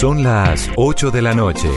Son 0.00 0.24
las 0.24 0.68
8 0.76 1.12
de 1.12 1.22
la 1.22 1.32
noche. 1.32 1.70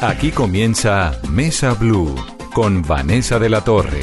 Aquí 0.00 0.30
comienza 0.30 1.18
Mesa 1.28 1.74
Blue 1.74 2.14
con 2.54 2.82
Vanessa 2.82 3.40
de 3.40 3.48
la 3.48 3.64
Torre. 3.64 4.02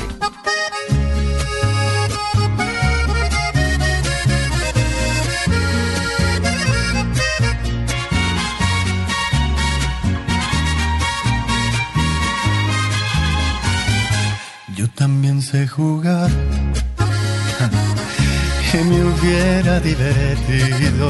Yo 14.76 14.90
también 14.90 15.42
sé 15.42 15.66
jugar 15.68 16.30
que 18.72 18.84
me 18.84 19.04
hubiera 19.06 19.80
divertido. 19.80 21.10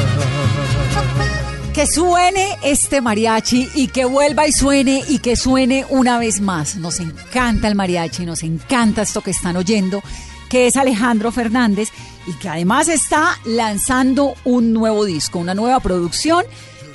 Que 1.81 1.87
suene 1.87 2.59
este 2.61 3.01
mariachi 3.01 3.71
y 3.73 3.87
que 3.87 4.05
vuelva 4.05 4.45
y 4.45 4.51
suene 4.51 5.03
y 5.07 5.17
que 5.17 5.35
suene 5.35 5.83
una 5.89 6.19
vez 6.19 6.39
más. 6.39 6.75
Nos 6.75 6.99
encanta 6.99 7.67
el 7.67 7.73
mariachi, 7.73 8.23
nos 8.23 8.43
encanta 8.43 9.01
esto 9.01 9.21
que 9.21 9.31
están 9.31 9.57
oyendo, 9.57 10.03
que 10.47 10.67
es 10.67 10.77
Alejandro 10.77 11.31
Fernández 11.31 11.89
y 12.27 12.33
que 12.33 12.49
además 12.49 12.87
está 12.87 13.39
lanzando 13.45 14.35
un 14.45 14.73
nuevo 14.73 15.05
disco, 15.05 15.39
una 15.39 15.55
nueva 15.55 15.79
producción 15.79 16.45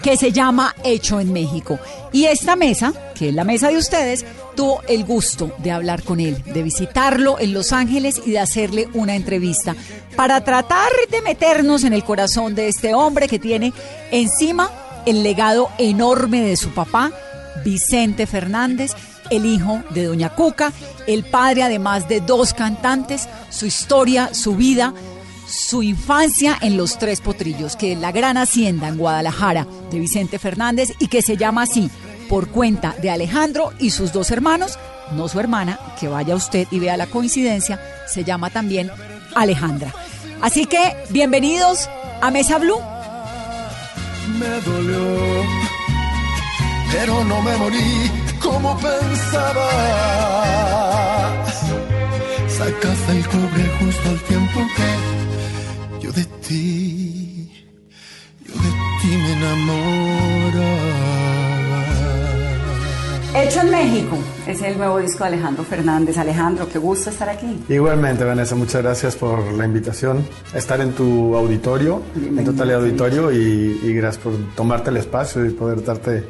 que 0.04 0.16
se 0.16 0.30
llama 0.30 0.72
Hecho 0.84 1.18
en 1.18 1.32
México. 1.32 1.80
Y 2.12 2.26
esta 2.26 2.54
mesa, 2.54 2.92
que 3.16 3.30
es 3.30 3.34
la 3.34 3.42
mesa 3.42 3.70
de 3.70 3.78
ustedes, 3.78 4.24
tuvo 4.54 4.82
el 4.88 5.04
gusto 5.04 5.52
de 5.58 5.72
hablar 5.72 6.04
con 6.04 6.20
él, 6.20 6.44
de 6.44 6.62
visitarlo 6.62 7.40
en 7.40 7.52
Los 7.52 7.72
Ángeles 7.72 8.22
y 8.24 8.30
de 8.30 8.38
hacerle 8.38 8.88
una 8.94 9.16
entrevista 9.16 9.74
para 10.14 10.42
tratar 10.44 10.90
de 11.10 11.22
meternos 11.22 11.82
en 11.82 11.92
el 11.92 12.04
corazón 12.04 12.54
de 12.54 12.68
este 12.68 12.94
hombre 12.94 13.26
que 13.26 13.40
tiene 13.40 13.72
encima 14.10 14.70
el 15.06 15.22
legado 15.22 15.70
enorme 15.78 16.42
de 16.42 16.56
su 16.56 16.70
papá, 16.70 17.10
Vicente 17.64 18.26
Fernández, 18.26 18.92
el 19.30 19.46
hijo 19.46 19.82
de 19.90 20.04
Doña 20.04 20.30
Cuca, 20.30 20.72
el 21.06 21.24
padre 21.24 21.62
además 21.62 22.08
de 22.08 22.20
dos 22.20 22.52
cantantes, 22.52 23.28
su 23.50 23.66
historia, 23.66 24.34
su 24.34 24.56
vida, 24.56 24.92
su 25.48 25.82
infancia 25.82 26.58
en 26.60 26.76
Los 26.76 26.98
Tres 26.98 27.20
Potrillos, 27.20 27.76
que 27.76 27.92
es 27.92 27.98
la 27.98 28.12
gran 28.12 28.36
hacienda 28.36 28.88
en 28.88 28.98
Guadalajara 28.98 29.66
de 29.90 29.98
Vicente 29.98 30.38
Fernández 30.38 30.92
y 30.98 31.06
que 31.06 31.22
se 31.22 31.36
llama 31.36 31.62
así 31.62 31.90
por 32.28 32.48
cuenta 32.48 32.94
de 33.00 33.10
Alejandro 33.10 33.72
y 33.78 33.90
sus 33.90 34.12
dos 34.12 34.30
hermanos, 34.30 34.78
no 35.12 35.28
su 35.28 35.38
hermana, 35.38 35.78
que 36.00 36.08
vaya 36.08 36.34
usted 36.34 36.66
y 36.70 36.80
vea 36.80 36.96
la 36.96 37.06
coincidencia, 37.06 37.80
se 38.08 38.24
llama 38.24 38.50
también 38.50 38.90
Alejandra. 39.34 39.94
Así 40.42 40.66
que 40.66 40.96
bienvenidos 41.10 41.88
a 42.20 42.30
Mesa 42.30 42.58
Blue. 42.58 42.95
Me 44.38 44.60
dolió, 44.60 45.44
pero 46.92 47.24
no 47.24 47.40
me 47.40 47.56
morí 47.56 48.10
como 48.42 48.76
pensaba. 48.76 49.68
Sacaste 52.48 53.12
el 53.12 53.26
cobre 53.28 53.64
justo 53.78 54.08
al 54.10 54.20
tiempo 54.20 54.60
que 54.76 56.04
yo 56.04 56.12
de 56.12 56.24
ti, 56.46 57.50
yo 58.46 58.54
de 58.54 58.70
ti 59.00 59.08
me 59.08 59.32
enamoraba. 59.32 59.95
Hecho 63.46 63.60
en 63.60 63.70
México 63.70 64.18
es 64.44 64.60
el 64.60 64.76
nuevo 64.76 64.98
disco 64.98 65.22
de 65.22 65.28
Alejandro 65.28 65.62
Fernández. 65.62 66.18
Alejandro, 66.18 66.68
qué 66.68 66.80
gusto 66.80 67.10
estar 67.10 67.28
aquí. 67.28 67.62
Igualmente, 67.68 68.24
Vanessa, 68.24 68.56
muchas 68.56 68.82
gracias 68.82 69.14
por 69.14 69.52
la 69.52 69.64
invitación. 69.64 70.26
Estar 70.52 70.80
en 70.80 70.92
tu 70.94 71.36
auditorio, 71.36 72.02
en 72.16 72.44
tu 72.44 72.60
auditorio 72.60 73.30
y, 73.30 73.80
y, 73.84 73.94
gracias 73.94 74.24
por 74.24 74.32
tomarte 74.56 74.90
el 74.90 74.96
espacio 74.96 75.46
y 75.46 75.50
poder 75.50 75.84
darte 75.84 76.24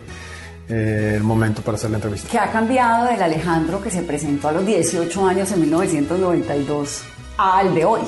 eh, 0.69 1.15
el 1.17 1.23
momento 1.23 1.63
para 1.63 1.77
hacer 1.77 1.89
la 1.89 1.97
entrevista. 1.97 2.29
¿Qué 2.31 2.39
ha 2.39 2.53
cambiado 2.53 3.07
del 3.07 3.23
Alejandro 3.23 3.81
que 3.81 3.91
se 3.91 4.03
presentó 4.03 4.49
a 4.49 4.53
los 4.53 4.67
18 4.67 5.27
años 5.27 5.51
en 5.53 5.61
1992 5.63 7.03
al 7.39 7.75
de 7.75 7.85
hoy? 7.87 8.01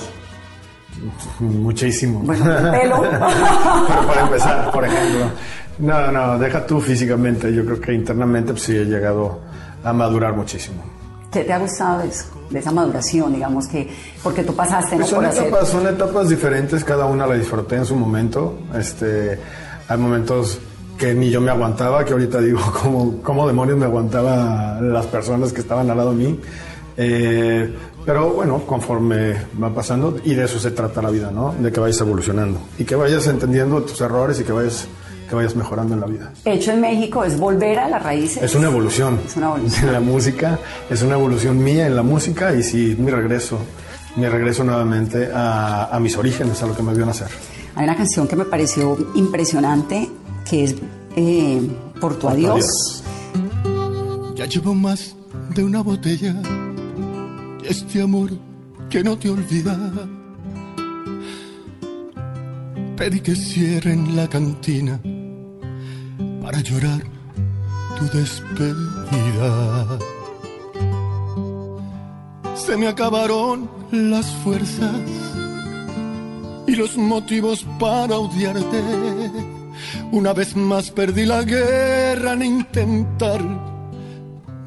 Muchísimo. 1.38 2.20
Bueno, 2.20 2.44
pelo. 2.44 3.00
Pero 3.88 4.06
para 4.06 4.20
empezar, 4.20 4.70
por 4.70 4.84
ejemplo. 4.84 5.30
No, 5.78 6.10
no, 6.10 6.38
deja 6.38 6.66
tú 6.66 6.80
físicamente. 6.80 7.52
Yo 7.52 7.64
creo 7.64 7.80
que 7.80 7.92
internamente 7.92 8.52
pues, 8.52 8.64
sí 8.64 8.76
he 8.76 8.84
llegado 8.84 9.40
a 9.84 9.92
madurar 9.92 10.34
muchísimo. 10.34 10.82
¿Qué 11.32 11.44
te 11.44 11.52
ha 11.52 11.58
gustado 11.58 12.00
de 12.00 12.08
eso? 12.08 12.24
De 12.50 12.58
esa 12.58 12.72
maduración, 12.72 13.32
digamos 13.34 13.68
que. 13.68 13.88
Porque 14.22 14.42
tú 14.42 14.54
pasaste 14.54 14.96
Pues 14.96 15.00
¿no? 15.00 15.06
son, 15.06 15.16
por 15.18 15.26
hacer. 15.26 15.46
etapas, 15.46 15.68
son 15.68 15.86
etapas 15.86 16.28
diferentes, 16.28 16.82
cada 16.84 17.04
una 17.06 17.26
la 17.26 17.34
disfruté 17.34 17.76
en 17.76 17.84
su 17.84 17.94
momento. 17.94 18.58
Este, 18.74 19.38
hay 19.86 19.98
momentos 19.98 20.58
que 20.96 21.14
ni 21.14 21.30
yo 21.30 21.40
me 21.40 21.50
aguantaba, 21.50 22.04
que 22.04 22.12
ahorita 22.12 22.40
digo, 22.40 22.60
¿cómo, 22.82 23.22
cómo 23.22 23.46
demonios 23.46 23.78
me 23.78 23.84
aguantaba 23.84 24.80
las 24.80 25.06
personas 25.06 25.52
que 25.52 25.60
estaban 25.60 25.88
al 25.90 25.96
lado 25.96 26.10
de 26.10 26.16
mí? 26.16 26.40
Eh, 26.96 27.74
pero 28.04 28.30
bueno, 28.30 28.62
conforme 28.66 29.34
va 29.62 29.72
pasando, 29.72 30.16
y 30.24 30.34
de 30.34 30.44
eso 30.44 30.58
se 30.58 30.70
trata 30.70 31.02
la 31.02 31.10
vida, 31.10 31.30
¿no? 31.30 31.54
De 31.58 31.70
que 31.70 31.78
vayas 31.78 32.00
evolucionando 32.00 32.58
y 32.78 32.84
que 32.84 32.96
vayas 32.96 33.26
entendiendo 33.26 33.82
tus 33.82 34.00
errores 34.00 34.40
y 34.40 34.44
que 34.44 34.52
vayas, 34.52 34.88
que 35.28 35.34
vayas 35.34 35.54
mejorando 35.54 35.94
en 35.94 36.00
la 36.00 36.06
vida. 36.06 36.32
Hecho 36.44 36.72
en 36.72 36.80
México 36.80 37.24
es 37.24 37.38
volver 37.38 37.78
a 37.78 37.88
las 37.88 38.02
raíces. 38.02 38.42
Es 38.42 38.54
una 38.54 38.68
evolución. 38.68 39.20
Es 39.26 39.36
una 39.36 39.46
evolución. 39.46 39.88
En 39.88 39.92
la 39.92 40.00
música, 40.00 40.58
es 40.88 41.02
una 41.02 41.14
evolución 41.14 41.62
mía 41.62 41.86
en 41.86 41.96
la 41.96 42.02
música 42.02 42.54
y 42.54 42.62
sí, 42.62 42.96
mi 42.98 43.10
regreso, 43.10 43.58
mi 44.16 44.26
regreso 44.26 44.64
nuevamente 44.64 45.30
a, 45.32 45.94
a 45.94 46.00
mis 46.00 46.16
orígenes, 46.16 46.62
a 46.62 46.66
lo 46.66 46.76
que 46.76 46.82
me 46.82 46.94
vio 46.94 47.04
nacer. 47.06 47.28
Hay 47.74 47.84
una 47.84 47.96
canción 47.96 48.26
que 48.26 48.34
me 48.34 48.44
pareció 48.44 48.96
impresionante 49.14 50.10
que 50.48 50.64
es 50.64 50.74
eh, 51.16 51.60
Por 52.00 52.18
tu 52.18 52.28
adiós. 52.28 53.02
Ya 54.34 54.46
llevo 54.46 54.74
más 54.74 55.16
de 55.54 55.64
una 55.64 55.82
botella 55.82 56.34
este 57.64 58.00
amor 58.02 58.30
que 58.88 59.02
no 59.02 59.18
te 59.18 59.28
olvida. 59.28 59.76
Pedí 62.96 63.20
que 63.20 63.34
cierren 63.36 64.16
la 64.16 64.28
cantina 64.28 65.00
para 66.48 66.62
llorar 66.62 67.02
tu 67.98 68.04
despedida. 68.16 69.98
Se 72.54 72.74
me 72.74 72.88
acabaron 72.88 73.68
las 73.92 74.24
fuerzas 74.42 74.96
y 76.66 76.74
los 76.74 76.96
motivos 76.96 77.66
para 77.78 78.16
odiarte. 78.16 78.82
Una 80.10 80.32
vez 80.32 80.56
más 80.56 80.90
perdí 80.90 81.26
la 81.26 81.42
guerra 81.42 82.32
en 82.32 82.42
intentar 82.42 83.42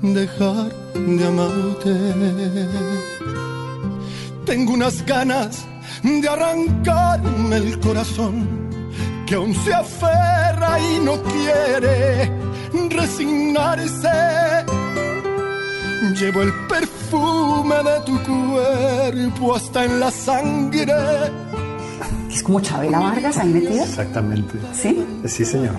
dejar 0.04 0.72
de 0.94 1.26
amarte. 1.26 1.96
Tengo 4.46 4.74
unas 4.74 5.04
ganas 5.04 5.66
de 6.04 6.30
arrancarme 6.30 7.56
el 7.56 7.80
corazón, 7.80 8.70
que 9.32 9.36
aún 9.38 9.56
se 9.56 9.74
aferra 9.74 10.78
y 10.78 11.00
no 11.06 11.14
quiere 11.24 12.30
resignarse. 12.90 14.10
Llevo 16.20 16.42
el 16.42 16.54
perfume 16.68 17.76
de 17.76 18.00
tu 18.06 18.20
cuerpo 18.24 19.56
hasta 19.56 19.86
en 19.86 20.02
la 20.02 20.12
sangre. 20.12 20.94
Es 22.30 22.44
como 22.44 22.60
Chabela 22.60 23.00
Vargas 23.00 23.38
ahí 23.38 23.48
metida. 23.54 23.84
Exactamente. 23.86 24.60
¿Sí? 24.74 25.08
Sí, 25.26 25.46
señor. 25.46 25.76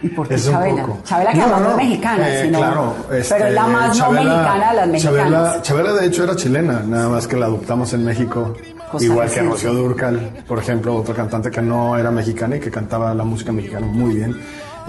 ¿Y 0.00 0.08
por 0.10 0.28
qué 0.28 0.34
Es 0.36 0.46
un 0.46 0.52
Chabela? 0.52 0.82
poco. 0.86 0.98
Chabela 1.04 1.32
que 1.32 1.38
No, 1.38 1.42
además 1.46 1.60
no, 1.62 1.66
no, 1.66 1.70
es 1.72 1.76
mexicana, 1.88 2.28
eh, 2.28 2.42
sino, 2.44 2.58
claro, 2.58 2.94
pero 3.08 3.20
este, 3.20 3.48
es 3.48 3.54
la 3.54 3.66
más 3.66 3.98
Chabela- 3.98 4.22
no 4.22 4.30
mexicana 4.30 4.70
de 4.70 4.76
las 4.76 4.88
mexicanas. 4.88 5.16
Chabela, 5.24 5.62
Chabela, 5.62 5.92
de 5.94 6.06
hecho 6.06 6.22
era 6.24 6.36
chilena, 6.36 6.80
nada 6.86 7.08
más 7.08 7.26
que 7.26 7.36
la 7.36 7.46
adoptamos 7.46 7.92
en 7.92 8.04
México. 8.04 8.54
Cosa 8.94 9.04
igual 9.04 9.30
que. 9.30 9.40
Rocío 9.42 9.74
Durcal, 9.74 10.44
por 10.48 10.58
ejemplo, 10.58 10.94
otra 10.96 11.14
cantante 11.14 11.50
que 11.50 11.62
no 11.62 11.96
era 11.96 12.10
mexicana 12.10 12.56
y 12.56 12.60
que 12.60 12.70
cantaba 12.70 13.14
la 13.14 13.24
música 13.24 13.52
mexicana 13.52 13.86
muy 13.86 14.14
bien. 14.16 14.36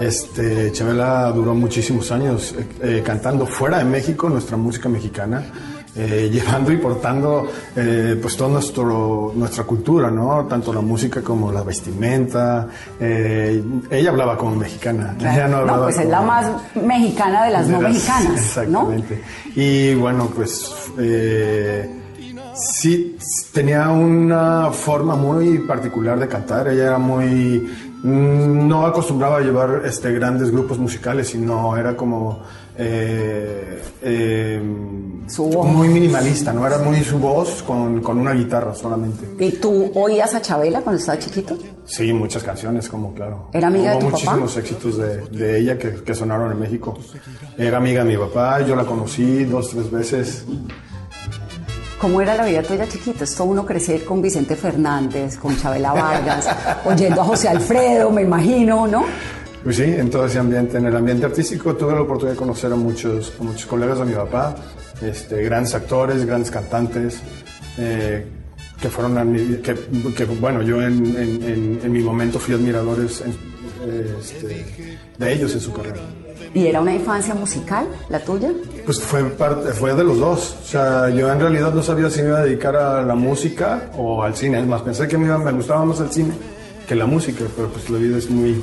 Este, 0.00 0.72
Chabela 0.72 1.30
duró 1.32 1.54
muchísimos 1.54 2.12
años 2.12 2.54
eh, 2.58 2.66
eh, 2.82 3.02
cantando 3.04 3.46
fuera 3.46 3.78
de 3.78 3.84
México 3.84 4.28
nuestra 4.28 4.56
música 4.58 4.88
mexicana. 4.90 5.42
eh, 5.98 6.28
llevando 6.32 6.70
y 6.70 6.76
portando 6.76 7.46
pues 8.20 8.36
toda 8.36 8.50
nuestro, 8.50 9.32
nuestra 9.34 9.64
cultura, 9.64 10.10
¿no? 10.10 10.44
Tanto 10.46 10.70
la 10.74 10.82
música 10.82 11.22
como 11.22 11.50
la 11.50 11.62
vestimenta. 11.62 12.68
ella 13.00 14.10
hablaba 14.10 14.36
como 14.36 14.56
mexicana. 14.56 15.14
Claro. 15.18 15.34
Ella 15.34 15.44
no 15.48 15.52
No, 15.52 15.56
hablaba 15.62 15.82
pues 15.84 15.98
es 15.98 16.06
la 16.10 16.20
más 16.20 16.46
mexicana 16.74 17.44
de 17.46 17.50
las 17.52 17.66
de 17.66 17.72
no 17.72 17.80
las- 17.80 17.92
mexicanas, 17.94 18.28
¿no? 18.68 18.92
Exactamente. 18.92 19.22
Y 19.54 19.94
bueno, 19.94 20.28
pues 20.36 20.70
sí 22.56 23.16
tenía 23.52 23.88
una 23.90 24.70
forma 24.72 25.14
muy 25.16 25.58
particular 25.60 26.18
de 26.18 26.28
cantar. 26.28 26.68
Ella 26.68 26.84
era 26.84 26.98
muy 26.98 27.68
mm, 28.02 28.66
no 28.68 28.86
acostumbraba 28.86 29.38
a 29.38 29.40
llevar 29.40 29.82
este 29.84 30.12
grandes 30.12 30.50
grupos 30.50 30.78
musicales, 30.78 31.28
sino 31.28 31.76
era 31.76 31.96
como 31.96 32.40
eh, 32.78 33.82
eh, 34.02 34.62
Su 35.28 35.44
voz. 35.44 35.66
muy 35.66 35.88
minimalista, 35.88 36.52
no 36.52 36.66
era 36.66 36.78
muy 36.78 37.02
su 37.02 37.18
voz 37.18 37.62
con, 37.62 38.00
con 38.02 38.18
una 38.18 38.32
guitarra 38.32 38.74
solamente. 38.74 39.26
¿Y 39.42 39.52
tú 39.52 39.90
oías 39.94 40.34
a 40.34 40.42
Chabela 40.42 40.82
cuando 40.82 41.00
estabas 41.00 41.24
chiquito? 41.24 41.56
Sí, 41.86 42.12
muchas 42.12 42.42
canciones, 42.42 42.88
como 42.88 43.14
claro. 43.14 43.48
¿Era 43.52 43.68
amiga 43.68 43.92
de 43.92 43.96
Hubo 43.96 44.06
tu 44.06 44.10
papá? 44.12 44.36
muchísimos 44.36 44.56
éxitos 44.56 44.98
de, 44.98 45.16
de 45.28 45.58
ella 45.58 45.78
que, 45.78 45.94
que 46.02 46.14
sonaron 46.14 46.52
en 46.52 46.58
México. 46.60 46.98
Era 47.56 47.78
amiga 47.78 48.04
de 48.04 48.10
mi 48.10 48.16
papá, 48.18 48.60
yo 48.60 48.76
la 48.76 48.84
conocí 48.84 49.44
dos, 49.44 49.70
tres 49.70 49.90
veces. 49.90 50.44
¿Cómo 52.00 52.20
era 52.20 52.34
la 52.34 52.44
vida 52.44 52.62
tuya 52.62 52.86
chiquito? 52.86 53.24
Es 53.24 53.34
todo 53.34 53.48
uno 53.48 53.64
crecer 53.64 54.04
con 54.04 54.20
Vicente 54.20 54.54
Fernández, 54.54 55.38
con 55.38 55.56
Chabela 55.56 55.92
Vargas, 55.92 56.46
oyendo 56.84 57.22
a 57.22 57.24
José 57.24 57.48
Alfredo, 57.48 58.10
me 58.10 58.22
imagino, 58.22 58.86
¿no? 58.86 59.04
Pues 59.64 59.76
sí, 59.76 59.82
en 59.84 60.10
todo 60.10 60.26
ese 60.26 60.38
ambiente, 60.38 60.76
en 60.76 60.86
el 60.86 60.94
ambiente 60.94 61.24
artístico, 61.26 61.74
tuve 61.74 61.94
la 61.94 62.02
oportunidad 62.02 62.34
de 62.34 62.38
conocer 62.38 62.70
a 62.72 62.76
muchos, 62.76 63.32
a 63.40 63.42
muchos 63.42 63.64
colegas 63.66 63.98
de 63.98 64.04
mi 64.04 64.12
papá, 64.14 64.54
este, 65.02 65.42
grandes 65.42 65.74
actores, 65.74 66.24
grandes 66.26 66.50
cantantes, 66.50 67.18
eh, 67.78 68.26
que 68.80 68.88
fueron, 68.90 69.16
a 69.16 69.24
mi- 69.24 69.56
que, 69.56 69.74
que, 70.14 70.24
bueno, 70.26 70.62
yo 70.62 70.82
en, 70.82 71.04
en- 71.16 71.42
en- 71.42 71.80
en 71.82 71.92
mi 71.92 72.00
momento 72.00 72.38
fui 72.38 72.54
admiradores 72.54 73.22
eh, 73.22 74.14
este, 74.20 74.66
de 75.18 75.32
ellos 75.32 75.52
en 75.54 75.60
su 75.60 75.72
carrera. 75.72 75.96
¿Y 76.56 76.66
era 76.66 76.80
una 76.80 76.94
infancia 76.94 77.34
musical, 77.34 77.86
la 78.08 78.18
tuya? 78.18 78.50
Pues 78.86 79.00
fue, 79.02 79.22
parte, 79.24 79.72
fue 79.74 79.94
de 79.94 80.02
los 80.02 80.18
dos. 80.18 80.56
O 80.62 80.66
sea, 80.66 81.10
yo 81.10 81.30
en 81.30 81.38
realidad 81.38 81.72
no 81.74 81.82
sabía 81.82 82.08
si 82.08 82.22
me 82.22 82.28
iba 82.28 82.38
a 82.38 82.44
dedicar 82.44 82.74
a 82.76 83.02
la 83.02 83.14
música 83.14 83.90
o 83.98 84.22
al 84.22 84.34
cine. 84.34 84.60
Es 84.60 84.66
más, 84.66 84.80
pensé 84.80 85.06
que 85.06 85.18
me, 85.18 85.26
iba- 85.26 85.36
me 85.38 85.52
gustaba 85.52 85.84
más 85.84 86.00
el 86.00 86.10
cine 86.10 86.32
que 86.88 86.94
la 86.94 87.04
música, 87.06 87.44
pero 87.54 87.68
pues 87.68 87.90
la 87.90 87.98
vida 87.98 88.16
es 88.16 88.30
muy, 88.30 88.54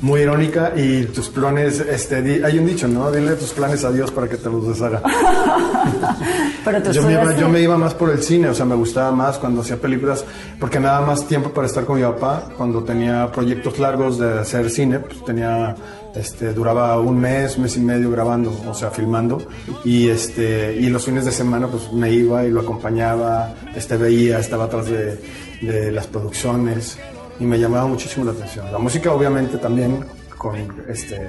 muy 0.00 0.20
irónica 0.20 0.72
y 0.76 1.04
tus 1.06 1.28
planes, 1.28 1.80
este, 1.80 2.22
di- 2.22 2.42
hay 2.42 2.58
un 2.58 2.66
dicho, 2.66 2.86
¿no? 2.88 3.10
Dile 3.10 3.32
tus 3.36 3.50
planes 3.52 3.84
a 3.84 3.90
Dios 3.90 4.10
para 4.10 4.28
que 4.28 4.36
te 4.36 4.48
los 4.48 4.66
deshaga. 4.68 5.02
Pero 6.64 6.82
tú 6.82 6.92
Yo 6.92 7.02
me, 7.02 7.12
iba, 7.12 7.22
estudiaste- 7.22 7.40
yo 7.40 7.48
me 7.48 7.60
iba 7.60 7.78
más 7.78 7.94
por 7.94 8.10
el 8.10 8.22
cine, 8.22 8.48
o 8.48 8.54
sea, 8.54 8.64
me 8.64 8.74
gustaba 8.74 9.10
más 9.12 9.38
cuando 9.38 9.62
hacía 9.62 9.76
películas, 9.76 10.24
porque 10.60 10.78
me 10.78 10.86
daba 10.86 11.06
más 11.06 11.26
tiempo 11.26 11.50
para 11.50 11.66
estar 11.66 11.84
con 11.84 11.96
mi 11.96 12.02
papá. 12.02 12.48
Cuando 12.56 12.82
tenía 12.84 13.30
proyectos 13.32 13.78
largos 13.78 14.18
de 14.18 14.40
hacer 14.40 14.70
cine, 14.70 14.98
pues 15.00 15.24
tenía, 15.24 15.74
este, 16.14 16.52
duraba 16.52 16.98
un 17.00 17.18
mes, 17.20 17.58
mes 17.58 17.76
y 17.76 17.80
medio 17.80 18.10
grabando, 18.10 18.52
o 18.68 18.74
sea, 18.74 18.90
filmando. 18.90 19.42
Y, 19.84 20.08
este, 20.08 20.76
y 20.76 20.88
los 20.90 21.04
fines 21.04 21.24
de 21.24 21.32
semana, 21.32 21.66
pues 21.68 21.92
me 21.92 22.10
iba 22.12 22.44
y 22.44 22.50
lo 22.50 22.60
acompañaba, 22.60 23.54
este, 23.74 23.96
veía, 23.96 24.38
estaba 24.38 24.64
atrás 24.64 24.86
de, 24.86 25.18
de 25.62 25.90
las 25.92 26.06
producciones 26.06 26.98
y 27.40 27.44
me 27.44 27.58
llamaba 27.58 27.86
muchísimo 27.86 28.24
la 28.24 28.32
atención. 28.32 28.70
La 28.72 28.78
música, 28.78 29.12
obviamente, 29.12 29.58
también, 29.58 30.04
con, 30.36 30.56
este, 30.88 31.28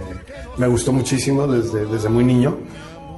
me 0.58 0.68
gustó 0.68 0.92
muchísimo 0.94 1.48
desde, 1.48 1.86
desde 1.86 2.10
muy 2.10 2.24
niño. 2.24 2.58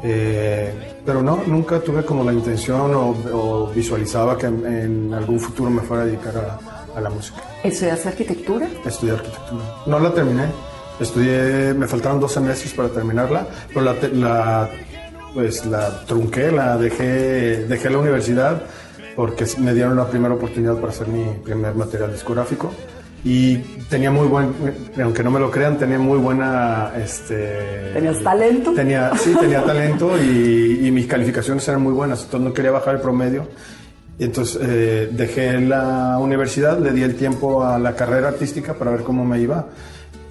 Eh, 0.04 0.74
pero 1.06 1.22
no, 1.22 1.44
nunca 1.46 1.80
tuve 1.80 2.04
como 2.04 2.24
la 2.24 2.34
intención 2.34 2.94
o, 2.96 3.10
o 3.34 3.68
visualizaba 3.68 4.36
que 4.38 4.48
en, 4.48 4.66
en 4.66 5.14
algún 5.14 5.40
futuro 5.40 5.70
me 5.70 5.82
fuera 5.82 6.04
a 6.04 6.06
dedicar 6.08 6.34
a, 6.38 6.98
a 6.98 7.02
la 7.02 7.10
música, 7.10 7.38
¿Estudiaste 7.64 8.10
arquitectura? 8.10 8.68
a 8.84 8.88
estudiar 8.90 9.18
arquitectura. 9.18 9.62
No 9.86 10.00
la 10.00 10.12
terminé, 10.12 10.46
estudié, 11.00 11.74
me 11.76 11.88
faltaron 11.88 12.20
dos 12.20 12.32
semestres 12.32 12.74
para 12.74 12.90
terminarla, 12.90 13.46
pero 13.68 13.82
la, 13.82 13.96
la, 14.14 14.70
pues 15.36 15.66
la 15.68 16.04
trunqué, 16.06 16.52
la 16.52 16.78
dejé, 16.78 17.66
dejé 17.68 17.90
la 17.92 18.00
universidad 18.00 18.64
porque 19.16 19.46
me 19.58 19.74
dieron 19.74 19.96
la 19.96 20.08
primera 20.08 20.34
oportunidad 20.34 20.76
para 20.76 20.90
hacer 20.90 21.08
mi 21.08 21.24
primer 21.44 21.76
material 21.76 22.12
discográfico 22.12 22.72
y 23.24 23.58
tenía 23.90 24.10
muy 24.10 24.28
buen, 24.28 24.54
aunque 25.02 25.24
no 25.24 25.30
me 25.30 25.40
lo 25.40 25.52
crean, 25.52 25.78
tenía 25.78 26.00
muy 26.00 26.18
buena, 26.18 26.92
este... 26.98 27.92
¿Tenías 27.94 28.20
talento? 28.24 28.74
Tenía, 28.74 29.12
sí, 29.16 29.36
tenía 29.40 29.64
talento 29.66 30.14
y, 30.18 30.88
y 30.88 30.92
mis 30.92 31.06
calificaciones 31.06 31.68
eran 31.68 31.82
muy 31.82 31.94
buenas, 31.94 32.24
entonces 32.24 32.48
no 32.48 32.54
quería 32.54 32.72
bajar 32.72 32.96
el 32.96 33.02
promedio. 33.02 33.48
Y 34.18 34.26
entonces 34.26 34.60
eh, 34.62 35.10
dejé 35.12 35.60
la 35.62 36.18
universidad, 36.20 36.80
le 36.80 36.92
di 36.92 37.02
el 37.02 37.16
tiempo 37.16 37.64
a 37.64 37.80
la 37.80 37.96
carrera 37.96 38.30
artística 38.30 38.74
para 38.74 38.92
ver 38.92 39.02
cómo 39.02 39.26
me 39.26 39.40
iba 39.40 39.68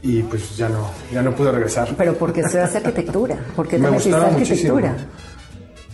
y 0.02 0.22
pues 0.22 0.56
ya 0.56 0.68
no, 0.68 0.90
ya 1.12 1.22
no 1.22 1.34
pude 1.34 1.52
regresar. 1.52 1.88
¿Pero 1.96 2.14
por 2.14 2.32
qué 2.32 2.40
estudiaste 2.40 2.78
arquitectura? 2.78 3.36
¿Por 3.54 3.66
qué 3.66 3.76
te 3.76 3.82
Me 3.88 3.90
gustaba 3.90 4.30
muchísimo. 4.30 4.76
arquitectura? 4.76 5.06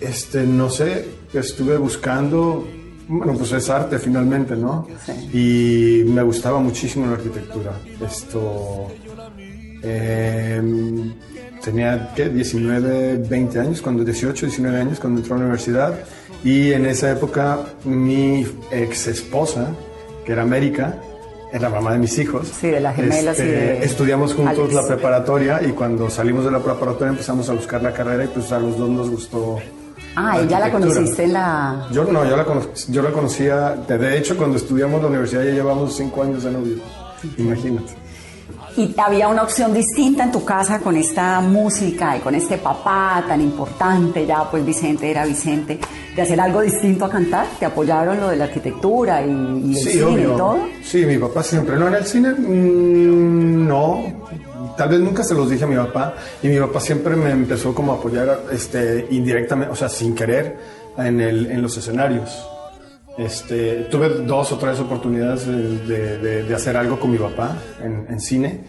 Este, 0.01 0.43
no 0.43 0.69
sé, 0.69 1.07
estuve 1.41 1.77
buscando, 1.77 2.67
bueno, 3.09 3.35
pues 3.35 3.53
es 3.53 3.69
arte 3.71 3.99
finalmente, 3.99 4.57
¿no? 4.57 4.87
Y 5.33 6.03
me 6.07 6.23
gustaba 6.23 6.59
muchísimo 6.61 7.07
la 7.07 7.13
arquitectura. 7.13 7.73
Esto, 8.05 8.89
em, 9.83 11.13
tenía, 11.63 12.13
¿qué? 12.15 12.29
19, 12.29 13.19
20 13.29 13.59
años, 13.59 13.83
cuando 13.83 14.05
18, 14.05 14.47
19 14.47 14.81
años, 14.81 15.01
cuando 15.01 15.21
entré 15.21 15.35
a 15.35 15.37
la 15.39 15.45
universidad. 15.45 15.95
Y 16.45 16.73
en 16.73 16.87
esa 16.87 17.11
época, 17.11 17.59
mi 17.85 18.47
ex 18.71 19.07
esposa, 19.09 19.75
que 20.25 20.33
era 20.33 20.43
América, 20.43 21.01
era 21.53 21.69
mamá 21.71 21.93
de 21.93 21.99
mis 21.99 22.19
hijos. 22.19 22.49
Sí, 22.61 22.69
de 22.69 22.81
las 22.81 22.97
gemelas 22.97 23.39
y 23.39 23.43
de 23.43 23.85
Estudiamos 23.85 24.35
juntos 24.35 24.59
Alex. 24.59 24.75
la 24.75 24.87
preparatoria 24.87 25.61
y 25.63 25.73
cuando 25.73 26.11
salimos 26.11 26.45
de 26.45 26.51
la 26.51 26.61
preparatoria 26.61 27.11
empezamos 27.11 27.49
a 27.49 27.53
buscar 27.53 27.83
la 27.83 27.93
carrera 27.93 28.25
y 28.25 28.29
pues 28.29 28.53
a 28.53 28.59
los 28.59 28.77
dos 28.77 28.91
nos 28.91 29.11
gustó. 29.11 29.59
Ah, 30.17 30.41
¿y 30.43 30.49
ya 30.49 30.59
la 30.59 30.71
conociste 30.73 31.25
en 31.25 31.33
la...? 31.35 31.87
Yo 31.93 32.05
no, 32.05 32.25
yo 32.25 32.37
la, 32.37 32.45
cono- 32.45 32.67
yo 32.89 33.03
la 33.03 33.11
conocía, 33.13 33.73
de 33.87 33.99
de 33.99 34.19
hecho 34.19 34.37
cuando 34.37 34.57
estudiamos 34.57 35.03
la 35.03 35.09
universidad 35.09 35.43
ya 35.45 35.51
llevamos 35.53 35.95
cinco 35.95 36.23
años 36.23 36.43
de 36.43 36.51
novio, 36.53 36.77
imagínate. 37.39 37.93
¿Y 38.79 38.95
había 38.99 39.29
una 39.29 39.43
opción 39.43 39.73
distinta 39.73 40.25
en 40.25 40.33
tu 40.33 40.45
casa 40.45 40.81
con 40.81 40.97
esta 40.97 41.41
música 41.41 42.15
y 42.17 42.21
con 42.21 42.35
este 42.35 42.59
papá 42.59 43.25
tan 43.27 43.41
importante? 43.41 44.27
Ya, 44.27 44.45
pues 44.51 44.67
Vicente 44.67 45.11
era 45.11 45.25
Vicente, 45.25 45.79
de 46.15 46.23
hacer 46.23 46.39
algo 46.39 46.61
distinto 46.61 47.07
a 47.07 47.11
cantar. 47.11 47.47
¿Te 47.59 47.65
apoyaron 47.65 48.21
lo 48.21 48.29
de 48.29 48.37
la 48.37 48.45
arquitectura 48.45 49.25
y, 49.25 49.31
y 49.31 49.71
el 49.71 49.77
Sí, 49.77 49.91
cine 49.93 50.05
obvio. 50.05 50.35
y 50.35 50.37
todo? 50.37 50.59
Sí, 50.85 51.07
mi 51.07 51.17
papá 51.17 51.43
siempre. 51.43 51.77
No, 51.79 51.89
en 51.89 51.95
el 51.95 52.05
cine, 52.05 52.31
mm, 52.33 53.67
no. 53.67 54.03
Tal 54.77 54.89
vez 54.89 55.01
nunca 55.01 55.23
se 55.25 55.35
los 55.35 55.49
dije 55.51 55.65
a 55.65 55.67
mi 55.67 55.77
papá. 55.77 56.15
Y 56.43 56.49
mi 56.49 56.59
papá 56.59 56.81
siempre 56.81 57.17
me 57.17 57.31
empezó 57.31 57.75
como 57.75 57.93
a 57.93 57.97
apoyar 57.97 58.43
este, 58.53 59.07
indirectamente, 59.11 59.73
o 59.73 59.77
sea, 59.77 59.89
sin 59.89 60.15
querer, 60.15 60.57
en, 60.99 61.21
el, 61.21 61.47
en 61.47 61.63
los 61.63 61.77
escenarios. 61.77 62.31
Este, 63.19 63.87
tuve 63.91 64.09
dos 64.11 64.53
o 64.53 64.59
tres 64.59 64.79
oportunidades 64.79 65.47
de, 65.47 66.19
de- 66.19 66.43
de- 66.43 66.55
hacer 66.55 66.77
algo 66.77 67.01
con 67.01 67.11
mi 67.11 67.19
papá 67.19 67.57
en, 67.83 68.07
en 68.11 68.21
cine. 68.21 68.61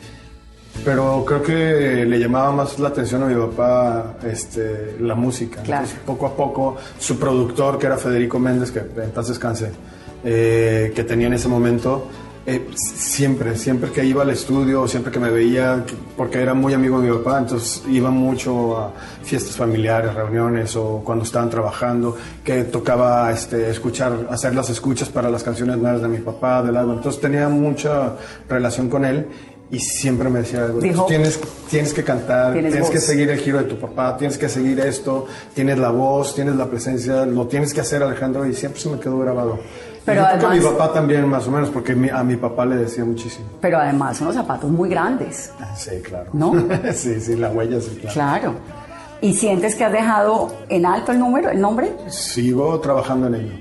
Pero 0.86 1.26
creo 1.26 1.42
que 1.42 2.06
le 2.06 2.20
llamaba 2.20 2.52
más 2.52 2.78
la 2.80 2.90
atención 2.90 3.24
a 3.24 3.26
mi 3.26 3.36
papá 3.36 4.18
este, 4.24 4.96
la 5.02 5.16
música. 5.16 5.62
Claro. 5.64 5.84
Entonces, 5.84 6.00
poco 6.06 6.28
a 6.28 6.36
poco, 6.36 6.78
su 7.00 7.18
productor, 7.18 7.78
que 7.80 7.88
era 7.88 7.98
Federico 7.98 8.38
Méndez, 8.40 8.72
que 8.72 8.80
en 8.80 9.10
paz 9.10 9.28
descanse, 9.28 9.72
eh, 10.24 10.92
que 10.96 11.04
tenía 11.04 11.28
en 11.28 11.34
ese 11.34 11.48
momento, 11.48 12.08
Eh, 12.50 12.66
siempre, 12.75 13.58
siempre 13.58 13.92
que 13.92 14.06
iba 14.06 14.24
al 14.24 14.30
estudio, 14.30 14.88
siempre 14.88 15.12
que 15.12 15.20
me 15.20 15.30
veía, 15.30 15.84
porque 16.16 16.42
era 16.42 16.54
muy 16.54 16.74
amigo 16.74 17.01
de 17.01 17.10
mi 17.10 17.18
papá, 17.18 17.39
entonces 17.39 17.84
iba 17.89 18.10
mucho 18.10 18.77
a 18.77 18.94
fiestas 19.22 19.58
familiares, 19.58 20.13
reuniones 20.13 20.74
o 20.77 21.01
cuando 21.04 21.25
estaban 21.25 21.50
trabajando, 21.50 22.16
que 22.46 22.63
tocaba 22.63 23.30
este, 23.34 23.70
escuchar, 23.70 24.27
hacer 24.30 24.56
las 24.56 24.70
escuchas 24.70 25.10
para 25.10 25.30
las 25.30 25.44
canciones 25.44 25.77
nuevas 25.77 26.01
de 26.01 26.08
mi 26.08 26.20
papá, 26.20 26.63
del 26.63 26.77
álbum. 26.77 26.96
Entonces 26.96 27.20
tenía 27.20 27.50
mucha 27.50 28.13
relación 28.48 28.88
con 28.88 29.04
él 29.04 29.27
y 29.70 29.80
siempre 29.80 30.30
me 30.30 30.39
decía, 30.39 30.70
tienes, 31.06 31.42
tienes 31.70 31.94
que 31.94 32.06
cantar, 32.06 32.54
tienes, 32.54 32.89
que 32.89 33.01
seguir 33.01 33.30
el 33.30 33.39
giro 33.39 33.58
de 33.58 33.66
tu 33.66 33.77
papá, 33.77 34.16
tienes 34.16 34.38
que 34.38 34.48
seguir 34.48 34.80
esto, 34.80 35.25
tienes 35.54 35.77
la 35.80 35.89
voz, 35.89 36.34
tienes 36.34 36.56
la 36.56 36.68
presencia, 36.68 37.25
lo 37.25 37.46
tienes 37.48 37.74
que 37.74 37.82
hacer 37.82 38.01
Alejandro 38.04 38.46
y 38.46 38.54
siempre 38.54 38.80
se 38.80 38.88
me 38.88 39.01
quedó 39.01 39.20
grabado. 39.20 39.60
Pero 40.08 40.26
además, 40.26 40.58
mi 40.58 40.64
papá 40.64 40.94
también, 40.94 41.28
más 41.28 41.46
o 41.48 41.52
menos, 41.52 41.70
porque 41.70 41.92
a 41.92 42.24
mi 42.24 42.38
papá 42.38 42.66
le 42.66 42.78
decía 42.78 43.04
muchísimo. 43.04 43.46
Pero 43.60 43.78
además, 43.78 44.22
unos 44.22 44.36
zapatos 44.36 44.72
muy 44.72 44.88
grandes. 44.88 45.52
Ah, 45.60 45.76
sí, 45.76 46.00
claro. 46.02 46.30
¿No? 46.32 46.54
sí, 46.94 47.20
sí, 47.20 47.36
la 47.36 47.50
huella, 47.50 47.82
sí, 47.82 47.98
claro. 48.00 48.14
Claro. 48.14 48.54
¿Y 49.20 49.34
sientes 49.34 49.76
que 49.76 49.84
has 49.84 49.92
dejado 49.92 50.56
en 50.70 50.86
alto 50.86 51.12
el 51.12 51.20
número, 51.20 51.50
el 51.50 51.60
nombre? 51.60 51.92
Sigo 52.08 52.80
trabajando 52.80 53.28
en 53.28 53.36
ello. 53.36 53.54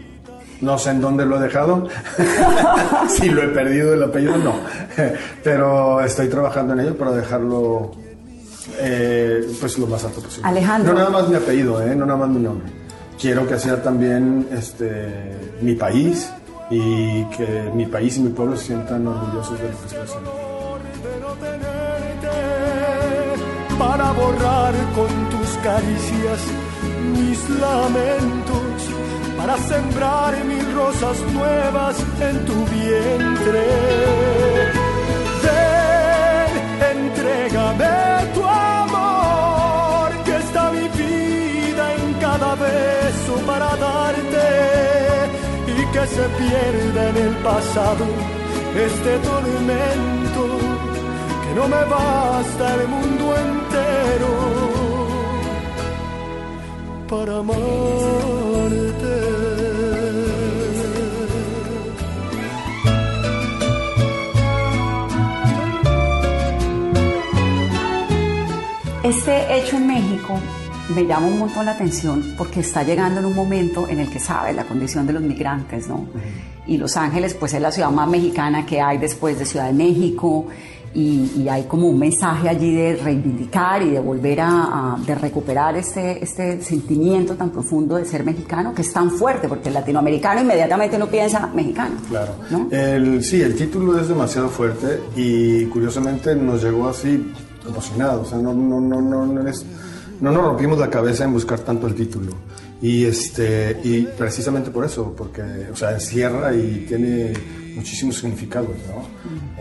No 0.61 0.79
sé 0.79 0.91
en 0.91 1.01
dónde 1.01 1.27
lo 1.27 1.39
he 1.39 1.41
dejado. 1.41 1.89
si 3.09 3.29
lo 3.29 3.43
he 3.43 3.49
perdido 3.49 3.95
el 3.95 4.05
apellido, 4.05 4.37
no. 4.37 4.55
Pero 5.43 6.01
estoy 6.01 6.29
trabajando 6.29 6.75
en 6.75 6.81
ello 6.81 6.97
para 6.97 7.11
dejarlo 7.11 7.91
eh, 8.79 9.45
pues 9.61 9.77
lo 9.79 9.89
más 9.89 10.05
alto 10.05 10.21
posible. 10.21 10.49
Alejandro. 10.49 10.93
No 10.93 10.99
nada 11.01 11.11
más 11.11 11.29
mi 11.29 11.35
apellido, 11.35 11.83
¿eh? 11.83 11.97
no 11.97 12.07
nada 12.07 12.21
más 12.21 12.29
mi 12.29 12.41
nombre 12.41 12.86
quiero 13.21 13.47
que 13.47 13.59
sea 13.59 13.83
también 13.83 14.49
este, 14.53 15.35
mi 15.61 15.75
país 15.75 16.31
y 16.71 17.25
que 17.37 17.71
mi 17.75 17.87
país 17.87 18.17
y 18.17 18.21
mi 18.21 18.31
pueblo 18.31 18.57
se 18.57 18.67
sientan 18.67 19.07
orgullosos 19.07 19.59
de 19.59 19.69
lo 19.69 19.79
que 19.79 19.87
estoy 19.87 19.99
haciendo. 19.99 20.47
Para 23.79 24.13
borrar 24.13 24.75
con 24.95 25.09
tus 25.31 25.57
caricias 25.63 26.41
mis 27.13 27.51
lamentos, 27.61 28.91
para 29.37 29.57
sembrar 29.59 30.35
mil 30.45 30.75
rosas 30.75 31.19
nuevas 31.33 31.97
en 32.21 32.45
tu 32.47 32.55
vientre. 32.75 33.65
Ven, 35.43 37.07
entrégame 37.07 38.16
y 45.67 45.87
que 45.93 46.07
se 46.07 46.23
pierda 46.41 47.11
en 47.11 47.17
el 47.17 47.35
pasado 47.37 48.05
este 48.75 49.19
tormento 49.19 50.43
que 51.43 51.55
no 51.55 51.69
me 51.69 51.85
basta 51.85 52.75
el 52.75 52.89
mundo 52.89 53.35
entero 53.37 54.33
para 57.09 57.39
amarte. 57.39 57.77
Este 69.03 69.59
hecho 69.59 69.77
en 69.77 69.87
México 69.87 70.41
me 70.95 71.05
llama 71.07 71.27
un 71.27 71.39
montón 71.39 71.67
la 71.67 71.73
atención 71.73 72.35
porque 72.37 72.61
está 72.61 72.83
llegando 72.83 73.21
en 73.21 73.27
un 73.27 73.35
momento 73.35 73.89
en 73.89 74.01
el 74.01 74.09
que 74.09 74.19
sabe 74.19 74.53
la 74.53 74.65
condición 74.65 75.07
de 75.07 75.13
los 75.13 75.23
migrantes, 75.23 75.89
¿no? 75.89 76.07
Y 76.67 76.79
Los 76.79 76.97
Ángeles, 76.97 77.35
pues 77.35 77.55
es 77.55 77.63
la 77.63 77.71
ciudad 77.71 77.91
más 77.91 78.09
mexicana 78.09 78.67
que 78.67 78.81
hay 78.81 78.99
después 78.99 79.39
de 79.39 79.45
Ciudad 79.45 79.67
de 79.67 79.73
México 79.73 80.47
y, 80.95 81.47
hay 81.49 81.65
como 81.65 81.89
un 81.89 81.99
mensaje 81.99 82.49
allí 82.49 82.75
de 82.75 82.97
reivindicar 82.97 83.83
y 83.83 83.91
de 83.91 84.01
volver 84.01 84.41
a, 84.41 84.97
de 85.07 85.15
recuperar 85.15 85.77
este, 85.77 86.23
este 86.25 86.63
sentimiento 86.63 87.35
tan 87.35 87.51
profundo 87.51 87.97
de 87.97 88.05
ser 88.05 88.25
mexicano 88.25 88.75
que 88.75 88.83
es 88.83 88.93
tan 88.93 89.11
fuerte 89.11 89.49
porque 89.49 89.69
el 89.69 89.75
latinoamericano 89.75 90.41
inmediatamente 90.41 90.99
no 90.99 91.07
piensa 91.07 91.49
mexicano. 91.49 91.97
Claro. 92.09 92.35
El, 92.71 93.23
sí, 93.23 93.43
el 93.43 93.55
título 93.55 94.01
es 94.01 94.09
demasiado 94.09 94.49
fuerte 94.49 95.01
y 95.15 95.67
curiosamente 95.67 96.35
nos 96.35 96.63
llegó 96.63 96.89
así 96.89 97.33
emocionado, 97.69 98.23
o 98.23 98.25
sea, 98.25 98.39
no, 98.39 98.55
no, 98.55 98.81
no, 98.81 99.01
no, 99.01 99.27
no 99.27 99.49
es 99.49 99.67
no 100.21 100.31
nos 100.31 100.45
rompimos 100.45 100.79
la 100.79 100.91
cabeza 100.91 101.25
en 101.25 101.33
buscar 101.33 101.61
tanto 101.61 101.87
el 101.87 101.95
título. 101.95 102.33
Y, 102.81 103.05
este, 103.07 103.81
y 103.85 104.03
precisamente 104.03 104.71
por 104.71 104.85
eso, 104.85 105.15
porque 105.17 105.43
o 105.73 105.77
sea, 105.77 105.93
encierra 105.93 106.55
y 106.55 106.85
tiene 106.87 107.33
muchísimos 107.75 108.19
significados, 108.19 108.71
¿no? 108.89 109.07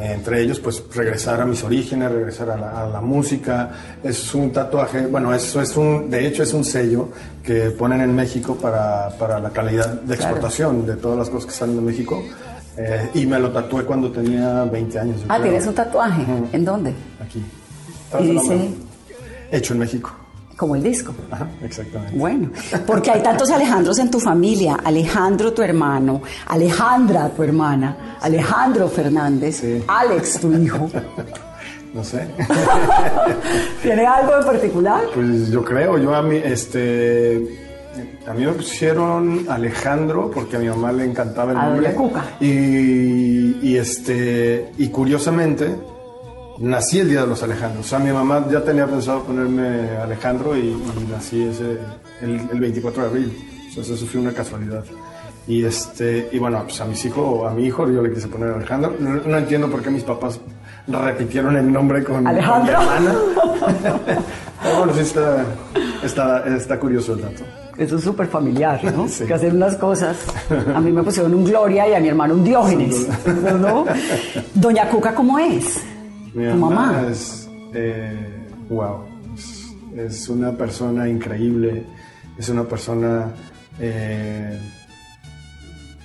Entre 0.02 0.42
ellos, 0.42 0.60
pues 0.60 0.84
regresar 0.94 1.40
a 1.42 1.46
mis 1.46 1.64
orígenes, 1.64 2.12
regresar 2.12 2.50
a 2.50 2.88
la, 2.88 3.02
música. 3.02 3.72
Es 4.04 4.34
un 4.34 4.52
tatuaje, 4.52 5.06
bueno, 5.08 5.34
eso 5.34 5.62
es 5.62 5.76
un, 5.78 6.10
de 6.10 6.28
hecho 6.28 6.44
es 6.44 6.54
un 6.54 6.66
sello 6.66 7.10
que 7.44 7.72
ponen 7.72 8.02
en 8.02 8.16
México 8.16 8.56
para, 8.56 9.10
para 9.18 9.40
la 9.40 9.50
calidad 9.52 10.02
de 10.02 10.16
exportación 10.16 10.86
de 10.86 10.96
todas 10.96 11.18
las 11.18 11.30
cosas 11.30 11.52
que 11.52 11.58
salen 11.58 11.76
de 11.78 11.82
México. 11.82 12.24
Eh, 12.78 13.10
y 13.14 13.26
me 13.26 13.40
lo 13.40 13.52
tatué 13.52 13.86
cuando 13.86 14.12
tenía 14.12 14.64
20 14.66 15.00
años. 15.00 15.22
Ah, 15.30 15.42
¿tienes 15.42 15.66
un 15.66 15.74
tatuaje? 15.74 16.26
¿En 16.52 16.66
dónde? 16.66 16.94
Aquí. 17.22 17.42
Y 18.20 18.32
dice... 18.32 18.70
Hecho 19.52 19.74
en 19.74 19.80
México. 19.80 20.25
Como 20.56 20.76
el 20.76 20.84
disco. 20.84 21.14
Ajá, 21.32 21.48
exactamente. 21.64 22.18
Bueno, 22.18 22.50
porque 22.88 23.12
hay 23.12 23.22
tantos 23.22 23.50
Alejandros 23.52 24.00
en 24.00 24.10
tu 24.10 24.20
familia. 24.20 24.78
Alejandro, 24.84 25.52
tu 25.52 25.62
hermano. 25.62 26.22
Alejandra, 26.48 27.30
tu 27.30 27.44
hermana. 27.44 28.18
Alejandro 28.22 28.88
Fernández. 28.88 29.64
Alex, 29.88 30.40
tu 30.40 30.54
hijo. 30.54 30.90
No 31.94 32.04
sé. 32.04 32.28
¿Tiene 33.82 34.06
algo 34.06 34.38
en 34.38 34.46
particular? 34.46 35.04
Pues 35.14 35.50
yo 35.50 35.64
creo, 35.64 35.98
yo 35.98 36.14
a 36.14 36.22
mí, 36.22 36.36
este... 36.44 37.42
A 38.28 38.34
mí 38.34 38.46
me 38.46 38.52
pusieron 38.52 39.46
Alejandro 39.48 40.30
porque 40.30 40.58
a 40.58 40.60
mi 40.60 40.68
mamá 40.68 40.92
le 40.92 41.06
encantaba 41.06 41.54
el 41.54 41.58
nombre. 41.58 41.94
Cuca. 41.94 42.26
Y, 42.42 43.66
y, 43.66 43.78
este, 43.78 44.72
y 44.78 44.90
curiosamente, 44.90 45.74
nací 46.60 47.00
el 47.00 47.10
día 47.10 47.22
de 47.22 47.28
los 47.28 47.42
Alejandros. 47.44 47.86
O 47.86 47.90
sea, 47.90 48.00
mi 48.00 48.12
mamá 48.12 48.46
ya 48.50 48.62
tenía 48.64 48.88
pensado 48.88 49.24
ponerme 49.24 49.90
Alejandro 49.98 50.58
y, 50.58 50.76
nací 51.10 51.44
ese, 51.44 51.78
el, 52.22 52.60
24 52.60 53.04
de 53.04 53.10
abril. 53.10 53.38
Entonces 53.68 53.96
eso 53.96 54.06
fue 54.06 54.22
una 54.22 54.32
casualidad. 54.32 54.84
Y, 55.48 55.64
este, 55.64 56.30
y 56.32 56.40
bueno, 56.40 56.64
pues 56.64 56.80
a 56.82 56.86
mis 56.86 57.04
hijos, 57.06 57.50
a 57.50 57.54
mi 57.54 57.66
hijo 57.66 57.90
yo 57.90 58.02
le 58.02 58.14
quise 58.14 58.28
poner 58.28 58.52
Alejandro. 58.52 58.96
No, 59.00 59.38
entiendo 59.38 59.70
por 59.70 59.82
qué 59.82 59.90
mis 59.90 60.04
papás 60.04 60.40
repitieron 60.88 61.56
el 61.58 61.72
nombre 61.72 62.04
con, 62.04 62.26
¿Alejandro? 62.26 62.80
Pero 64.64 64.78
bueno, 64.78 64.94
sí 64.94 65.02
está, 65.02 65.46
está, 66.04 66.56
está 66.56 66.80
curioso 66.80 67.14
el 67.14 67.22
dato. 67.22 67.44
Eso 67.78 67.98
es 67.98 68.04
súper 68.04 68.28
familiar, 68.28 68.82
¿no? 68.86 69.06
Que 69.28 69.34
hacen 69.34 69.58
unas 69.58 69.76
cosas. 69.76 70.18
A 70.74 70.80
mí 70.80 70.92
me 70.92 71.04
pusieron 71.04 71.34
un 71.36 71.44
Gloria 71.44 71.88
y 71.90 71.94
a 71.94 72.00
mi 72.00 72.08
hermano 72.08 72.36
un 72.36 72.44
Diógenes. 72.44 73.08
¿no? 73.60 73.86
Doña 74.56 74.90
Cuca, 74.90 75.14
¿cómo 75.14 75.38
es? 75.38 75.84
Mi 76.36 76.44
mamá, 76.48 77.08
es, 77.10 77.50
eh, 77.74 78.46
wow, 78.68 79.06
es, 79.96 80.28
una 80.28 80.52
persona 80.52 81.08
increíble, 81.08 81.86
es 82.38 82.50
una 82.50 82.66
persona 82.66 83.34
eh, 83.80 84.60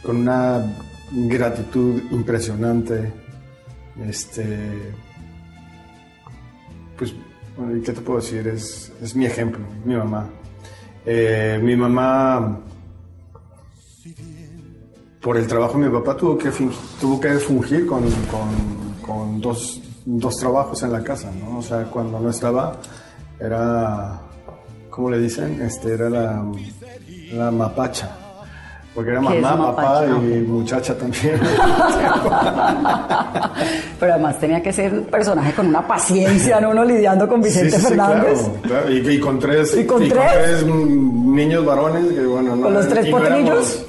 con 0.05 0.19
una 0.19 0.73
gratitud 1.11 2.01
impresionante. 2.13 3.13
Este, 4.07 4.93
pues, 6.97 7.13
¿qué 7.85 7.93
te 7.93 8.01
puedo 8.01 8.21
decir? 8.21 8.47
Es, 8.47 8.93
es 9.03 9.17
mi 9.17 9.27
ejemplo, 9.27 9.65
mi 9.85 9.97
mamá. 9.97 10.29
Eh, 11.05 11.59
mi 11.61 11.75
mamá, 11.75 12.61
por 15.21 15.37
el 15.37 15.49
trabajo 15.49 15.77
de 15.77 15.89
mi 15.89 15.93
papá, 15.93 16.17
tuvo 16.17 16.39
que, 16.39 16.53
tuvo 17.01 17.21
que 17.21 17.31
fungir 17.33 17.85
con, 17.85 18.05
con, 18.31 18.95
con 19.05 19.41
dos 19.41 19.83
dos 20.19 20.37
trabajos 20.37 20.83
en 20.83 20.93
la 20.93 21.02
casa, 21.02 21.31
¿no? 21.38 21.59
O 21.59 21.62
sea, 21.62 21.85
cuando 21.85 22.19
no 22.21 22.31
estaba, 22.31 22.76
era, 23.38 24.19
¿cómo 24.88 25.11
le 25.11 25.19
dicen? 25.19 25.61
Este, 25.62 25.95
era 25.95 26.11
la, 26.11 26.45
la 27.33 27.50
mapacha. 27.50 28.11
Porque 28.95 29.11
era 29.12 29.21
mamá, 29.21 29.57
papá 29.76 30.05
y 30.07 30.40
muchacha 30.40 30.99
también. 30.99 31.38
Pero 34.00 34.14
además 34.14 34.40
tenía 34.40 34.61
que 34.61 34.73
ser 34.73 34.93
un 34.93 35.05
personaje 35.05 35.52
con 35.52 35.69
una 35.69 35.87
paciencia, 35.87 36.61
¿no? 36.61 36.71
Uno 36.71 36.85
lidiando 36.85 37.29
con 37.29 37.40
Vicente 37.40 37.79
Fernández. 37.79 38.50
claro, 38.62 38.90
Y, 38.90 39.21
con 39.21 39.38
tres, 39.38 39.76
¿Y 39.79 39.85
con, 39.87 40.09
tres? 40.09 40.67
niños 40.67 41.64
varones, 41.64 42.12
que 42.12 42.26
bueno, 42.26 42.57
no. 42.57 42.62
Con 42.62 42.75
los 42.75 42.88
tres 42.88 43.07
potrillos. 43.07 43.87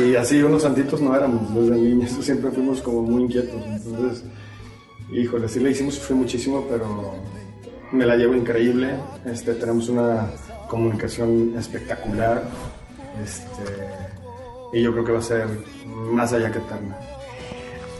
Y 0.00 0.14
así 0.14 0.40
unos 0.42 0.62
santitos 0.62 1.00
no 1.00 1.14
éramos 1.16 1.52
desde 1.54 1.76
niños, 1.76 2.10
siempre 2.20 2.50
fuimos 2.52 2.80
como 2.82 3.02
muy 3.02 3.22
inquietos. 3.24 3.60
Entonces, 3.66 4.24
Híjole, 5.10 5.48
sí 5.48 5.60
le 5.60 5.70
hicimos 5.70 5.94
sufrir 5.94 6.18
muchísimo, 6.18 6.66
pero 6.68 7.14
me 7.92 8.04
la 8.04 8.16
llevo 8.16 8.34
increíble. 8.34 8.94
Este, 9.24 9.54
tenemos 9.54 9.88
una 9.88 10.26
comunicación 10.68 11.54
espectacular. 11.56 12.42
Este, 13.22 13.62
y 14.72 14.82
yo 14.82 14.92
creo 14.92 15.04
que 15.04 15.12
va 15.12 15.18
a 15.20 15.22
ser 15.22 15.46
más 16.10 16.32
allá 16.32 16.50
que 16.50 16.58
eterna. 16.58 16.96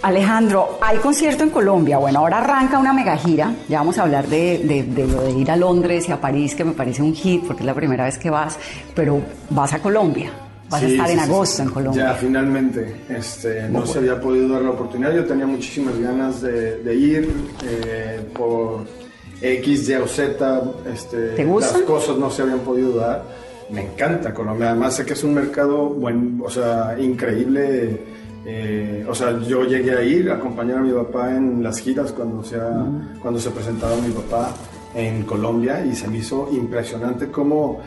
Alejandro, 0.03 0.79
hay 0.83 0.99
concierto 0.99 1.45
en 1.45 1.51
Colombia. 1.51 1.99
Bueno, 1.99 2.21
ahora 2.21 2.39
arranca 2.39 2.79
una 2.79 2.93
mega 2.93 3.17
gira. 3.17 3.53
Ya 3.69 3.79
vamos 3.79 3.99
a 3.99 4.03
hablar 4.03 4.27
de, 4.27 4.59
de 4.59 5.07
lo 5.07 5.23
de 5.23 5.31
ir 5.31 5.51
a 5.51 5.57
Londres 5.57 6.09
y 6.09 6.13
a 6.13 6.21
París, 6.21 6.55
que 6.55 6.65
me 6.65 6.73
parece 6.73 7.03
un 7.03 7.15
hit, 7.15 7.45
porque 7.47 7.63
es 7.63 7.67
la 7.67 7.75
primera 7.75 8.05
vez 8.05 8.19
que 8.19 8.31
vas, 8.31 8.59
pero 8.95 9.21
vas 9.51 9.73
a 9.73 9.79
Colombia. 9.81 10.46
Vas 10.71 10.83
a 10.83 10.87
Sí, 10.87 10.93
estar 10.93 11.07
sí, 11.09 11.13
en 11.15 11.21
agosto 11.21 11.63
en 11.63 11.69
Colombia. 11.71 12.05
Ya, 12.07 12.15
finalmente. 12.15 12.97
Este, 13.09 13.69
no 13.69 13.87
se 13.87 13.99
había 13.99 14.21
podido 14.21 14.49
dar 14.49 14.63
la 14.63 14.71
oportunidad. 14.71 15.15
Yo 15.15 15.25
tenía 15.25 15.47
muchísimas 15.47 15.99
ganas 15.99 16.43
de, 16.43 16.79
de 16.83 16.95
ir 16.95 17.31
eh, 17.65 18.21
por 18.37 18.85
X, 19.41 19.89
Y 19.89 19.95
o 19.95 20.07
Z. 20.09 20.63
Este, 20.93 21.29
¿Te 21.31 21.45
gusta? 21.45 21.73
Las 21.79 21.83
cosas 21.83 22.17
no 22.17 22.31
se 22.31 22.43
habían 22.43 22.61
podido 22.61 22.97
dar. 22.97 23.23
Me 23.71 23.85
encanta 23.85 24.33
Colombia. 24.35 24.71
Además, 24.71 24.95
sé 24.97 25.05
que 25.05 25.13
es 25.15 25.23
un 25.25 25.35
mercado 25.35 25.89
buen, 25.89 26.41
o 26.45 26.51
sea, 26.51 26.97
increíble. 26.99 28.01
Eh, 28.49 29.05
o 29.09 29.15
sea, 29.15 29.39
yo 29.41 29.65
llegué 29.65 29.97
a 29.97 30.03
ir 30.05 30.31
a 30.31 30.35
acompañar 30.37 30.79
a 30.79 30.81
mi 30.83 30.93
papá 30.93 31.35
en 31.35 31.63
las 31.65 31.79
giras 31.81 32.13
cuando, 32.13 32.45
sea, 32.45 32.69
Mm. 32.71 33.19
cuando 33.21 33.41
se 33.41 33.51
presentaba 33.51 33.97
mi 33.97 34.13
papá 34.13 34.55
en 34.95 35.25
Colombia 35.25 35.85
y 35.85 35.95
se 35.97 36.07
me 36.09 36.19
hizo 36.19 36.49
impresionante 36.53 37.29
cómo 37.29 37.81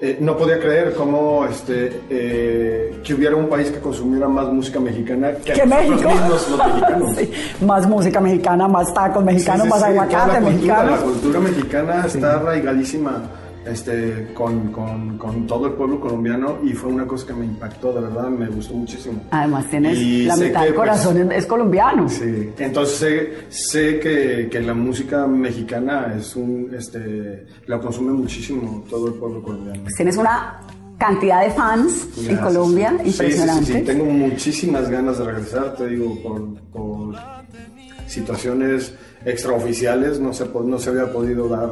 eh, 0.00 0.18
no 0.20 0.36
podía 0.36 0.60
creer 0.60 0.94
cómo 0.94 1.46
este, 1.46 2.02
eh, 2.10 3.00
que 3.02 3.14
hubiera 3.14 3.34
un 3.34 3.48
país 3.48 3.70
que 3.70 3.78
consumiera 3.80 4.28
más 4.28 4.46
música 4.48 4.78
mexicana 4.78 5.32
que, 5.42 5.52
¿Que 5.54 5.64
México? 5.64 6.10
mismos, 6.10 6.48
los 6.50 6.66
mexicanos. 6.66 7.10
Sí, 7.16 7.32
Más 7.64 7.86
música 7.88 8.20
mexicana, 8.20 8.68
más 8.68 8.92
tacos 8.92 9.24
mexicanos, 9.24 9.62
Sí, 9.62 9.68
sí, 9.68 9.70
más 9.70 9.82
aguacate 9.82 10.16
la 10.16 10.40
cultura, 10.40 10.40
mexicano. 10.50 10.90
La 10.90 10.96
cultura 10.98 11.40
mexicana 11.40 12.04
está 12.06 12.32
arraigadísima 12.34 13.22
este, 13.66 14.28
con, 14.34 14.70
con, 14.72 15.18
con 15.18 15.46
todo 15.46 15.66
el 15.66 15.72
pueblo 15.74 16.00
colombiano 16.00 16.58
y 16.64 16.72
fue 16.72 16.90
una 16.92 17.06
cosa 17.06 17.26
que 17.26 17.34
me 17.34 17.44
impactó, 17.44 17.92
de 17.92 18.00
verdad, 18.00 18.28
me 18.28 18.46
gustó 18.48 18.74
muchísimo. 18.74 19.20
Además, 19.30 19.66
tienes 19.68 19.98
Y 19.98 20.24
la 20.24 20.36
mitad 20.36 20.60
del 20.64 20.74
pues, 20.74 20.78
corazón 20.88 21.32
es- 21.32 21.38
es 21.38 21.46
colombiano. 21.46 22.08
Sí, 22.08 22.50
entonces 22.58 22.96
sé, 22.98 23.32
sé 23.48 24.00
que, 24.00 24.48
que 24.50 24.60
la 24.60 24.74
música 24.74 25.26
mexicana 25.26 26.14
es 26.16 26.34
un, 26.36 26.72
este, 26.76 27.46
la 27.66 27.78
consume 27.80 28.12
muchísimo 28.12 28.84
todo 28.88 29.08
el 29.08 29.14
pueblo 29.14 29.42
colombiano. 29.42 29.82
Pues 29.82 29.94
tienes 29.96 30.16
una 30.16 30.60
cantidad 30.98 31.42
de 31.44 31.50
fans 31.50 32.08
en. 32.16 32.36
Colombia 32.38 32.90
Sí, 32.90 32.96
sí, 32.98 33.02
sí, 33.04 33.10
impresionante. 33.10 33.72
Sí, 33.72 33.80
tengo 33.82 34.04
muchísimas 34.06 34.88
ganas 34.88 35.18
de 35.18 35.24
regresar, 35.24 35.74
te 35.76 35.88
digo, 35.88 36.16
por, 36.22 36.54
por 36.72 37.14
situaciones 38.06 38.94
extraoficiales, 39.26 40.20
no 40.20 40.32
se, 40.32 40.46
no 40.64 40.78
se 40.78 40.90
había 40.90 41.12
podido 41.12 41.48
dar 41.48 41.70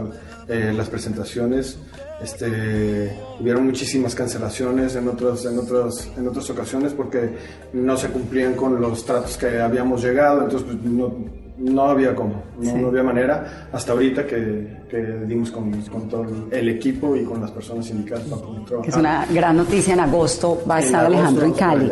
eh, 0.49 0.73
las 0.77 0.91
presentaciones. 0.91 1.79
Este, 2.23 3.17
hubieron 3.41 3.65
muchísimas 3.67 4.15
cancelaciones 4.15 4.95
en, 4.97 5.09
otras 5.09 5.45
en, 5.47 5.59
otras 5.59 6.09
en 6.17 6.29
otras 6.29 6.49
ocasiones 6.51 6.93
porque 6.93 7.31
no 7.73 7.97
se 7.97 8.09
cumplían 8.09 8.55
con 8.55 8.81
los 8.81 9.05
tratos 9.05 9.37
que 9.37 9.61
habíamos 9.61 10.03
llegado, 10.03 10.43
entonces 10.43 10.69
pues, 10.69 10.83
no, 10.85 11.13
no 11.59 11.83
había 11.83 12.15
cómo, 12.15 12.43
no, 12.59 12.71
Sí. 12.71 12.77
no 12.77 12.89
había 12.89 13.03
manera, 13.03 13.69
hasta 13.73 13.93
ahorita 13.93 14.27
que, 14.27 14.85
que 14.89 14.97
dimos 15.27 15.51
con, 15.51 15.73
con 15.83 16.09
todo 16.09 16.27
el 16.51 16.69
equipo 16.69 17.15
y 17.17 17.25
con 17.25 17.41
las 17.41 17.51
personas 17.51 17.89
indicadas 17.91 18.25
para 18.25 18.43
poder 18.43 18.65
trabajar. 18.65 18.85
que 18.85 18.91
es 18.91 18.97
una 18.97 19.27
gran 19.31 19.57
noticia. 19.57 19.95
En 19.95 20.01
agosto 20.01 20.63
va 20.69 20.77
a 20.77 20.81
estar 20.81 21.07
Alejandro 21.07 21.45
en 21.47 21.53
Cali. 21.53 21.91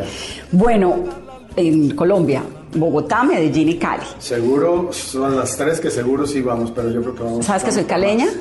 Bueno, 0.52 0.96
en 1.56 1.90
Colombia, 1.94 2.42
Bogotá, 2.74 3.22
Medellín 3.22 3.68
y 3.70 3.76
Cali. 3.76 4.02
Seguro, 4.18 4.88
son 4.92 5.36
las 5.36 5.56
tres 5.56 5.78
que 5.80 5.90
seguro 5.90 6.26
sí 6.26 6.40
vamos, 6.40 6.72
pero 6.74 6.90
yo 6.90 7.00
creo 7.02 7.14
que 7.14 7.22
vamos. 7.22 7.44
¿Sabes 7.46 7.64
que 7.64 7.72
soy 7.72 7.84
caleña? 7.84 8.26
más. 8.26 8.34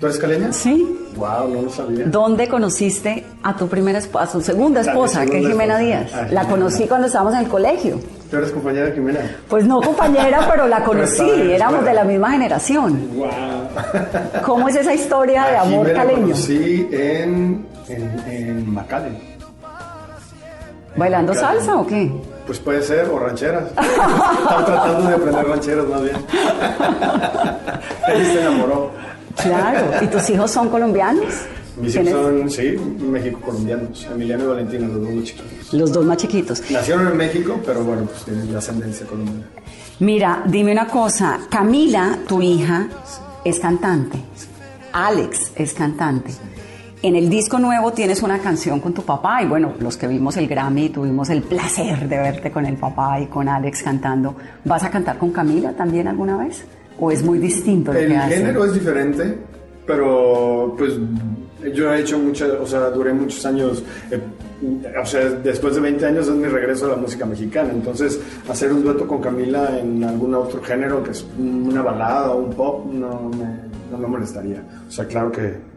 ¿Tú 0.00 0.06
eres 0.06 0.18
caleña? 0.18 0.52
Sí. 0.52 0.98
Wow, 1.16 1.48
no 1.54 1.62
lo 1.62 1.70
sabía. 1.70 2.04
¿Dónde 2.06 2.48
conociste 2.48 3.24
a 3.42 3.56
tu 3.56 3.68
primera 3.68 3.98
esposa, 4.00 4.24
a 4.24 4.26
su 4.26 4.40
segunda 4.40 4.80
esposa, 4.80 5.24
que 5.24 5.38
es 5.38 5.46
Jimena 5.46 5.80
esposa. 5.80 6.06
Díaz? 6.06 6.10
Ah, 6.14 6.26
La 6.32 6.48
conocí 6.48 6.86
cuando 6.88 7.06
estábamos 7.06 7.34
en 7.34 7.40
el 7.40 7.48
colegio. 7.48 8.00
¿Tú 8.30 8.36
eres 8.36 8.50
compañera 8.50 8.86
de 8.86 8.92
Jimena? 8.92 9.20
Pues 9.48 9.64
no 9.66 9.80
compañera, 9.80 10.48
pero 10.50 10.66
la 10.66 10.82
conocí, 10.82 11.18
la 11.22 11.54
éramos 11.54 11.74
escuela. 11.80 11.82
de 11.90 11.94
la 11.94 12.04
misma 12.04 12.30
generación. 12.32 13.08
Wow. 13.14 13.28
¿Cómo 14.44 14.68
es 14.68 14.76
esa 14.76 14.92
historia 14.94 15.44
de 15.44 15.56
amor 15.58 15.86
Jimena 15.86 15.94
caleño? 16.04 16.22
conocí 16.22 16.88
en, 16.90 17.66
en, 17.88 18.20
en 18.28 18.70
McAllen. 18.74 19.33
¿Bailando 20.96 21.34
salsa 21.34 21.76
o 21.76 21.86
qué? 21.86 22.10
Pues 22.46 22.58
puede 22.58 22.82
ser, 22.82 23.08
o 23.08 23.18
rancheras. 23.18 23.64
Estaba 23.70 24.64
tratando 24.64 25.08
de 25.08 25.14
aprender 25.14 25.46
rancheras 25.48 25.86
más 25.88 26.02
bien. 26.02 26.16
Ella 28.08 28.24
se 28.32 28.40
enamoró. 28.40 28.90
Claro. 29.42 29.86
¿Y 30.02 30.06
tus 30.06 30.30
hijos 30.30 30.50
son 30.50 30.68
colombianos? 30.68 31.24
Mis 31.76 31.94
hijos 31.96 32.06
¿Tienes- 32.06 32.12
son, 32.12 32.50
sí, 32.50 32.76
México-colombianos. 33.04 34.06
Emiliano 34.12 34.44
y 34.44 34.46
Valentina, 34.46 34.86
los 34.86 35.00
dos 35.00 35.10
muy 35.10 35.24
chiquitos. 35.24 35.72
Los 35.72 35.92
dos 35.92 36.04
más 36.04 36.16
chiquitos. 36.18 36.62
Nacieron 36.70 37.08
en 37.08 37.16
México, 37.16 37.58
pero 37.66 37.82
bueno, 37.82 38.04
pues 38.04 38.24
tienen 38.24 38.52
la 38.52 38.58
ascendencia 38.58 39.06
colombiana. 39.06 39.46
Mira, 39.98 40.42
dime 40.46 40.72
una 40.72 40.86
cosa. 40.86 41.40
Camila, 41.50 42.18
tu 42.28 42.40
hija, 42.42 42.86
es 43.44 43.58
cantante. 43.58 44.18
Alex 44.92 45.50
es 45.56 45.72
cantante. 45.74 46.32
En 47.04 47.16
el 47.16 47.28
disco 47.28 47.58
nuevo 47.58 47.92
tienes 47.92 48.22
una 48.22 48.38
canción 48.38 48.80
con 48.80 48.94
tu 48.94 49.02
papá 49.02 49.42
y 49.42 49.46
bueno, 49.46 49.74
los 49.78 49.98
que 49.98 50.06
vimos 50.06 50.38
el 50.38 50.48
Grammy 50.48 50.88
tuvimos 50.88 51.28
el 51.28 51.42
placer 51.42 52.08
de 52.08 52.16
verte 52.16 52.50
con 52.50 52.64
el 52.64 52.78
papá 52.78 53.20
y 53.20 53.26
con 53.26 53.46
Alex 53.46 53.82
cantando. 53.82 54.34
¿Vas 54.64 54.84
a 54.84 54.90
cantar 54.90 55.18
con 55.18 55.30
Camila 55.30 55.74
también 55.74 56.08
alguna 56.08 56.38
vez? 56.38 56.64
¿O 56.98 57.10
es 57.10 57.22
muy 57.22 57.38
distinto 57.38 57.92
lo 57.92 57.98
El 57.98 58.08
que 58.08 58.16
hace? 58.16 58.36
género 58.36 58.64
es 58.64 58.72
diferente, 58.72 59.36
pero 59.86 60.74
pues 60.78 60.94
yo 61.74 61.92
he 61.92 62.00
hecho 62.00 62.18
muchas, 62.18 62.48
o 62.52 62.66
sea, 62.66 62.88
duré 62.88 63.12
muchos 63.12 63.44
años, 63.44 63.82
eh, 64.10 64.18
o 64.98 65.04
sea, 65.04 65.28
después 65.28 65.74
de 65.74 65.82
20 65.82 66.06
años 66.06 66.26
es 66.26 66.34
mi 66.34 66.48
regreso 66.48 66.86
a 66.86 66.92
la 66.92 66.96
música 66.96 67.26
mexicana, 67.26 67.68
entonces 67.70 68.18
hacer 68.48 68.72
un 68.72 68.82
dueto 68.82 69.06
con 69.06 69.20
Camila 69.20 69.78
en 69.78 70.02
algún 70.04 70.34
otro 70.34 70.62
género, 70.62 71.04
que 71.04 71.10
es 71.10 71.26
una 71.38 71.82
balada 71.82 72.30
o 72.30 72.38
un 72.38 72.54
pop, 72.54 72.86
no 72.90 73.28
me, 73.28 73.46
no 73.92 73.98
me 73.98 74.06
molestaría. 74.06 74.62
O 74.88 74.90
sea, 74.90 75.04
claro 75.04 75.30
que, 75.30 75.73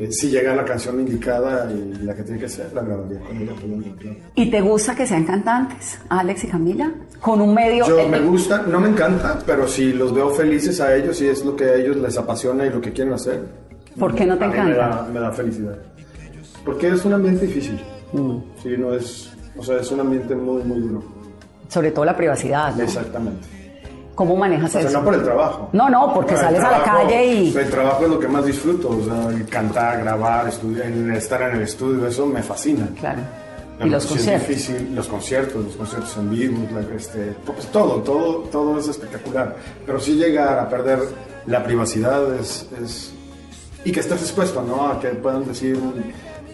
que 0.00 0.10
si 0.12 0.30
llega 0.30 0.54
la 0.56 0.64
canción 0.64 0.98
indicada 0.98 1.70
y 1.70 2.04
la 2.04 2.14
que 2.14 2.22
tiene 2.22 2.40
que 2.40 2.48
ser, 2.48 2.72
la 2.72 2.80
grabaría 2.80 3.20
con 3.20 3.36
ella. 3.36 3.52
claro. 3.98 4.16
¿Y 4.34 4.50
te 4.50 4.62
gusta 4.62 4.94
que 4.94 5.06
sean 5.06 5.24
cantantes, 5.24 5.98
Alex 6.08 6.44
y 6.44 6.46
Camila? 6.46 6.90
Con 7.20 7.42
un 7.42 7.52
medio... 7.52 7.86
Yo 7.86 8.08
me 8.08 8.18
gusta, 8.20 8.62
no 8.62 8.80
me 8.80 8.88
encanta, 8.88 9.38
pero 9.44 9.68
si 9.68 9.92
los 9.92 10.14
veo 10.14 10.30
felices 10.30 10.80
a 10.80 10.96
ellos 10.96 11.20
y 11.20 11.26
es 11.28 11.44
lo 11.44 11.54
que 11.54 11.64
a 11.64 11.74
ellos 11.74 11.96
les 11.98 12.16
apasiona 12.16 12.64
y 12.64 12.70
lo 12.70 12.80
que 12.80 12.92
quieren 12.94 13.12
hacer. 13.12 13.42
¿Por 13.98 14.14
qué 14.14 14.24
no 14.24 14.38
te 14.38 14.44
a 14.44 14.48
mí 14.48 14.54
Me 14.54 14.60
encanta? 14.60 14.88
da, 14.88 15.08
me 15.12 15.20
da 15.20 15.32
felicidad. 15.32 15.78
Porque 16.64 16.88
es 16.88 17.04
un 17.04 17.12
ambiente 17.12 17.46
difícil. 17.46 17.78
Mm. 18.14 18.38
Sí, 18.62 18.70
no 18.78 18.94
es, 18.94 19.30
o 19.54 19.62
sea, 19.62 19.80
es 19.80 19.90
un 19.92 20.00
ambiente 20.00 20.34
muy, 20.34 20.62
muy 20.62 20.80
duro. 20.80 21.04
Sobre 21.68 21.90
todo 21.90 22.06
la 22.06 22.16
privacidad, 22.16 22.74
¿no? 22.74 22.84
Exactamente. 22.84 23.59
¿Cómo 24.20 24.36
manejas 24.36 24.68
O 24.68 24.72
sea, 24.78 24.82
eso? 24.82 24.98
no 24.98 25.04
por 25.06 25.14
el 25.14 25.22
trabajo. 25.22 25.70
No, 25.72 25.88
no, 25.88 26.12
porque 26.12 26.36
sales 26.36 26.60
a 26.60 26.70
la 26.72 26.82
trabajo- 26.84 27.04
calle 27.08 27.26
y... 27.26 27.56
El 27.56 27.70
trabajo 27.70 28.04
es 28.04 28.10
lo 28.10 28.20
que 28.20 28.28
más 28.28 28.44
disfruto, 28.44 28.90
o 28.90 29.02
sea, 29.02 29.28
el 29.34 29.46
cantar, 29.46 30.00
grabar, 30.02 30.46
estudiar, 30.46 30.88
estar 31.16 31.40
en 31.40 31.56
el 31.56 31.62
estudio, 31.62 32.06
eso 32.06 32.26
me 32.26 32.42
fascina. 32.42 32.86
Claro. 32.98 33.22
La 33.78 33.86
Y 33.86 33.88
los 33.88 34.04
música 34.10 34.34
es 34.34 34.42
conciertos. 34.42 34.48
difícil, 34.48 34.94
los 34.94 35.08
conciertos, 35.08 35.64
los 35.64 35.74
conciertos 35.74 36.16
en 36.18 36.28
vivo, 36.30 36.58
este, 36.94 37.34
pues 37.46 37.66
todo, 37.68 37.94
todo, 38.02 38.40
todo 38.52 38.78
es 38.78 38.88
espectacular. 38.88 39.56
Pero 39.86 39.98
sí 39.98 40.16
llegar 40.16 40.58
a 40.58 40.68
perder 40.68 40.98
la 41.46 41.64
privacidad 41.64 42.34
es, 42.34 42.68
es- 42.84 43.12
y 43.86 43.90
que 43.90 44.00
estés 44.00 44.20
expuesto, 44.20 44.60
¿no? 44.62 44.86
A 44.88 45.00
que 45.00 45.08
puedan 45.08 45.46
decir 45.46 45.80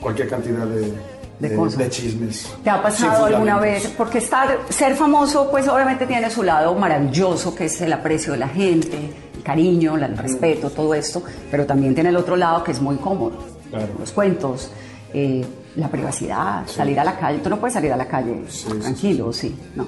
cualquier 0.00 0.29
cantidad 0.29 0.64
de, 0.66 0.92
De 1.38 1.55
cosas. 1.55 1.79
de 1.79 1.90
chismes. 1.90 2.51
¿Te 2.64 2.70
ha 2.70 2.83
pasado 2.83 3.27
alguna 3.27 3.59
vez? 3.59 3.92
Porque 3.96 4.18
estar, 4.18 4.59
ser 4.70 4.96
famoso, 4.96 5.51
pues 5.51 5.68
obviamente 5.68 6.07
tiene 6.07 6.31
su 6.31 6.42
lado 6.42 6.75
maravilloso, 6.75 7.55
que 7.55 7.66
es 7.66 7.81
el 7.83 7.92
aprecio 7.92 8.33
de 8.33 8.38
la 8.38 8.49
gente, 8.49 9.12
el 9.35 9.42
cariño, 9.42 9.96
el 9.96 10.16
respeto, 10.16 10.70
todo 10.70 10.94
esto, 10.94 11.22
pero 11.51 11.66
también 11.66 11.94
tiene 11.94 12.09
el 12.09 12.16
otro 12.16 12.37
lado 12.37 12.64
que 12.64 12.72
es 12.72 12.81
muy 12.81 12.96
cómodo. 12.96 13.38
Claro. 13.70 13.88
Los 13.99 14.12
cuentos, 14.12 14.70
eh, 15.12 15.44
la 15.77 15.88
privacidad, 15.88 16.66
salir 16.66 16.99
a 16.99 17.05
la 17.05 17.18
calle. 17.18 17.38
Tú 17.38 17.51
no 17.51 17.59
puedes 17.59 17.75
salir 17.75 17.92
a 17.92 17.96
la 17.96 18.07
calle 18.07 18.44
Sí, 18.49 18.68
sí, 18.70 18.79
tranquilo, 18.79 19.33
sí, 19.33 19.55
no. 19.75 19.87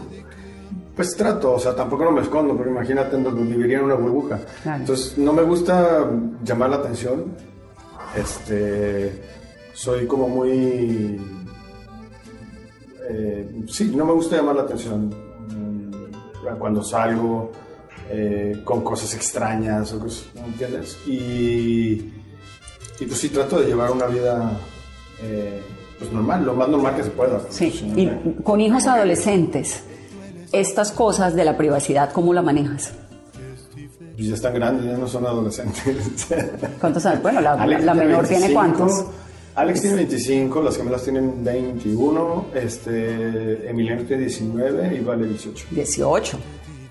Pues 0.94 1.16
trato, 1.16 1.52
o 1.52 1.58
sea, 1.60 1.76
tampoco 1.76 2.04
no 2.04 2.10
me 2.10 2.22
escondo, 2.22 2.56
porque 2.56 2.72
imagínate 2.72 3.16
en 3.16 3.22
donde 3.22 3.42
viviría 3.42 3.78
en 3.78 3.84
una 3.84 3.94
burbuja. 3.94 4.40
Claro. 4.64 4.80
Entonces, 4.80 5.16
no 5.16 5.32
me 5.32 5.42
gusta 5.42 6.10
llamar 6.42 6.70
la 6.70 6.76
atención. 6.76 7.26
Este, 8.16 9.22
soy 9.74 10.08
como 10.08 10.28
muy... 10.28 11.20
eh, 13.08 13.64
sí, 13.68 13.92
no 13.94 14.04
me 14.04 14.12
gusta 14.12 14.36
llamar 14.36 14.56
la 14.56 14.62
atención. 14.62 15.06
Mm, 15.08 16.58
Cuando 16.58 16.82
salgo 16.82 17.52
eh, 18.10 18.60
con 18.64 18.82
cosas 18.82 19.14
extrañas, 19.14 19.92
o 19.92 19.98
cosas, 19.98 20.26
¿me 20.34 20.46
entiendes? 20.46 20.96
Y, 21.06 22.12
y 23.00 23.06
pues 23.06 23.18
sí, 23.18 23.28
trato 23.28 23.60
de 23.60 23.66
llevar 23.66 23.90
una 23.90 24.06
vida 24.06 24.50
eh, 25.22 25.60
pues 25.98 26.12
normal, 26.12 26.44
lo 26.44 26.54
más 26.54 26.68
normal 26.68 26.96
que 26.96 27.02
se 27.02 27.10
pueda. 27.10 27.40
Sí, 27.50 27.66
y 27.96 28.42
con 28.42 28.60
hijos 28.60 28.86
adolescentes, 28.86 29.82
estas 30.52 30.92
cosas 30.92 31.34
de 31.34 31.44
la 31.44 31.56
privacidad, 31.56 32.12
¿cómo 32.12 32.32
la 32.32 32.42
manejas? 32.42 32.92
Pues 34.14 34.28
ya 34.28 34.34
están 34.34 34.54
grandes, 34.54 34.86
ya 34.86 34.96
no 34.96 35.06
son 35.06 35.26
adolescentes. 35.26 36.26
¿Cuántos 36.80 37.04
años? 37.06 37.22
Bueno, 37.22 37.40
la, 37.40 37.52
Alex 37.62 37.84
la 37.84 37.92
tiene 37.92 38.06
menor 38.08 38.26
tiene 38.26 38.48
25, 38.48 38.54
cuántos. 38.76 39.06
Alex 39.58 39.80
tiene 39.80 39.96
25, 39.96 40.62
las 40.62 40.76
gemelas 40.76 41.02
tienen 41.02 41.42
21, 41.44 42.46
este, 42.54 43.68
Emiliano 43.68 44.02
tiene 44.02 44.22
19 44.22 44.96
y 44.96 45.00
Vale 45.00 45.26
18. 45.26 45.66
18. 45.70 46.38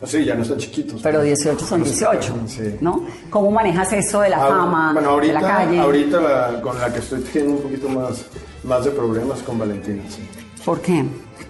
Sí, 0.05 0.25
ya 0.25 0.35
no 0.35 0.43
están 0.43 0.57
chiquitos. 0.57 1.01
Pero 1.01 1.21
18 1.23 1.65
son 1.65 1.83
18, 1.83 2.35
¿no? 2.81 3.05
¿Cómo 3.31 3.49
manejas 3.51 3.91
eso 3.93 4.21
de 4.21 4.29
la 4.29 4.37
Ah, 4.45 4.47
fama, 4.49 4.93
bueno, 4.93 5.09
ahorita, 5.09 5.33
de 5.33 5.41
la 5.41 5.47
calle? 5.47 5.79
Ahorita 5.79 6.19
la- 6.21 6.61
con 6.61 6.77
la 6.79 6.93
que 6.93 6.99
estoy 6.99 7.21
teniendo 7.21 7.57
un 7.57 7.63
poquito 7.63 7.89
más, 7.89 8.25
más 8.63 8.85
de 8.85 8.91
problemas 8.91 9.39
con 9.43 9.57
Valentina, 9.57 10.03
sí. 10.09 10.21
¿Por 10.63 10.81
qué? 10.81 11.03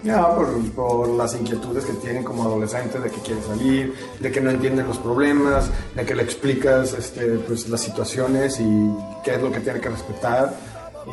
Ya, 0.04 0.34
por, 0.34 0.46
por 0.72 1.08
las 1.08 1.34
inquietudes 1.34 1.84
que 1.84 1.92
tienen 1.94 2.22
como 2.22 2.44
adolescentes 2.44 3.02
de 3.02 3.10
que 3.10 3.20
quieren 3.20 3.42
salir, 3.44 3.92
de 4.20 4.30
que 4.30 4.40
no 4.40 4.50
entienden 4.50 4.86
los 4.86 4.98
problemas, 4.98 5.68
de 5.96 6.04
que 6.06 6.14
le 6.14 6.22
explicas 6.22 6.94
este, 6.94 7.26
pues, 7.46 7.68
las 7.68 7.80
situaciones 7.80 8.60
y 8.60 8.90
qué 9.24 9.34
es 9.34 9.42
lo 9.42 9.50
que 9.50 9.58
tiene 9.60 9.80
que 9.80 9.88
respetar. 9.90 10.54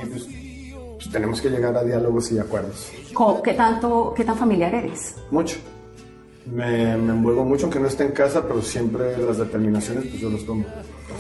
Y 0.03 0.05
pues, 0.08 0.27
pues, 0.95 1.12
tenemos 1.12 1.41
que 1.41 1.49
llegar 1.49 1.75
a 1.77 1.84
diálogos 1.84 2.31
y 2.31 2.39
acuerdos. 2.39 2.91
¿Cómo- 3.13 3.41
¿Qué, 3.41 3.53
tanto, 3.53 4.13
¿Qué 4.15 4.23
tan 4.25 4.38
familiar 4.38 4.73
eres? 4.75 5.15
Mucho. 5.31 5.58
Me, 6.45 6.95
me 6.97 7.12
envuelvo 7.13 7.43
mucho, 7.43 7.63
aunque 7.65 7.79
no 7.79 7.88
esté 7.88 8.03
en 8.05 8.12
casa, 8.12 8.43
pero 8.47 8.62
siempre 8.62 9.17
las 9.17 9.38
determinaciones 9.39 10.05
pues 10.05 10.19
yo 10.21 10.29
los 10.29 10.45
tomo. 10.45 10.63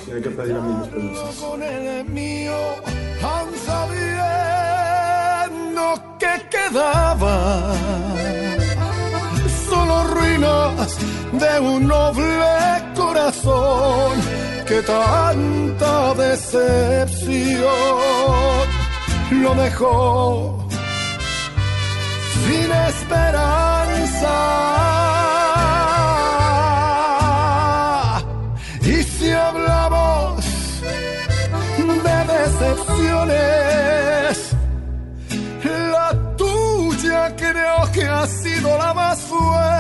Si 0.05 0.11
hay 0.11 0.21
que 0.21 0.29
pedir 0.29 0.55
a 0.55 0.61
mí 0.61 0.73
los 0.79 0.87
permisos. 0.89 1.35
con 1.37 1.63
el 1.63 2.05
mío, 2.05 2.53
aún 3.23 3.49
sabiendo 4.65 6.17
que 6.19 6.27
quedaba 6.49 7.73
solo 9.67 10.03
ruinas 10.13 10.97
de 11.31 11.59
un 11.59 11.87
noble 11.87 12.45
corazón 12.95 14.11
que 14.65 14.81
tanta 14.81 16.13
decepción 16.15 17.61
lo 19.31 19.53
dejó 19.55 20.67
sin 22.45 22.71
esperanza. 22.89 24.35
Y 28.81 29.03
si 29.03 29.31
hablamos 29.31 30.45
de 32.07 32.17
decepciones, 32.33 33.35
la 35.63 36.07
tuya 36.37 37.35
creo 37.35 37.91
que 37.93 38.03
ha 38.03 38.25
sido 38.27 38.77
la 38.77 38.93
más 38.93 39.19
fuerte, 39.21 39.74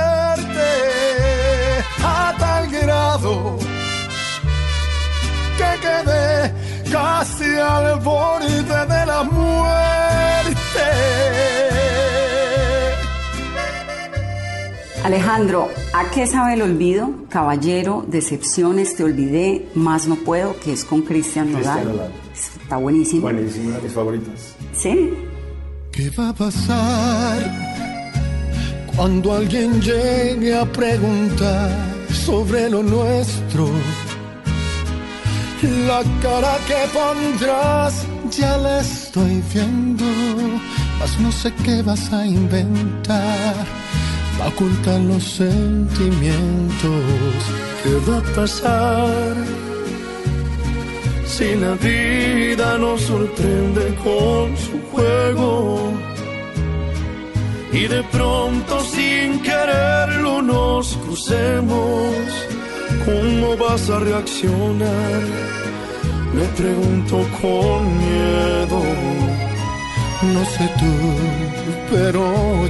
que 5.57 5.71
quedé 5.81 6.53
casi 6.91 7.55
al 7.55 7.99
borde 7.99 8.63
de 8.63 9.05
la 9.05 9.23
muerte. 9.23 9.65
Alejandro, 15.03 15.69
¿a 15.93 16.09
qué 16.09 16.25
sabe 16.25 16.55
el 16.55 16.63
olvido? 16.63 17.11
Caballero, 17.29 18.03
decepciones, 18.07 18.95
te 18.95 19.03
olvidé, 19.03 19.67
más 19.75 20.07
no 20.07 20.15
puedo, 20.15 20.59
que 20.59 20.73
es 20.73 20.83
con 20.83 21.03
Cristian 21.03 21.53
Cristian 21.53 21.85
Nodal. 21.85 22.11
Está 22.33 22.77
buenísimo. 22.77 23.21
Buenísima, 23.21 23.75
de 23.75 23.81
mis 23.83 23.93
favoritas. 23.93 24.55
¿Sí? 24.73 25.13
¿Qué 25.91 26.09
va 26.09 26.29
a 26.29 26.33
pasar 26.33 27.37
cuando 28.95 29.33
alguien 29.33 29.79
llegue 29.79 30.57
a 30.57 30.65
preguntar 30.65 31.69
sobre 32.11 32.67
lo 32.69 32.81
nuestro? 32.81 33.69
La 35.65 36.03
cara 36.21 36.57
que 36.67 36.75
pondrás 36.93 38.05
ya 38.29 38.55
la 38.57 38.81
estoy 38.81 39.41
viendo, 39.51 40.05
mas 40.99 41.19
no 41.19 41.31
sé 41.31 41.51
qué 41.63 41.81
vas 41.81 42.13
a 42.13 42.25
inventar. 42.25 43.55
Va 44.39 44.45
a 44.45 44.47
ocultar 44.49 44.99
los 44.99 45.23
sentimientos. 45.23 46.35
¿Qué 47.81 47.93
va 48.07 48.17
a 48.17 48.35
pasar? 48.35 49.35
Si 51.25 51.55
la 51.55 51.73
vida 51.75 52.77
nos 52.77 53.01
sorprende 53.01 53.95
con 54.03 54.55
su 54.57 54.79
juego 54.91 55.91
y 57.73 57.87
de 57.87 58.03
pronto 58.03 58.79
sin 58.81 59.41
quererlo 59.41 60.41
nos 60.41 60.95
crucemos, 60.97 62.15
¿cómo 63.05 63.55
vas 63.57 63.89
a 63.89 63.99
reaccionar? 63.99 65.21
Me 66.33 66.45
pregunto 66.57 67.17
con 67.41 67.97
miedo. 67.99 68.81
No 70.33 70.45
sé 70.45 70.69
tú, 70.79 70.93
pero 71.91 72.23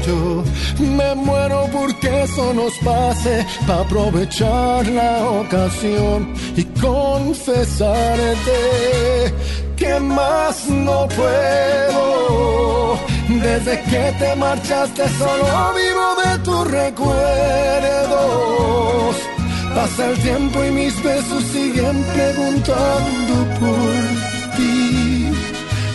yo 0.06 0.44
me 0.80 1.16
muero 1.16 1.68
porque 1.72 2.24
eso 2.24 2.54
nos 2.54 2.74
pase 2.80 3.46
para 3.66 3.82
aprovechar 3.82 4.86
la 4.88 5.30
ocasión 5.30 6.34
y 6.56 6.64
confesarte 6.82 8.52
que 9.78 10.00
más 10.00 10.68
no 10.68 11.08
puedo. 11.08 12.98
Desde 13.30 13.82
que 13.84 14.14
te 14.20 14.36
marchaste 14.36 15.08
solo 15.18 15.74
vivo 15.76 16.16
de 16.24 16.38
tus 16.44 16.72
recuerdos. 16.72 17.16
Pasa 19.76 20.10
el 20.10 20.18
tiempo 20.20 20.64
y 20.64 20.72
mis 20.72 21.04
besos 21.04 21.44
siguen 21.44 22.02
preguntando 22.14 23.34
por 23.60 24.56
ti. 24.56 25.30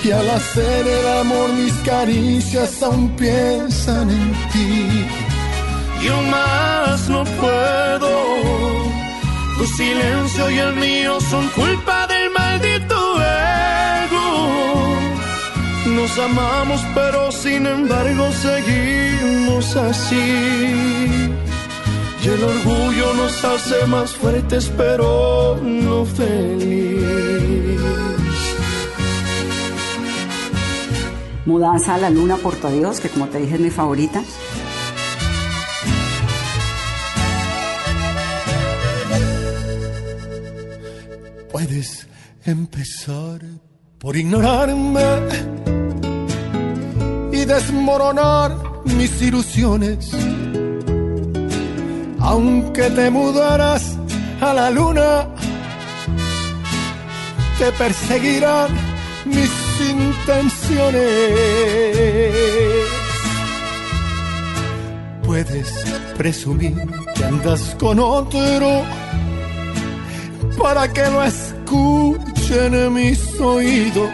Y 0.04 0.10
al 0.10 0.28
hacer 0.28 0.86
el 0.86 1.08
amor 1.20 1.50
mis 1.54 1.72
caricias 1.92 2.82
aún 2.82 3.08
piensan 3.16 4.10
en 4.10 4.32
ti. 4.52 5.06
Yo 6.02 6.14
más 6.30 7.08
no 7.08 7.24
puedo. 7.24 8.12
Tu 9.56 9.66
silencio 9.66 10.50
y 10.50 10.58
el 10.58 10.74
mío 10.76 11.18
son 11.30 11.48
culpa 11.48 12.06
del 12.06 12.30
maldito 12.32 12.96
ego. 14.02 14.96
Nos 15.86 16.18
amamos 16.18 16.82
pero 16.94 17.32
sin 17.32 17.66
embargo 17.66 18.30
seguimos 18.32 19.74
así. 19.74 21.30
Y 22.22 22.28
el 22.28 22.44
orgullo 22.44 23.14
nos 23.14 23.44
hace 23.44 23.86
más 23.86 24.12
fuertes 24.12 24.70
pero 24.76 25.58
no 25.62 26.04
feliz. 26.04 27.00
Mudanza 31.46 31.94
a 31.94 31.98
la 31.98 32.10
luna, 32.10 32.36
Porto 32.36 32.70
Dios, 32.70 33.00
que 33.00 33.08
como 33.08 33.26
te 33.28 33.38
dije 33.38 33.54
es 33.54 33.60
mi 33.60 33.70
favorita. 33.70 34.22
Puedes 41.50 42.06
empezar 42.44 43.40
por 43.98 44.16
ignorarme 44.16 45.02
y 47.32 47.44
desmoronar 47.44 48.56
mis 48.84 49.20
ilusiones. 49.22 50.10
Aunque 52.20 52.90
te 52.90 53.10
mudaras 53.10 53.96
a 54.40 54.54
la 54.54 54.70
luna, 54.70 55.26
te 57.58 57.72
perseguirán 57.72 58.70
mis 59.24 59.50
intenciones. 59.80 61.00
Puedes 65.22 65.84
presumir 66.16 66.76
que 67.14 67.24
andas 67.24 67.76
con 67.78 67.98
otro 67.98 68.82
para 70.62 70.92
que 70.92 71.04
lo 71.10 71.22
escuchen 71.24 72.92
mis 72.92 73.40
oídos. 73.40 74.10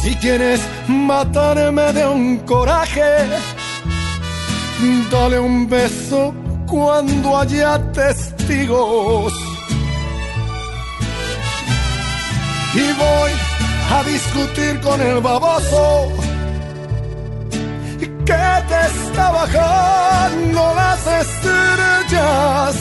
Si 0.00 0.14
quieres 0.16 0.60
matarme 0.86 1.92
de 1.92 2.06
un 2.06 2.38
coraje, 2.38 3.02
dale 5.10 5.38
un 5.38 5.68
beso 5.68 6.34
cuando 6.66 7.38
haya 7.38 7.78
testigos. 7.92 9.32
Y 12.74 12.92
voy 12.92 13.32
a 13.92 14.04
discutir 14.04 14.80
con 14.80 15.00
el 15.00 15.20
baboso 15.20 16.12
que 17.98 18.34
te 18.68 18.80
está 18.86 19.30
bajando 19.30 20.74
las 20.74 21.06
estrellas. 21.24 22.76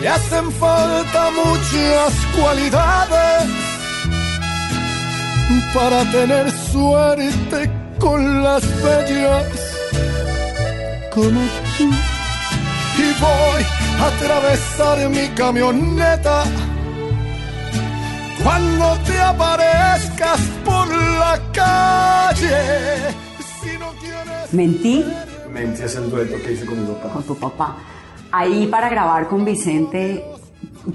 Le 0.00 0.08
hacen 0.08 0.50
falta 0.52 1.30
muchas 1.30 2.12
cualidades 2.36 3.44
para 5.74 6.10
tener 6.10 6.50
suerte 6.50 7.70
con 7.98 8.42
las 8.42 8.62
bellas 8.82 9.71
como 11.14 11.40
tú. 11.78 11.90
Y 12.98 13.20
voy 13.20 13.62
a 14.00 14.06
atravesar 14.08 15.08
mi 15.08 15.28
camioneta 15.28 16.44
cuando 18.42 18.96
te 19.06 19.18
aparezcas 19.20 20.40
por 20.64 20.88
la 20.88 21.40
calle. 21.52 23.14
Si 23.62 23.78
no 23.78 23.90
quieres. 24.00 24.52
Mentí 24.52 25.04
Mentí 25.52 25.82
es 25.82 25.96
el 25.96 26.10
dueto 26.10 26.36
que 26.44 26.52
hice 26.52 26.66
con 26.66 26.80
mi 26.80 26.86
papá. 26.94 27.08
con 27.14 27.22
tu 27.24 27.36
papá. 27.36 27.76
Ahí 28.30 28.66
para 28.66 28.88
grabar 28.88 29.28
con 29.28 29.44
Vicente, 29.44 30.24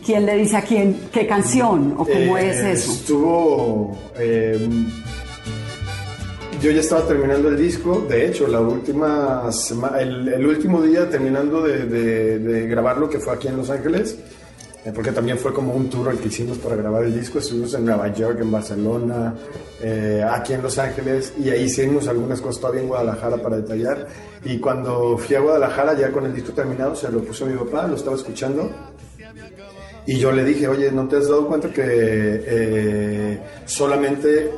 ¿quién 0.05 0.25
le 0.25 0.35
dice 0.37 0.57
a 0.57 0.61
quién 0.63 1.09
qué 1.11 1.27
canción 1.27 1.93
o 1.97 2.05
cómo 2.05 2.37
Eh, 2.37 2.49
es 2.49 2.57
eso? 2.81 2.91
Estuvo. 2.93 3.97
eh, 4.17 4.67
yo 6.61 6.71
ya 6.71 6.79
estaba 6.81 7.05
terminando 7.07 7.49
el 7.49 7.57
disco. 7.57 8.05
De 8.09 8.25
hecho, 8.27 8.47
la 8.47 8.59
última 8.61 9.49
el, 9.99 10.27
el 10.27 10.45
último 10.45 10.81
día 10.81 11.09
terminando 11.09 11.61
de, 11.61 11.85
de- 11.85 12.39
de 12.39 12.67
grabarlo, 12.67 13.09
que 13.09 13.19
fue 13.19 13.33
aquí 13.33 13.47
en 13.47 13.57
Los 13.57 13.69
Ángeles, 13.69 14.17
eh, 14.85 14.91
porque 14.93 15.11
también 15.11 15.37
fue 15.37 15.53
como 15.53 15.73
un 15.73 15.89
tour 15.89 16.09
el 16.11 16.17
que 16.17 16.27
hicimos 16.29 16.57
para 16.57 16.75
grabar 16.75 17.03
el 17.03 17.13
disco. 17.13 17.39
Estuvimos 17.39 17.73
en 17.73 17.85
Nueva 17.85 18.07
York, 18.13 18.39
en 18.41 18.51
Barcelona, 18.51 19.35
eh, 19.81 20.23
aquí 20.29 20.53
en 20.53 20.61
Los 20.63 20.77
Ángeles, 20.77 21.33
y 21.43 21.49
ahí 21.49 21.63
hicimos 21.63 22.07
algunas 22.07 22.41
cosas 22.41 22.61
todavía 22.61 22.81
en 22.81 22.87
Guadalajara 22.87 23.37
para 23.37 23.57
detallar. 23.57 24.07
Y 24.43 24.59
cuando 24.59 25.17
fui 25.17 25.35
a 25.35 25.39
Guadalajara, 25.41 25.97
ya 25.97 26.11
con 26.11 26.25
el 26.25 26.33
disco 26.33 26.51
terminado, 26.53 26.95
se 26.95 27.11
lo 27.11 27.19
puso 27.21 27.45
mi 27.45 27.55
papá, 27.57 27.87
lo 27.87 27.95
estaba 27.95 28.15
escuchando. 28.15 28.69
Y 30.05 30.17
yo 30.19 30.31
le 30.31 30.45
dije, 30.45 30.69
oye, 30.69 30.89
¿no 30.89 31.05
te 31.09 31.17
has 31.17 31.27
dado 31.27 31.45
cuenta 31.47 31.69
que 31.69 31.81
eh, 31.85 33.41
solamente 33.65 34.49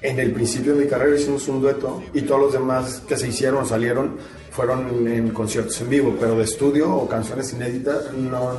en 0.00 0.18
el 0.18 0.32
principio 0.32 0.74
de 0.74 0.84
mi 0.84 0.90
carrera 0.90 1.16
hicimos 1.16 1.48
un 1.48 1.60
dueto 1.60 2.02
y 2.14 2.22
todos 2.22 2.40
los 2.40 2.52
demás 2.52 3.02
que 3.06 3.16
se 3.16 3.28
hicieron 3.28 3.66
salieron 3.66 4.16
fueron 4.50 5.06
en 5.06 5.30
conciertos 5.30 5.80
en 5.80 5.90
vivo, 5.90 6.16
pero 6.18 6.36
de 6.36 6.44
estudio 6.44 6.92
o 6.92 7.08
canciones 7.08 7.52
inéditas 7.52 8.12
no, 8.12 8.52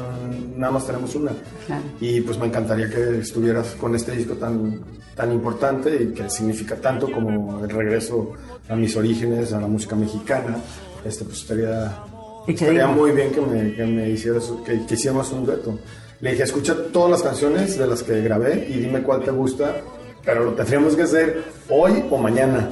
nada 0.55 0.71
más 0.71 0.85
tenemos 0.85 1.13
una. 1.15 1.31
Claro. 1.65 1.83
Y 1.99 2.21
pues 2.21 2.37
me 2.37 2.45
encantaría 2.45 2.89
que 2.89 3.19
estuvieras 3.19 3.75
con 3.79 3.93
este 3.95 4.13
disco 4.13 4.35
tan, 4.35 4.79
tan 5.13 5.31
importante 5.33 5.93
y 6.01 6.13
que 6.13 6.29
significa 6.29 6.75
tanto 6.77 7.11
como 7.11 7.61
el 7.63 7.69
regreso 7.69 8.31
a 8.69 8.75
mis 8.75 8.95
orígenes, 8.95 9.51
a 9.51 9.59
la 9.59 9.67
música 9.67 9.95
mexicana. 9.95 10.57
Este, 11.03 11.25
pues 11.25 11.39
estaría, 11.39 11.97
¿Y 12.47 12.53
qué 12.53 12.65
estaría 12.65 12.87
muy 12.87 13.11
bien 13.11 13.31
que 13.31 13.41
me, 13.41 13.73
que 13.73 13.85
me 13.85 14.09
hicieras, 14.09 14.53
que, 14.65 14.85
que 14.85 14.93
hiciéramos 14.93 15.29
un 15.33 15.45
dueto. 15.45 15.79
Le 16.21 16.31
dije, 16.31 16.43
escucha 16.43 16.75
todas 16.93 17.11
las 17.11 17.23
canciones 17.23 17.77
de 17.77 17.87
las 17.87 18.03
que 18.03 18.21
grabé 18.21 18.67
y 18.69 18.79
dime 18.79 19.01
cuál 19.01 19.23
te 19.23 19.31
gusta, 19.31 19.81
pero 20.29 20.43
lo 20.45 20.51
tendríamos 20.53 20.95
que 20.95 21.03
hacer 21.03 21.43
hoy 21.69 22.05
o 22.09 22.17
mañana. 22.17 22.69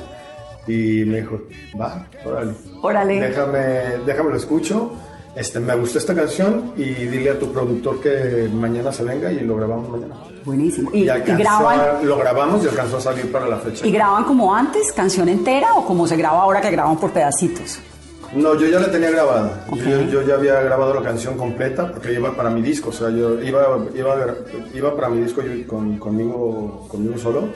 Y 0.68 1.04
me 1.06 1.22
dijo, 1.22 1.40
va, 1.80 2.06
órale. 2.26 2.52
Órale. 2.82 3.20
Déjame, 3.20 3.60
déjame 4.06 4.30
lo 4.32 4.36
escucho. 4.38 4.92
Este, 5.36 5.60
me 5.60 5.76
gustó 5.76 6.00
esta 6.00 6.16
canción 6.16 6.74
y 6.76 6.84
dile 6.84 7.30
a 7.32 7.40
tu 7.40 7.52
productor 7.54 8.02
que 8.02 8.50
mañana 8.52 8.92
se 8.92 9.04
venga 9.04 9.32
y 9.32 9.40
lo 9.42 9.56
grabamos 9.56 9.90
mañana. 9.90 10.16
Buenísimo. 10.44 10.90
¿Y, 10.94 11.00
Y 11.02 11.06
y 11.06 11.10
alcanzó 11.10 11.44
graban, 11.44 11.80
a- 11.80 12.02
lo 12.02 12.18
grabamos 12.18 12.64
y 12.66 12.68
alcanzó 12.68 12.98
a 12.98 13.02
salir 13.02 13.32
para 13.32 13.48
la 13.48 13.58
fecha. 13.58 13.86
¿Y 13.86 13.92
graban 13.92 14.24
como 14.24 14.54
antes, 14.54 14.92
canción 14.94 15.30
entera, 15.30 15.76
o 15.76 15.86
como 15.86 16.08
se 16.08 16.18
graba 16.18 16.42
ahora 16.42 16.60
que 16.60 16.72
graban 16.72 16.98
por 16.98 17.12
pedacitos? 17.12 17.80
No, 18.36 18.56
yo 18.56 18.68
ya 18.68 18.80
la 18.80 18.92
tenía 18.92 19.10
grabada. 19.10 19.66
Yo, 19.74 20.02
yo 20.12 20.22
ya 20.22 20.36
había 20.36 20.62
grabado 20.62 20.94
la 20.94 21.02
canción 21.02 21.38
completa 21.38 21.92
porque 21.92 22.14
iba 22.14 22.36
para 22.36 22.50
mi 22.50 22.62
disco. 22.62 22.90
O 22.90 22.94
sea, 22.94 23.10
yo 23.10 23.42
iba, 23.42 23.80
iba, 23.96 24.36
iba 24.76 24.96
para 24.96 25.10
mi 25.10 25.22
disco 25.22 25.42
yo 25.42 25.66
con- 25.66 25.98
conmigo, 25.98 26.88
conmigo 26.90 27.18
solo. 27.18 27.48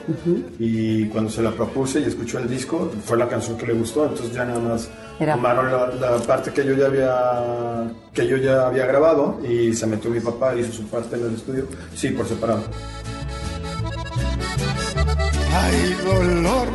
Y 0.58 1.06
cuando 1.06 1.30
se 1.30 1.42
la 1.42 1.50
propuse 1.50 2.00
y 2.00 2.04
escuchó 2.04 2.38
el 2.38 2.48
disco, 2.48 2.90
fue 3.04 3.18
la 3.18 3.28
canción 3.28 3.56
que 3.58 3.66
le 3.66 3.74
gustó. 3.74 4.04
Entonces 4.06 4.32
ya 4.32 4.44
nada 4.46 4.60
más 4.60 4.88
Era- 5.20 5.34
tomaron 5.34 5.70
la, 5.70 5.86
la 5.88 6.16
parte 6.18 6.50
que 6.52 6.64
yo 6.64 6.72
ya 6.74 6.86
había 6.86 7.92
que 8.14 8.26
yo 8.26 8.36
ya 8.38 8.66
había 8.66 8.86
grabado 8.86 9.38
y 9.46 9.74
se 9.74 9.86
metió 9.86 10.10
mi 10.10 10.20
papá, 10.20 10.54
hizo 10.56 10.72
su 10.72 10.86
parte 10.88 11.16
en 11.16 11.26
el 11.26 11.34
estudio. 11.34 11.66
Sí, 11.94 12.08
por 12.08 12.26
separado. 12.26 12.62
Ay, 15.54 15.96
dolor, 16.04 16.68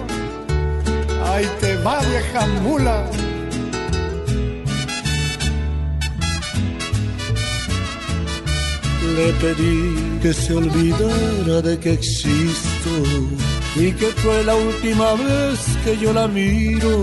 ay, 1.25 1.47
te 1.59 1.75
va 1.77 1.99
vieja 2.01 2.45
mula. 2.61 3.03
Le 9.15 9.33
pedí 9.33 10.19
que 10.21 10.33
se 10.33 10.53
olvidara 10.53 11.61
de 11.61 11.79
que 11.79 11.93
existo 11.93 12.89
y 13.75 13.91
que 13.91 14.07
fue 14.07 14.43
la 14.43 14.55
última 14.55 15.13
vez 15.13 15.59
que 15.83 15.97
yo 15.97 16.13
la 16.13 16.27
miro. 16.27 17.01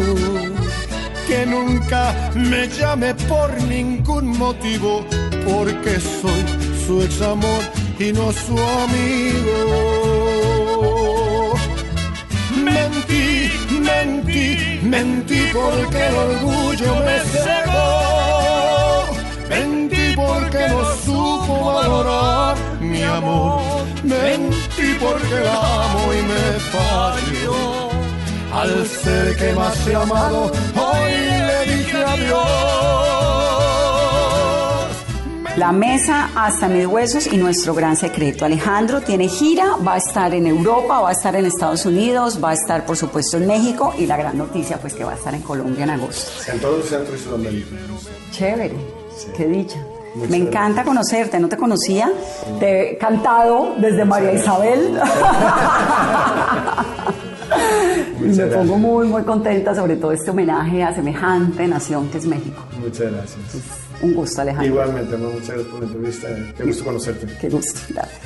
Que 1.26 1.46
nunca 1.46 2.30
me 2.34 2.68
llame 2.68 3.14
por 3.14 3.50
ningún 3.62 4.26
motivo, 4.38 5.04
porque 5.46 5.98
soy 5.98 6.44
su 6.86 7.02
ex 7.02 7.22
amor 7.22 7.62
y 7.98 8.12
no 8.12 8.32
su 8.32 8.58
amigo. 8.84 9.94
Mentí, 12.62 13.50
mentí, 13.80 14.80
mentí 14.82 15.40
porque 15.52 16.06
el 16.08 16.14
orgullo 16.14 16.94
me 17.06 17.18
cegó. 17.32 17.94
Mentí 19.48 20.14
porque 20.16 20.68
no 20.68 20.83
valorar 21.88 22.56
mi 22.80 23.02
amor. 23.02 23.60
Mentí 24.02 24.96
porque 25.00 25.40
la 25.44 25.84
amo 25.84 26.12
y 26.12 26.22
me 26.22 26.58
falló. 26.72 27.90
Al 28.52 28.86
ser 28.86 29.36
que 29.36 29.52
más 29.52 29.86
he 29.86 29.94
amado, 29.94 30.52
hoy 30.76 31.12
le 31.48 31.74
dije 31.74 32.04
adiós. 32.04 32.74
La 35.56 35.70
mesa 35.70 36.30
hasta 36.34 36.68
mis 36.68 36.86
huesos 36.86 37.32
y 37.32 37.36
nuestro 37.36 37.74
gran 37.74 37.96
secreto. 37.96 38.44
Alejandro 38.44 39.00
tiene 39.02 39.28
gira, 39.28 39.76
va 39.76 39.94
a 39.94 39.98
estar 39.98 40.34
en 40.34 40.48
Europa, 40.48 41.00
va 41.00 41.10
a 41.10 41.12
estar 41.12 41.36
en 41.36 41.46
Estados 41.46 41.86
Unidos, 41.86 42.40
va 42.42 42.50
a 42.50 42.54
estar 42.54 42.84
por 42.84 42.96
supuesto 42.96 43.36
en 43.36 43.46
México 43.46 43.94
y 43.96 44.06
la 44.06 44.16
gran 44.16 44.36
noticia 44.36 44.78
pues 44.78 44.94
que 44.94 45.04
va 45.04 45.12
a 45.12 45.14
estar 45.14 45.32
en 45.32 45.42
Colombia 45.42 45.84
en 45.84 45.90
agosto. 45.90 46.28
En 46.50 46.58
todo 46.58 46.78
el 46.78 46.82
centro 46.82 47.14
y 47.14 47.18
Sudamérica. 47.18 47.68
Chévere, 48.32 48.74
qué 49.36 49.46
dicha. 49.46 49.78
Muchas 50.14 50.30
Me 50.30 50.36
encanta 50.36 50.84
conocerte, 50.84 51.40
no 51.40 51.48
te 51.48 51.56
conocía, 51.56 52.12
te 52.60 52.92
he 52.92 52.98
cantado 52.98 53.74
desde 53.78 54.04
María 54.04 54.32
Isabel. 54.32 54.96
y 58.20 58.24
me 58.24 58.46
pongo 58.46 58.78
muy, 58.78 59.08
muy 59.08 59.22
contenta 59.22 59.74
sobre 59.74 59.96
todo 59.96 60.12
este 60.12 60.30
homenaje 60.30 60.82
a 60.82 60.94
semejante 60.94 61.66
nación 61.66 62.08
que 62.10 62.18
es 62.18 62.26
México. 62.26 62.64
Muchas 62.80 63.12
gracias. 63.12 63.40
Un 64.02 64.14
gusto, 64.14 64.40
Alejandro. 64.40 64.72
Igualmente, 64.72 65.16
muchas 65.16 65.48
gracias 65.48 65.68
por 65.68 65.80
la 65.80 65.86
entrevista. 65.86 66.28
Qué 66.56 66.64
gusto 66.64 66.84
conocerte. 66.84 67.26
Qué 67.40 67.48
gusto. 67.48 67.80
Gracias. 67.88 68.20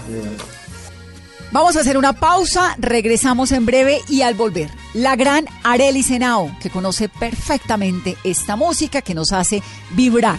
Vamos 1.51 1.77
a 1.77 1.81
hacer 1.81 1.97
una 1.97 2.13
pausa, 2.13 2.77
regresamos 2.79 3.53
en 3.53 3.65
breve 3.65 4.03
y 4.07 4.21
al 4.21 4.35
volver, 4.35 4.69
la 4.93 5.17
gran 5.17 5.47
Arely 5.65 6.03
Senao, 6.03 6.51
que 6.61 6.69
conoce 6.69 7.09
perfectamente 7.09 8.19
esta 8.23 8.55
música 8.55 9.01
que 9.01 9.15
nos 9.15 9.33
hace 9.33 9.63
vibrar 9.93 10.39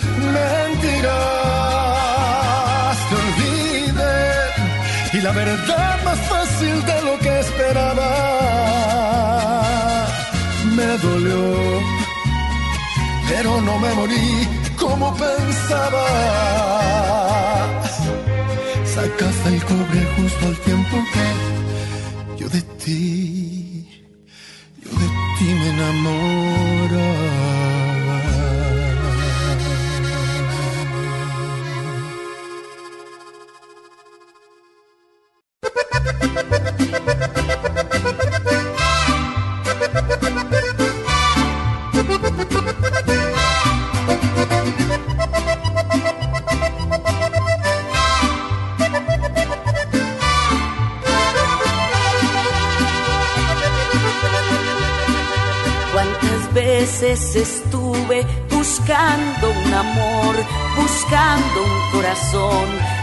mentiras. 0.17 1.11
Te 3.09 3.15
olvidé 3.23 4.19
y 5.13 5.21
la 5.21 5.31
verdad 5.31 6.03
más 6.03 6.19
fácil 6.19 6.85
de 6.85 7.01
lo 7.01 7.19
que 7.19 7.39
esperaba. 7.39 8.09
Me 10.75 10.97
dolió, 10.97 11.43
pero 13.29 13.61
no 13.61 13.79
me 13.79 13.93
morí 13.93 14.47
como 14.79 15.13
pensaba. 15.15 16.05
Sacaste 18.85 19.49
el 19.49 19.63
cobre 19.65 20.01
justo 20.15 20.47
al 20.47 20.57
tiempo 20.67 20.97
que 21.13 21.25
yo 22.39 22.49
de 22.49 22.61
ti, 22.83 23.87
yo 24.83 24.89
de 24.89 25.07
ti 25.37 25.45
me 25.59 25.69
enamoraba. 25.69 26.60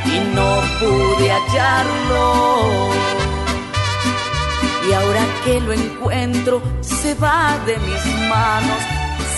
Y 0.06 0.34
no 0.34 0.60
pude 0.80 1.30
hallarlo. 1.30 2.88
Y 4.88 4.92
ahora 4.92 5.20
que 5.44 5.60
lo 5.60 5.72
encuentro, 5.72 6.62
se 6.80 7.14
va 7.14 7.58
de 7.66 7.76
mis 7.78 8.04
manos 8.28 8.80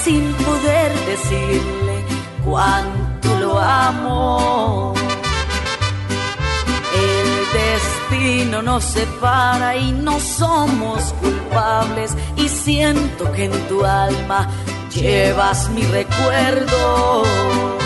sin 0.04 0.32
poder 0.34 0.92
decirle 1.06 2.04
cuánto 2.44 3.38
lo 3.40 3.58
amo. 3.58 4.94
El 6.94 7.30
destino 7.60 8.62
nos 8.62 8.84
separa 8.84 9.76
y 9.76 9.92
no 9.92 10.20
somos 10.20 11.12
culpables 11.14 12.14
y 12.36 12.48
siento 12.48 13.32
que 13.32 13.46
en 13.46 13.68
tu 13.68 13.84
alma 13.84 14.48
llevas 14.94 15.68
mi 15.70 15.82
recuerdo. 15.82 17.79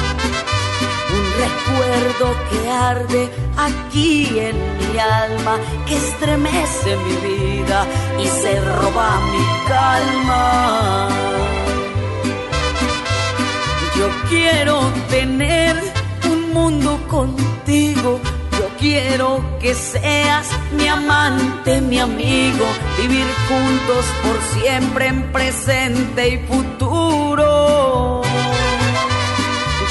Recuerdo 1.36 2.36
que 2.50 2.70
arde 2.70 3.30
aquí 3.56 4.38
en 4.38 4.56
mi 4.78 4.98
alma, 4.98 5.58
que 5.86 5.96
estremece 5.96 6.96
mi 6.96 7.14
vida 7.28 7.86
y 8.22 8.26
se 8.26 8.60
roba 8.60 9.20
mi 9.32 9.68
calma. 9.68 11.08
Yo 13.96 14.08
quiero 14.28 14.80
tener 15.08 15.76
un 16.30 16.52
mundo 16.52 16.98
contigo. 17.08 18.20
Yo 18.52 18.68
quiero 18.78 19.42
que 19.60 19.74
seas 19.74 20.48
mi 20.76 20.86
amante, 20.86 21.80
mi 21.80 21.98
amigo, 21.98 22.64
vivir 23.00 23.26
juntos 23.48 24.04
por 24.22 24.60
siempre 24.60 25.08
en 25.08 25.32
presente 25.32 26.28
y 26.28 26.38
futuro. 26.46 27.93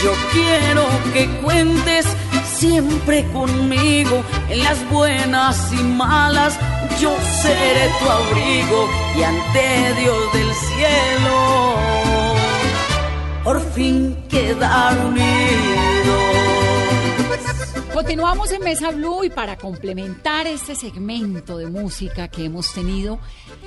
Yo 0.04 0.12
quiero 0.34 0.86
que 1.14 1.30
cuentes 1.42 2.06
siempre 2.46 3.26
conmigo 3.32 4.24
en 4.50 4.64
las 4.64 4.90
buenas 4.90 5.72
y 5.72 5.82
malas. 5.84 6.60
Yo 7.00 7.16
seré 7.42 7.90
tu 8.00 8.10
abrigo 8.10 8.90
y 9.18 9.24
ante 9.24 10.02
Dios 10.02 10.34
del 10.34 10.54
cielo 10.54 11.74
por 13.44 13.62
fin 13.74 14.16
quedar 14.30 14.98
unidos. 15.06 15.83
Continuamos 18.04 18.52
en 18.52 18.62
Mesa 18.62 18.92
Blue 18.92 19.24
y 19.24 19.30
para 19.30 19.56
complementar 19.56 20.46
este 20.46 20.76
segmento 20.76 21.58
de 21.58 21.68
música 21.68 22.28
que 22.28 22.44
hemos 22.44 22.74
tenido, 22.74 23.18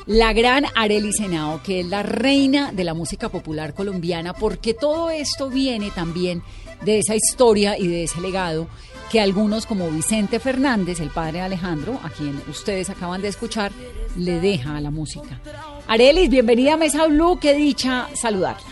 la 0.04 0.34
gran 0.34 0.66
Arely 0.74 1.10
Senao, 1.14 1.62
que 1.62 1.80
es 1.80 1.86
la 1.86 2.02
reina 2.02 2.70
de 2.70 2.84
la 2.84 2.92
música 2.92 3.30
popular 3.30 3.72
colombiana, 3.72 4.34
porque 4.34 4.74
todo 4.74 5.08
esto 5.08 5.48
viene 5.48 5.90
también 5.90 6.42
de 6.84 6.98
esa 6.98 7.14
historia 7.14 7.78
y 7.78 7.88
de 7.88 8.04
ese 8.04 8.20
legado 8.20 8.68
que 9.10 9.22
algunos 9.22 9.64
como 9.64 9.88
Vicente 9.90 10.38
Fernández, 10.38 11.00
el 11.00 11.08
padre 11.08 11.38
de 11.38 11.44
Alejandro, 11.46 11.98
a 12.04 12.10
quien 12.10 12.38
ustedes 12.46 12.90
acaban 12.90 13.22
de 13.22 13.28
escuchar, 13.28 13.72
le 14.18 14.38
deja 14.38 14.76
a 14.76 14.82
la 14.82 14.90
música. 14.90 15.40
Arelis, 15.88 16.28
bienvenida 16.28 16.74
a 16.74 16.76
Mesa 16.76 17.06
Blue, 17.06 17.38
qué 17.40 17.54
dicha 17.54 18.08
saludarla. 18.12 18.68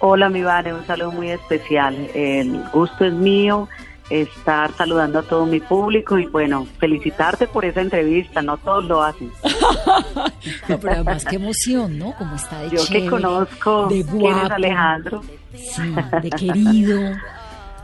Hola, 0.00 0.28
mi 0.28 0.42
Vane, 0.42 0.74
un 0.74 0.86
saludo 0.86 1.12
muy 1.12 1.30
especial. 1.30 2.10
El 2.12 2.62
gusto 2.74 3.06
es 3.06 3.12
mío 3.14 3.68
estar 4.10 4.72
saludando 4.76 5.20
a 5.20 5.22
todo 5.22 5.46
mi 5.46 5.60
público 5.60 6.18
y 6.18 6.26
bueno, 6.26 6.66
felicitarte 6.78 7.46
por 7.46 7.64
esa 7.64 7.80
entrevista, 7.80 8.42
no 8.42 8.56
todos 8.58 8.84
lo 8.84 9.02
hacen. 9.02 9.30
no, 10.68 10.78
pero 10.80 10.92
además 10.94 11.24
qué 11.24 11.36
emoción, 11.36 11.98
¿no? 11.98 12.12
Como 12.16 12.34
está 12.36 12.60
de 12.62 12.70
Yo 12.70 12.84
chévere, 12.84 13.04
que 13.04 13.10
conozco 13.10 13.86
de 13.86 14.04
quién 14.04 14.18
guapo, 14.18 14.46
es 14.46 14.50
Alejandro. 14.50 15.22
Sí, 15.54 15.82
de 16.22 16.30
querido. 16.30 17.00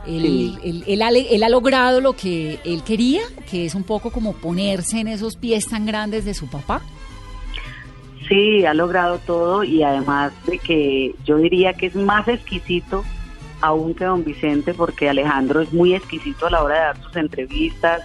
Él, 0.07 0.21
Sí. 0.21 0.57
él- 0.63 0.83
él 0.87 1.01
ha, 1.01 1.09
él 1.09 1.43
ha 1.43 1.49
logrado 1.49 1.99
lo 2.01 2.13
que 2.13 2.59
él 2.63 2.83
quería, 2.83 3.21
que 3.49 3.65
es 3.65 3.75
un 3.75 3.83
poco 3.83 4.11
como 4.11 4.33
ponerse 4.33 4.99
en 4.99 5.07
esos 5.07 5.35
pies 5.35 5.67
tan 5.67 5.85
grandes 5.85 6.25
de 6.25 6.33
su 6.33 6.47
papá. 6.47 6.81
Sí, 8.27 8.65
ha 8.65 8.73
logrado 8.73 9.17
todo 9.19 9.63
y 9.63 9.81
además 9.83 10.31
de 10.45 10.59
que 10.59 11.15
yo 11.25 11.37
diría 11.37 11.73
que 11.73 11.87
es 11.87 11.95
más 11.95 12.27
exquisito 12.27 13.03
aún 13.61 13.93
que 13.93 14.05
don 14.05 14.23
Vicente 14.23 14.73
porque 14.73 15.09
Alejandro 15.09 15.61
es 15.61 15.73
muy 15.73 15.95
exquisito 15.95 16.47
a 16.47 16.51
la 16.51 16.63
hora 16.63 16.75
de 16.75 16.81
dar 16.81 17.01
sus 17.01 17.15
entrevistas, 17.15 18.01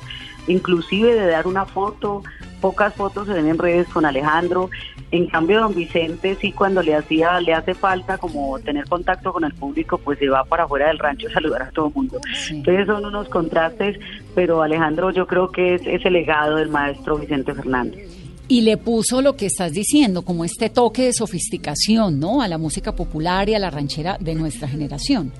inclusive 0.46 1.14
de 1.14 1.26
dar 1.26 1.46
una 1.46 1.64
foto, 1.64 2.22
pocas 2.60 2.94
fotos 2.94 3.26
se 3.26 3.34
ven 3.34 3.48
en 3.48 3.58
redes 3.58 3.88
con 3.88 4.06
Alejandro. 4.06 4.70
En 5.10 5.26
cambio, 5.26 5.60
don 5.60 5.74
Vicente 5.74 6.36
sí 6.40 6.50
cuando 6.50 6.82
le 6.82 6.94
hacía, 6.94 7.38
le 7.40 7.52
hace 7.52 7.74
falta 7.74 8.18
como 8.18 8.58
tener 8.58 8.88
contacto 8.88 9.32
con 9.32 9.44
el 9.44 9.52
público, 9.52 9.98
pues 9.98 10.18
se 10.18 10.28
va 10.28 10.44
para 10.44 10.64
afuera 10.64 10.88
del 10.88 10.98
rancho 10.98 11.28
a 11.28 11.30
saludar 11.30 11.62
a 11.62 11.70
todo 11.70 11.88
el 11.88 11.94
mundo. 11.94 12.20
Sí. 12.34 12.56
Entonces 12.56 12.86
son 12.86 13.04
unos 13.04 13.28
contrastes, 13.28 13.98
pero 14.34 14.62
Alejandro 14.62 15.10
yo 15.10 15.26
creo 15.26 15.50
que 15.50 15.74
es 15.74 15.82
ese 15.86 16.10
legado 16.10 16.56
del 16.56 16.70
maestro 16.70 17.18
Vicente 17.18 17.54
Fernández. 17.54 18.23
Y 18.46 18.60
le 18.60 18.76
puso 18.76 19.22
lo 19.22 19.36
que 19.36 19.46
estás 19.46 19.72
diciendo, 19.72 20.22
como 20.22 20.44
este 20.44 20.68
toque 20.68 21.06
de 21.06 21.12
sofisticación, 21.12 22.20
¿no? 22.20 22.42
A 22.42 22.48
la 22.48 22.58
música 22.58 22.94
popular 22.94 23.48
y 23.48 23.54
a 23.54 23.58
la 23.58 23.70
ranchera 23.70 24.18
de 24.20 24.34
nuestra 24.34 24.68
generación. 24.68 25.32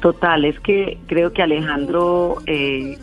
Total, 0.00 0.44
es 0.44 0.58
que 0.60 0.98
creo 1.06 1.32
que 1.32 1.42
Alejandro 1.42 2.38
eh, 2.46 2.96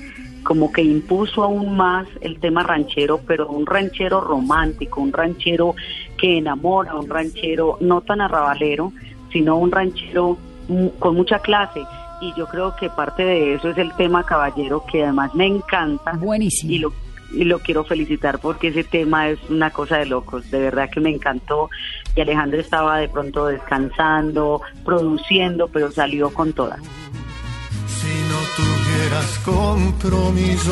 como 0.44 0.72
que 0.72 0.82
impuso 0.82 1.44
aún 1.44 1.76
más 1.76 2.08
el 2.22 2.40
tema 2.40 2.64
ranchero, 2.64 3.20
pero 3.28 3.50
un 3.50 3.66
ranchero 3.66 4.22
romántico, 4.22 5.02
un 5.02 5.12
ranchero 5.12 5.76
que 6.18 6.38
enamora, 6.38 6.96
un 6.96 7.10
ranchero 7.10 7.78
no 7.82 8.00
tan 8.00 8.22
arrabalero, 8.22 8.94
sino 9.32 9.58
un 9.58 9.72
ranchero 9.72 10.38
con 11.00 11.16
mucha 11.16 11.40
clase. 11.40 11.82
Y 12.22 12.34
yo 12.38 12.48
creo 12.48 12.76
que 12.78 12.90
parte 12.90 13.24
de 13.24 13.56
eso 13.56 13.70
es 13.72 13.78
el 13.78 13.94
tema 13.96 14.24
caballero, 14.24 14.86
que 14.90 15.04
además 15.04 15.36
me 15.36 15.48
encanta. 15.48 16.14
Buenísimo. 16.14 16.72
Y 16.72 16.80
lo, 16.80 16.94
y 17.32 17.44
lo 17.44 17.60
quiero 17.60 17.84
felicitar 17.84 18.40
porque 18.40 18.70
ese 18.70 18.84
tema 18.84 19.30
es 19.30 19.40
una 19.50 19.72
cosa 19.72 19.98
de 19.98 20.06
locos, 20.06 20.50
de 20.52 20.60
verdad 20.60 20.90
que 20.90 21.00
me 21.00 21.10
encantó. 21.10 21.70
Y 22.16 22.22
Alejandro 22.22 22.60
estaba 22.60 22.98
de 22.98 23.10
pronto 23.10 23.48
descansando, 23.48 24.62
produciendo, 24.86 25.68
pero 25.68 25.92
salió 25.92 26.34
con 26.34 26.54
todas. 26.54 26.82
Si 27.88 28.08
no 28.30 28.40
tuvieras 28.56 29.40
compromiso, 29.40 30.72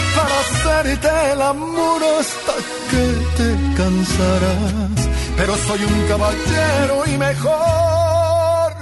para 0.15 0.39
hacerte 0.39 1.31
el 1.33 1.41
amor 1.41 2.01
hasta 2.19 2.53
que 2.89 3.03
te 3.37 3.49
cansarás. 3.77 5.09
Pero 5.37 5.55
soy 5.57 5.83
un 5.83 6.07
caballero 6.07 7.03
y 7.07 7.17
mejor, 7.17 8.73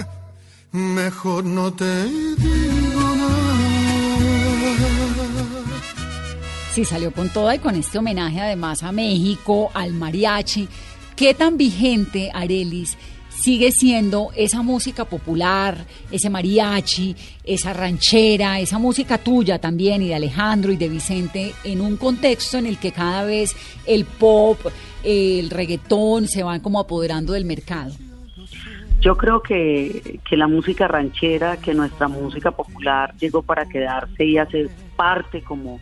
mejor 0.72 1.46
no 1.46 1.72
te 1.74 2.06
digo 2.06 3.16
nada. 3.16 3.60
Sí, 6.74 6.86
salió 6.86 7.12
con 7.12 7.30
toda 7.30 7.56
y 7.56 7.60
con 7.60 7.76
este 7.76 7.98
homenaje 7.98 8.42
además 8.42 8.84
a 8.84 8.92
México, 8.92 9.72
al 9.74 9.94
mariachi. 9.94 10.68
¿Qué 11.16 11.34
tan 11.34 11.58
vigente, 11.58 12.32
Arelis, 12.34 12.98
sigue 13.42 13.72
siendo 13.72 14.32
esa 14.36 14.62
música 14.62 15.06
popular, 15.06 15.78
ese 16.12 16.30
mariachi, 16.30 17.16
esa 17.44 17.74
ranchera, 17.74 18.60
esa 18.60 18.78
música 18.78 19.18
tuya 19.18 19.60
también 19.60 20.02
y 20.02 20.10
de 20.10 20.16
Alejandro 20.16 20.72
y 20.72 20.78
de 20.78 20.90
Vicente 20.90 21.54
en 21.64 21.82
un 21.82 21.98
contexto 21.98 22.58
en 22.58 22.66
el 22.66 22.78
que 22.78 22.92
cada 22.92 23.24
vez 23.24 23.56
el 23.86 24.06
pop, 24.06 24.60
el 25.04 25.50
reggaetón 25.50 26.28
se 26.28 26.44
van 26.44 26.60
como 26.60 26.80
apoderando 26.80 27.34
del 27.34 27.46
mercado? 27.46 27.94
Yo 29.02 29.16
creo 29.16 29.42
que, 29.42 30.20
que 30.30 30.36
la 30.36 30.48
música 30.48 30.88
ranchera, 30.90 31.56
que 31.58 31.74
nuestra 31.74 32.10
música 32.10 32.52
popular 32.52 33.16
llegó 33.18 33.42
para 33.42 33.66
quedarse 33.66 34.26
y 34.26 34.38
hace 34.38 34.70
parte 34.98 35.42
como, 35.42 35.80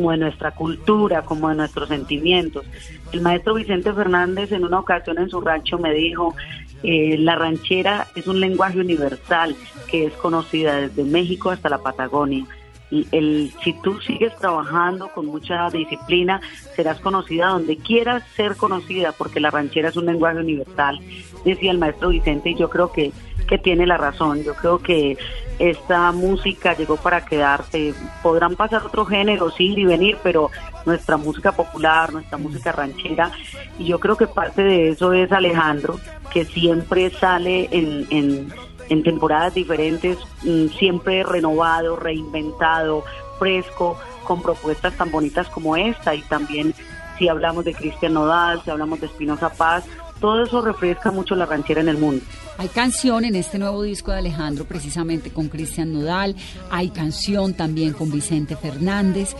como 0.00 0.12
de 0.12 0.16
nuestra 0.16 0.52
cultura, 0.52 1.22
como 1.22 1.50
de 1.50 1.56
nuestros 1.56 1.88
sentimientos. 1.88 2.64
El 3.12 3.20
maestro 3.20 3.54
Vicente 3.54 3.92
Fernández 3.92 4.50
en 4.50 4.64
una 4.64 4.78
ocasión 4.78 5.18
en 5.18 5.28
su 5.28 5.42
rancho 5.42 5.78
me 5.78 5.92
dijo, 5.92 6.34
eh, 6.82 7.18
la 7.18 7.36
ranchera 7.36 8.06
es 8.14 8.26
un 8.26 8.40
lenguaje 8.40 8.80
universal 8.80 9.54
que 9.90 10.06
es 10.06 10.14
conocida 10.14 10.76
desde 10.76 11.04
México 11.04 11.50
hasta 11.50 11.68
la 11.68 11.82
Patagonia. 11.82 12.46
el, 12.90 13.52
si 13.62 13.74
tú 13.82 14.00
sigues 14.00 14.34
trabajando 14.36 15.08
con 15.08 15.26
mucha 15.26 15.68
disciplina, 15.68 16.40
serás 16.74 16.98
conocida 17.00 17.48
donde 17.48 17.76
quieras 17.76 18.22
ser 18.34 18.56
conocida, 18.56 19.12
porque 19.12 19.38
la 19.38 19.50
ranchera 19.50 19.90
es 19.90 19.96
un 19.96 20.06
lenguaje 20.06 20.38
universal, 20.38 20.98
decía 21.44 21.72
el 21.72 21.78
maestro 21.78 22.08
Vicente, 22.08 22.50
y 22.50 22.56
yo 22.56 22.70
creo 22.70 22.90
que, 22.90 23.12
que 23.50 23.58
tiene 23.58 23.86
la 23.86 23.98
razón. 23.98 24.42
Yo 24.42 24.54
creo 24.54 24.78
que 24.78 25.18
esta 25.58 26.10
música 26.12 26.74
llegó 26.74 26.96
para 26.96 27.26
quedarse. 27.26 27.92
Podrán 28.22 28.56
pasar 28.56 28.86
otros 28.86 29.08
géneros, 29.08 29.60
ir 29.60 29.78
y 29.78 29.84
venir, 29.84 30.16
pero 30.22 30.50
nuestra 30.86 31.18
música 31.18 31.52
popular, 31.52 32.12
nuestra 32.12 32.38
música 32.38 32.72
ranchera, 32.72 33.30
y 33.78 33.84
yo 33.84 34.00
creo 34.00 34.16
que 34.16 34.26
parte 34.26 34.62
de 34.62 34.90
eso 34.90 35.12
es 35.12 35.30
Alejandro, 35.30 36.00
que 36.32 36.46
siempre 36.46 37.10
sale 37.10 37.68
en, 37.70 38.06
en 38.10 38.52
en 38.90 39.04
temporadas 39.04 39.54
diferentes, 39.54 40.18
mm, 40.42 40.66
siempre 40.78 41.22
renovado, 41.22 41.94
reinventado, 41.94 43.04
fresco, 43.38 43.96
con 44.24 44.42
propuestas 44.42 44.96
tan 44.96 45.10
bonitas 45.10 45.48
como 45.48 45.76
esta 45.76 46.14
y 46.14 46.22
también 46.22 46.74
si 47.16 47.28
hablamos 47.28 47.64
de 47.64 47.72
Cristian 47.72 48.14
Nodal, 48.14 48.60
si 48.62 48.70
hablamos 48.70 49.00
de 49.00 49.06
Espinosa 49.06 49.50
Paz, 49.50 49.84
todo 50.20 50.42
eso 50.42 50.60
refresca 50.60 51.10
mucho 51.10 51.34
la 51.34 51.46
ranchera 51.46 51.80
en 51.80 51.88
el 51.88 51.98
mundo. 51.98 52.24
Hay 52.60 52.68
canción 52.68 53.24
en 53.24 53.36
este 53.36 53.58
nuevo 53.58 53.82
disco 53.82 54.12
de 54.12 54.18
Alejandro 54.18 54.66
precisamente 54.66 55.30
con 55.30 55.48
Cristian 55.48 55.94
Nodal, 55.94 56.36
hay 56.70 56.90
canción 56.90 57.54
también 57.54 57.94
con 57.94 58.10
Vicente 58.10 58.54
Fernández. 58.54 59.34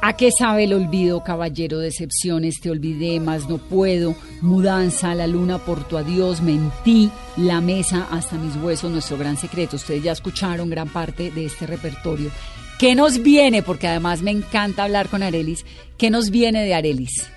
¿A 0.00 0.14
qué 0.16 0.30
sabe 0.30 0.64
el 0.64 0.72
olvido, 0.72 1.22
caballero? 1.22 1.78
Decepciones, 1.78 2.58
te 2.62 2.70
olvidé, 2.70 3.20
más 3.20 3.50
no 3.50 3.58
puedo. 3.58 4.16
Mudanza, 4.40 5.14
la 5.14 5.26
luna 5.26 5.58
por 5.58 5.86
tu 5.86 5.98
adiós, 5.98 6.40
mentí, 6.40 7.10
la 7.36 7.60
mesa 7.60 8.08
hasta 8.10 8.36
mis 8.36 8.56
huesos, 8.56 8.90
nuestro 8.90 9.18
gran 9.18 9.36
secreto. 9.36 9.76
Ustedes 9.76 10.02
ya 10.02 10.12
escucharon 10.12 10.70
gran 10.70 10.88
parte 10.88 11.30
de 11.30 11.44
este 11.44 11.66
repertorio. 11.66 12.30
¿Qué 12.78 12.94
nos 12.94 13.22
viene? 13.22 13.62
Porque 13.62 13.88
además 13.88 14.22
me 14.22 14.30
encanta 14.30 14.84
hablar 14.84 15.10
con 15.10 15.22
Arelis. 15.22 15.66
¿Qué 15.98 16.08
nos 16.08 16.30
viene 16.30 16.64
de 16.64 16.72
Arelis? 16.72 17.28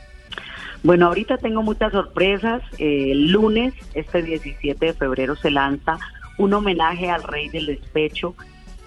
Bueno, 0.84 1.08
ahorita 1.08 1.38
tengo 1.38 1.62
muchas 1.62 1.92
sorpresas. 1.92 2.62
el 2.78 3.32
lunes, 3.32 3.74
este 3.94 4.24
17 4.24 4.86
de 4.86 4.94
febrero, 4.94 5.36
se 5.36 5.52
lanza 5.52 6.00
un 6.38 6.54
homenaje 6.54 7.10
al 7.10 7.24
rey 7.24 7.50
del 7.50 7.68
despecho 7.68 8.36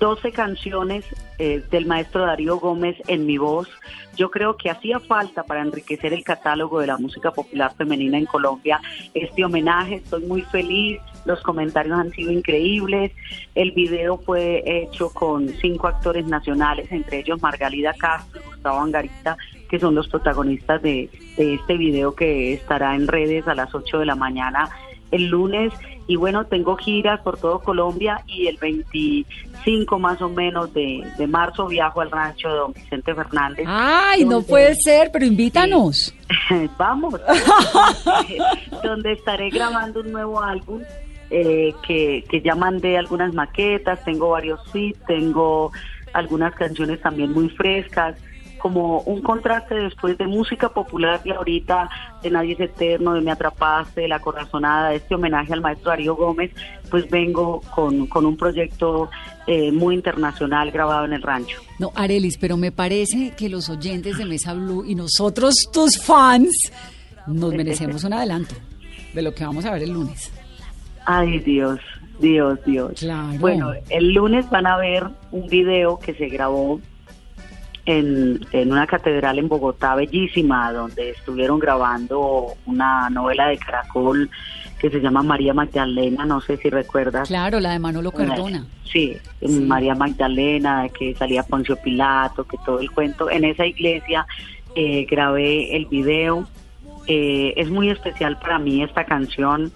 12 0.01 0.33
canciones 0.33 1.05
eh, 1.39 1.63
del 1.71 1.87
maestro 1.87 2.27
Darío 2.27 2.59
Gómez 2.59 2.97
en 3.09 3.27
mi 3.27 3.39
voz. 3.39 3.69
Yo 4.17 4.31
creo 4.31 4.57
que 4.57 4.71
hacía 4.71 5.01
falta 5.01 5.45
para 5.45 5.63
enriquecer 5.63 6.13
el 6.13 6.23
catálogo 6.23 6.81
de 6.81 6.89
la 6.89 6.99
música 6.99 7.31
popular 7.31 7.75
femenina 7.75 8.19
en 8.19 8.27
Colombia 8.27 8.81
este 9.15 9.45
homenaje. 9.45 9.97
Estoy 9.97 10.25
muy 10.25 10.43
feliz. 10.43 11.01
Los 11.25 11.41
comentarios 11.43 11.99
han 11.99 12.11
sido 12.11 12.31
increíbles. 12.31 13.13
El 13.55 13.73
video 13.73 14.19
fue 14.19 14.63
hecho 14.67 15.11
con 15.11 15.49
cinco 15.61 15.89
actores 15.89 16.27
nacionales, 16.27 16.91
entre 16.93 17.21
ellos 17.21 17.41
Margalida 17.41 17.95
Castro 17.95 18.43
Gustavo 18.47 18.81
Angarita, 18.81 19.37
que 19.75 19.81
son 19.81 19.97
los 19.97 20.07
protagonistas 20.07 20.81
de, 20.83 21.11
de 21.37 21.55
este 21.55 21.77
video 21.77 22.15
que 22.15 22.53
estará 22.53 22.95
en 22.95 23.09
redes 23.09 23.49
a 23.49 23.57
las 23.57 23.75
8 23.75 23.99
de 23.99 24.07
la 24.07 24.15
mañana 24.15 24.71
el 25.11 25.27
lunes 25.27 25.73
y 26.07 26.15
bueno, 26.15 26.45
tengo 26.45 26.77
giras 26.77 27.21
por 27.23 27.39
todo 27.39 27.59
Colombia 27.59 28.23
y 28.29 28.47
el 28.47 28.57
25 28.59 29.99
más 29.99 30.23
o 30.23 30.29
menos 30.29 30.73
de, 30.75 31.03
marzo 31.29 31.67
viajo 31.67 32.03
al 32.03 32.13
rancho 32.13 32.49
de 32.49 32.55
don 32.55 32.73
Vicente 32.73 33.17
Fernández. 33.17 33.67
Ay, 33.67 34.25
no 34.25 34.43
puede 34.43 34.77
ser, 34.77 35.11
pero 35.13 35.25
invítanos. 35.25 36.15
Vamos, 36.79 37.15
donde 38.85 39.13
estaré 39.13 39.51
grabando 39.51 40.03
un 40.03 40.13
nuevo 40.13 40.41
álbum 40.41 40.83
eh, 41.31 41.75
que, 41.85 42.25
que 42.31 42.41
ya 42.43 42.55
mandé 42.55 42.97
algunas 42.97 43.35
maquetas, 43.35 44.05
tengo 44.05 44.29
varios 44.29 44.61
feats, 44.71 45.01
tengo 45.09 45.73
algunas 46.13 46.55
canciones 46.55 47.01
también 47.01 47.33
muy 47.33 47.49
frescas 47.49 48.15
como 48.65 49.01
un 49.01 49.21
contraste 49.21 49.75
después 49.75 50.17
de 50.17 50.27
música 50.27 50.71
popular 50.71 51.21
y 51.23 51.33
ahorita 51.33 51.87
de 52.23 52.31
Nadie 52.31 52.55
es 52.55 52.61
Eterno, 52.61 53.13
de 53.13 53.21
Me 53.21 53.31
Atrapaste, 53.31 54.01
de 54.01 54.09
La 54.09 54.21
Corazonada, 54.21 54.89
de 54.89 54.97
este 54.97 55.17
homenaje 55.17 55.53
al 55.53 55.61
maestro 55.61 55.91
Darío 55.91 56.17
Gómez, 56.17 56.51
pues 56.91 57.07
vengo 57.11 57.61
con, 57.75 58.07
con 58.07 58.25
un 58.25 58.39
proyecto 58.39 59.11
eh, 59.47 59.71
muy 59.71 59.97
internacional 59.97 60.71
grabado 60.71 61.05
en 61.05 61.13
el 61.13 61.21
rancho. 61.21 61.61
No, 61.79 61.93
Arelis, 61.95 62.39
pero 62.39 62.57
me 62.57 62.73
parece 62.73 63.35
que 63.37 63.51
los 63.51 63.69
oyentes 63.69 64.17
de 64.17 64.25
Mesa 64.25 64.55
Blue 64.55 64.83
y 64.87 64.95
nosotros, 64.95 65.55
tus 65.71 66.03
fans, 66.03 66.73
nos 67.27 67.53
merecemos 67.55 68.03
un 68.05 68.15
adelanto 68.15 68.55
de 69.13 69.21
lo 69.21 69.35
que 69.35 69.45
vamos 69.45 69.67
a 69.67 69.73
ver 69.73 69.83
el 69.83 69.91
lunes. 69.91 70.33
Ay, 71.05 71.39
Dios, 71.41 71.81
Dios, 72.19 72.59
Dios. 72.65 73.05
Bueno, 73.39 73.73
el 73.91 74.15
lunes 74.15 74.49
van 74.49 74.67
a 74.67 74.79
ver 74.79 75.05
un 75.33 75.49
video 75.49 75.99
que 75.99 76.15
se 76.15 76.29
grabó 76.29 76.81
en, 77.87 78.41
en, 78.53 78.73
una 78.73 78.87
catedral 78.87 79.39
en 79.39 79.49
Bogotá 79.49 79.95
bellísima, 79.95 80.73
donde 80.73 81.11
estuvieron 81.11 81.59
grabando 81.59 82.55
una 82.67 83.11
novela 83.11 83.49
de 83.49 83.59
Caracol 83.59 84.31
que 84.79 84.91
se 84.91 85.01
llama 85.01 85.23
María 85.23 85.55
Magdalena, 85.55 86.27
no 86.27 86.41
sé 86.41 86.57
si 86.59 86.69
recuerdas. 86.69 87.29
Claro, 87.29 87.59
la 87.59 87.73
de 87.73 87.79
Manolo 87.79 88.13
Cardona. 88.13 88.67
Sí, 88.85 89.17
María 89.41 89.95
Magdalena, 89.95 90.89
que 90.91 91.15
salía 91.15 91.43
Poncio 91.43 91.77
Pilato, 91.77 92.45
que 92.45 92.59
todo 92.65 92.81
el 92.81 92.91
cuento. 92.91 93.31
En 93.31 93.45
esa 93.45 93.65
iglesia 93.65 94.27
eh, 94.75 95.07
grabé 95.11 95.75
el 95.75 95.87
video. 95.87 96.47
Eh, 97.07 97.55
es 97.57 97.71
muy 97.71 97.91
especial 97.91 98.39
para 98.39 98.59
mí 98.59 98.83
esta 98.83 99.05
canción. 99.05 99.73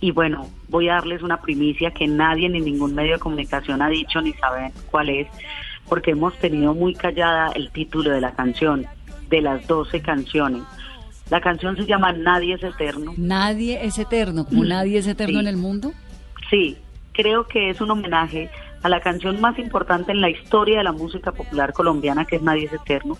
Y 0.00 0.10
bueno, 0.10 0.48
voy 0.68 0.88
a 0.88 0.94
darles 0.94 1.22
una 1.22 1.42
primicia 1.42 1.90
que 1.90 2.06
nadie 2.06 2.48
ni 2.48 2.60
ningún 2.60 2.94
medio 2.94 3.14
de 3.14 3.18
comunicación 3.18 3.82
ha 3.82 3.88
dicho 3.88 4.22
ni 4.22 4.32
saben 4.32 4.72
cuál 4.90 5.10
es 5.10 5.28
porque 5.90 6.12
hemos 6.12 6.38
tenido 6.38 6.72
muy 6.72 6.94
callada 6.94 7.50
el 7.54 7.68
título 7.70 8.12
de 8.12 8.20
la 8.20 8.30
canción, 8.30 8.86
de 9.28 9.42
las 9.42 9.66
12 9.66 10.00
canciones. 10.00 10.62
La 11.30 11.40
canción 11.40 11.76
se 11.76 11.84
llama 11.84 12.12
Nadie 12.12 12.54
es 12.54 12.62
eterno. 12.62 13.12
Nadie 13.16 13.84
es 13.84 13.98
eterno, 13.98 14.46
como 14.46 14.62
mm, 14.62 14.68
nadie 14.68 14.98
es 14.98 15.08
eterno 15.08 15.40
en 15.40 15.48
el 15.48 15.56
mundo. 15.56 15.92
Sí, 16.48 16.78
creo 17.12 17.46
que 17.46 17.70
es 17.70 17.80
un 17.80 17.90
homenaje 17.90 18.50
a 18.82 18.88
la 18.88 19.00
canción 19.00 19.40
más 19.40 19.58
importante 19.58 20.12
en 20.12 20.20
la 20.20 20.30
historia 20.30 20.78
de 20.78 20.84
la 20.84 20.92
música 20.92 21.32
popular 21.32 21.72
colombiana, 21.72 22.24
que 22.24 22.36
es 22.36 22.42
Nadie 22.42 22.66
es 22.66 22.72
eterno. 22.72 23.18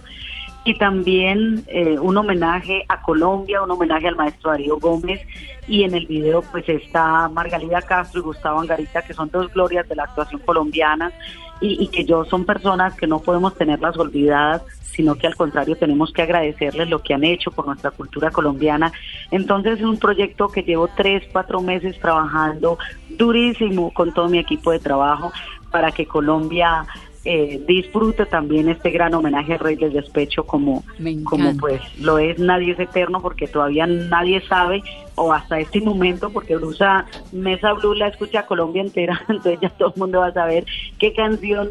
Y 0.65 0.79
también 0.79 1.65
eh, 1.67 1.99
un 1.99 2.17
homenaje 2.19 2.85
a 2.89 3.03
Colombia, 3.03 3.63
un 3.63 3.71
homenaje 3.73 4.07
al 4.07 4.15
maestro 4.15 4.51
Darío 4.53 4.79
Gómez. 4.79 5.21
Y 5.67 5.83
en 5.83 5.95
el 5.95 6.07
video 6.07 6.43
pues 6.43 6.69
está 6.69 7.29
Margalida 7.29 7.83
Castro 7.83 8.21
y 8.21 8.25
Gustavo 8.25 8.61
Angarita, 8.61 9.03
que 9.03 9.15
son 9.15 9.29
dos 9.31 9.53
glorias 9.53 9.89
de 9.89 9.97
la 9.97 10.05
actuación 10.05 10.41
colombiana 10.45 11.13
y, 11.61 11.89
que 11.89 12.05
yo 12.05 12.25
son 12.25 12.45
personas 12.45 12.95
que 12.95 13.07
no 13.07 13.21
podemos 13.21 13.55
tenerlas 13.55 13.97
olvidadas, 13.99 14.63
sino 14.83 15.15
que 15.15 15.27
al 15.27 15.37
contrario 15.37 15.77
tenemos 15.77 16.13
que 16.13 16.23
agradecerles 16.23 16.89
lo 16.89 17.03
que 17.03 17.15
han 17.15 17.25
hecho 17.25 17.51
por 17.51 17.67
nuestra 17.67 17.91
cultura 17.91 18.31
colombiana. 18.31 18.93
Entonces 19.31 19.79
es 19.79 19.85
un 19.85 19.99
proyecto 19.99 20.49
que 20.49 20.63
llevo 20.63 20.89
tres, 20.97 21.23
cuatro 21.33 21.61
meses 21.61 21.99
trabajando 22.01 22.79
durísimo 23.11 23.93
con 23.93 24.13
todo 24.13 24.29
mi 24.29 24.39
equipo 24.39 24.71
de 24.71 24.79
trabajo 24.79 25.33
para 25.71 25.93
que 25.93 26.07
Colombia 26.07 26.87
eh, 27.25 27.63
disfrute 27.67 28.25
también 28.27 28.69
este 28.69 28.91
gran 28.91 29.13
homenaje 29.13 29.53
al 29.53 29.59
Rey 29.59 29.77
del 29.77 29.93
Despecho 29.93 30.45
como, 30.45 30.85
como 31.25 31.57
pues 31.59 31.81
lo 31.99 32.19
es 32.19 32.39
Nadie 32.39 32.73
es 32.73 32.79
Eterno 32.79 33.21
porque 33.21 33.47
todavía 33.47 33.87
nadie 33.87 34.41
sabe 34.49 34.83
o 35.17 35.33
hasta 35.33 35.61
este 35.61 35.81
momento 35.83 36.31
porque 36.31 36.57
Brusa 36.57 37.05
Mesa 37.33 37.75
Blue 37.75 37.95
la 37.95 38.09
escucha 38.09 38.41
a 38.41 38.47
Colombia 38.47 38.83
entera 38.83 39.21
entonces 39.29 39.61
ya 39.61 39.69
todo 39.69 39.93
el 39.95 40.01
mundo 40.01 40.21
va 40.21 40.29
a 40.29 40.33
saber 40.33 40.65
qué 40.99 41.13
canción 41.13 41.69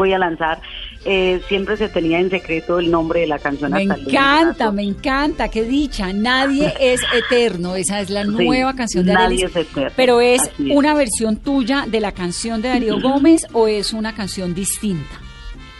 voy 0.00 0.14
a 0.14 0.18
lanzar. 0.18 0.60
Eh, 1.04 1.40
siempre 1.48 1.78
se 1.78 1.88
tenía 1.88 2.20
en 2.20 2.28
secreto 2.28 2.78
el 2.78 2.90
nombre 2.90 3.20
de 3.20 3.26
la 3.26 3.38
canción. 3.38 3.72
Me 3.72 3.82
encanta, 3.84 4.70
me 4.70 4.82
encanta, 4.82 5.48
qué 5.48 5.62
dicha. 5.64 6.12
Nadie 6.12 6.74
es 6.80 7.00
eterno, 7.14 7.74
esa 7.74 8.00
es 8.00 8.10
la 8.10 8.24
nueva 8.24 8.74
canción 8.74 9.06
de 9.06 9.14
Nadie 9.14 9.46
es 9.46 9.56
eterno. 9.56 9.92
Pero 9.96 10.20
es, 10.20 10.50
una 10.58 10.92
versión 10.92 11.36
tuya 11.36 11.86
de 11.88 12.00
la 12.00 12.12
canción 12.12 12.60
de 12.60 12.68
Darío 12.68 13.00
Gómez 13.00 13.46
o 13.52 13.66
es 13.66 13.94
una 13.94 14.14
canción 14.14 14.54
distinta? 14.54 15.20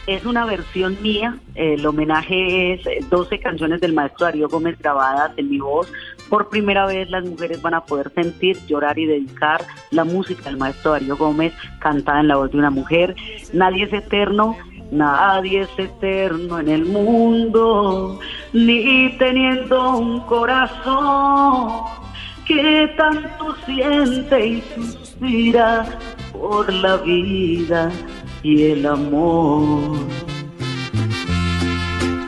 Es 0.06 0.24
una 0.24 0.44
versión 0.46 0.96
mía, 1.02 1.38
el 1.54 1.86
homenaje 1.86 2.72
es 2.72 3.10
12 3.10 3.38
canciones 3.38 3.80
del 3.80 3.92
maestro 3.92 4.24
Darío 4.24 4.48
Gómez 4.48 4.78
grabadas 4.78 5.32
en 5.36 5.50
mi 5.50 5.58
voz, 5.58 5.92
por 6.30 6.48
primera 6.48 6.86
vez 6.86 7.10
las 7.10 7.24
mujeres 7.24 7.60
van 7.60 7.74
a 7.74 7.84
poder 7.84 8.10
sentir, 8.14 8.56
llorar 8.66 8.98
y 8.98 9.04
dedicar 9.04 9.64
la 9.90 10.04
música 10.04 10.44
del 10.44 10.56
maestro 10.56 10.92
Darío 10.92 11.16
Gómez 11.16 11.52
cantada 11.80 12.20
en 12.20 12.28
la 12.28 12.36
voz 12.36 12.50
de 12.50 12.58
una 12.58 12.70
mujer. 12.70 13.14
Nadie 13.52 13.84
es 13.84 13.92
eterno, 13.92 14.56
nadie 14.90 15.62
es 15.62 15.78
eterno 15.78 16.58
en 16.58 16.68
el 16.68 16.84
mundo, 16.86 18.18
ni 18.52 19.16
teniendo 19.18 19.98
un 19.98 20.20
corazón 20.20 21.84
que 22.46 22.92
tanto 22.96 23.54
siente 23.66 24.46
y 24.46 24.62
suspira 24.74 25.86
por 26.32 26.72
la 26.72 26.96
vida 26.96 27.90
y 28.42 28.62
el 28.72 28.86
amor. 28.86 29.98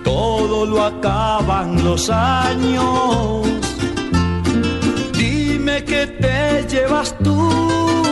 Todo 0.05 0.67
lo 0.67 0.83
acaban 0.83 1.83
los 1.85 2.11
años 2.11 3.53
que 5.81 6.07
te 6.07 6.67
llevas 6.69 7.17
tú 7.23 8.12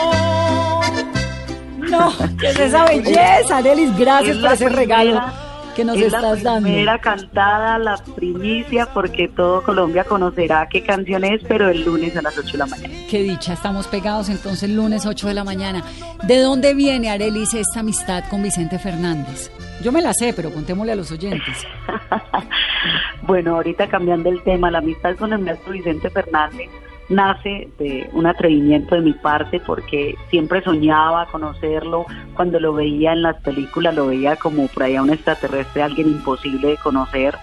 No, 1.91 2.11
que 2.39 2.47
es 2.47 2.59
esa 2.59 2.85
belleza, 2.85 3.57
Arelis, 3.57 3.97
gracias 3.97 4.37
por 4.37 4.53
ese 4.53 4.69
regalo 4.69 5.21
que 5.75 5.85
nos 5.85 5.95
es 5.97 6.07
estás 6.07 6.43
la 6.43 6.51
dando. 6.51 6.67
primera 6.67 6.99
cantada, 6.99 7.77
la 7.77 7.97
primicia, 8.15 8.87
porque 8.93 9.29
todo 9.29 9.61
Colombia 9.63 10.03
conocerá 10.03 10.67
qué 10.69 10.83
canción 10.83 11.23
es, 11.23 11.41
pero 11.47 11.69
el 11.69 11.85
lunes 11.85 12.15
a 12.17 12.21
las 12.21 12.37
8 12.37 12.51
de 12.51 12.57
la 12.57 12.65
mañana. 12.65 12.93
Qué 13.09 13.23
dicha, 13.23 13.53
estamos 13.53 13.87
pegados 13.87 14.27
entonces 14.29 14.69
lunes 14.69 15.05
8 15.05 15.27
de 15.29 15.33
la 15.33 15.43
mañana. 15.45 15.83
¿De 16.23 16.39
dónde 16.39 16.73
viene, 16.73 17.09
Arelis, 17.09 17.53
esta 17.53 17.79
amistad 17.79 18.23
con 18.29 18.43
Vicente 18.43 18.79
Fernández? 18.79 19.49
Yo 19.81 19.91
me 19.93 20.01
la 20.01 20.13
sé, 20.13 20.33
pero 20.33 20.51
contémosle 20.51 20.91
a 20.91 20.95
los 20.95 21.11
oyentes. 21.11 21.65
Bueno, 23.23 23.55
ahorita 23.55 23.87
cambiando 23.87 24.29
el 24.29 24.41
tema, 24.41 24.71
la 24.71 24.79
amistad 24.79 25.15
con 25.15 25.31
el 25.31 25.39
maestro 25.39 25.71
Vicente 25.71 26.09
Fernández 26.09 26.69
nace 27.11 27.69
de 27.77 28.09
un 28.13 28.25
atrevimiento 28.25 28.95
de 28.95 29.01
mi 29.01 29.13
parte 29.13 29.59
porque 29.59 30.15
siempre 30.29 30.63
soñaba 30.63 31.27
conocerlo, 31.27 32.05
cuando 32.35 32.59
lo 32.59 32.73
veía 32.73 33.13
en 33.13 33.21
las 33.21 33.35
películas 33.41 33.93
lo 33.93 34.07
veía 34.07 34.35
como 34.37 34.67
por 34.67 34.83
allá 34.83 35.03
un 35.03 35.11
extraterrestre, 35.11 35.83
alguien 35.83 36.07
imposible 36.07 36.69
de 36.69 36.77
conocer. 36.77 37.35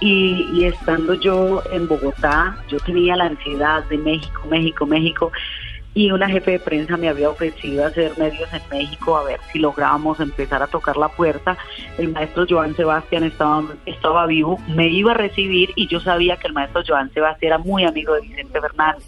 Y, 0.00 0.48
y 0.54 0.64
estando 0.64 1.14
yo 1.14 1.62
en 1.70 1.86
Bogotá, 1.86 2.56
yo 2.68 2.78
tenía 2.80 3.14
la 3.14 3.26
ansiedad 3.26 3.84
de 3.84 3.98
México, 3.98 4.42
México, 4.50 4.84
México, 4.84 5.32
y 5.94 6.10
una 6.10 6.28
jefe 6.28 6.52
de 6.52 6.58
prensa 6.58 6.96
me 6.96 7.08
había 7.08 7.28
ofrecido 7.28 7.84
hacer 7.84 8.16
medios 8.18 8.48
en 8.52 8.62
México 8.70 9.16
a 9.16 9.24
ver 9.24 9.40
si 9.52 9.58
lográbamos 9.58 10.20
empezar 10.20 10.62
a 10.62 10.66
tocar 10.66 10.96
la 10.96 11.08
puerta. 11.08 11.58
El 11.98 12.08
maestro 12.08 12.46
Joan 12.48 12.74
Sebastián 12.74 13.24
estaba, 13.24 13.64
estaba 13.84 14.26
vivo, 14.26 14.58
me 14.68 14.88
iba 14.88 15.12
a 15.12 15.14
recibir 15.14 15.70
y 15.76 15.88
yo 15.88 16.00
sabía 16.00 16.36
que 16.38 16.46
el 16.46 16.54
maestro 16.54 16.82
Joan 16.86 17.12
Sebastián 17.12 17.52
era 17.52 17.58
muy 17.58 17.84
amigo 17.84 18.14
de 18.14 18.22
Vicente 18.22 18.60
Fernández. 18.60 19.04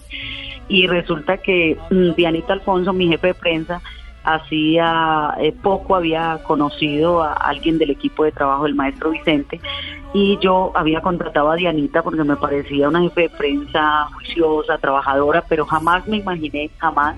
Y 0.68 0.86
resulta 0.86 1.38
que 1.38 1.78
mm, 1.90 2.14
Dianita 2.16 2.52
Alfonso, 2.52 2.92
mi 2.92 3.08
jefe 3.08 3.28
de 3.28 3.34
prensa, 3.34 3.82
hacía 4.24 5.34
eh, 5.38 5.52
poco 5.52 5.94
había 5.94 6.40
conocido 6.44 7.22
a 7.22 7.34
alguien 7.34 7.78
del 7.78 7.90
equipo 7.90 8.24
de 8.24 8.32
trabajo 8.32 8.64
del 8.64 8.74
maestro 8.74 9.10
Vicente 9.10 9.60
y 10.14 10.38
yo 10.40 10.72
había 10.74 11.00
contratado 11.00 11.50
a 11.50 11.56
Dianita 11.56 12.02
porque 12.02 12.24
me 12.24 12.36
parecía 12.36 12.88
una 12.88 13.02
jefe 13.02 13.22
de 13.22 13.30
prensa 13.30 14.06
juiciosa, 14.14 14.78
trabajadora, 14.78 15.44
pero 15.48 15.66
jamás 15.66 16.06
me 16.06 16.18
imaginé, 16.18 16.70
jamás 16.78 17.16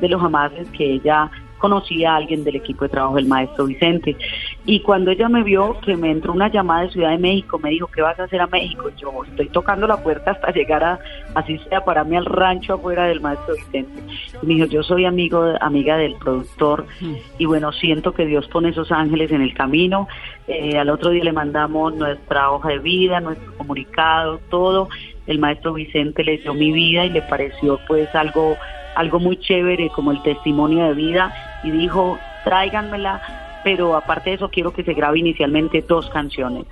de 0.00 0.08
los 0.08 0.20
jamás 0.20 0.52
que 0.76 0.94
ella 0.94 1.30
conocía 1.62 2.12
a 2.12 2.16
alguien 2.16 2.42
del 2.42 2.56
equipo 2.56 2.84
de 2.84 2.90
trabajo 2.90 3.14
del 3.14 3.26
maestro 3.26 3.66
Vicente. 3.66 4.16
Y 4.66 4.80
cuando 4.80 5.12
ella 5.12 5.28
me 5.28 5.44
vio 5.44 5.78
que 5.80 5.96
me 5.96 6.10
entró 6.10 6.32
una 6.32 6.48
llamada 6.48 6.82
de 6.82 6.90
Ciudad 6.90 7.10
de 7.10 7.18
México, 7.18 7.60
me 7.60 7.70
dijo, 7.70 7.86
¿qué 7.86 8.02
vas 8.02 8.18
a 8.18 8.24
hacer 8.24 8.40
a 8.40 8.48
México? 8.48 8.90
Yo 8.98 9.12
estoy 9.24 9.48
tocando 9.48 9.86
la 9.86 10.02
puerta 10.02 10.32
hasta 10.32 10.50
llegar 10.50 10.82
a, 10.82 10.98
así 11.36 11.58
sea, 11.68 11.84
para 11.84 12.02
mí 12.02 12.16
al 12.16 12.26
rancho 12.26 12.74
afuera 12.74 13.04
del 13.04 13.20
maestro 13.20 13.54
Vicente. 13.54 14.02
Y 14.42 14.46
me 14.46 14.54
dijo, 14.54 14.66
yo 14.66 14.82
soy 14.82 15.04
amigo, 15.04 15.54
amiga 15.60 15.96
del 15.96 16.16
productor 16.16 16.84
y 17.38 17.46
bueno, 17.46 17.72
siento 17.72 18.12
que 18.12 18.26
Dios 18.26 18.48
pone 18.48 18.70
esos 18.70 18.90
ángeles 18.90 19.30
en 19.30 19.42
el 19.42 19.54
camino. 19.54 20.08
Eh, 20.48 20.76
al 20.78 20.90
otro 20.90 21.10
día 21.10 21.22
le 21.22 21.32
mandamos 21.32 21.94
nuestra 21.94 22.50
hoja 22.50 22.70
de 22.70 22.78
vida, 22.80 23.20
nuestro 23.20 23.54
comunicado, 23.56 24.40
todo. 24.50 24.88
El 25.26 25.38
maestro 25.38 25.72
Vicente 25.72 26.24
le 26.24 26.38
dio 26.38 26.54
mi 26.54 26.72
vida 26.72 27.04
y 27.04 27.10
le 27.10 27.22
pareció 27.22 27.78
pues 27.86 28.12
algo 28.14 28.56
algo 28.94 29.18
muy 29.18 29.38
chévere 29.38 29.90
como 29.90 30.12
el 30.12 30.22
testimonio 30.22 30.84
de 30.84 30.94
vida 30.94 31.32
y 31.62 31.70
dijo, 31.70 32.18
tráiganmela, 32.44 33.60
pero 33.64 33.96
aparte 33.96 34.30
de 34.30 34.36
eso 34.36 34.48
quiero 34.48 34.72
que 34.72 34.84
se 34.84 34.94
grabe 34.94 35.18
inicialmente 35.18 35.82
dos 35.86 36.08
canciones. 36.10 36.64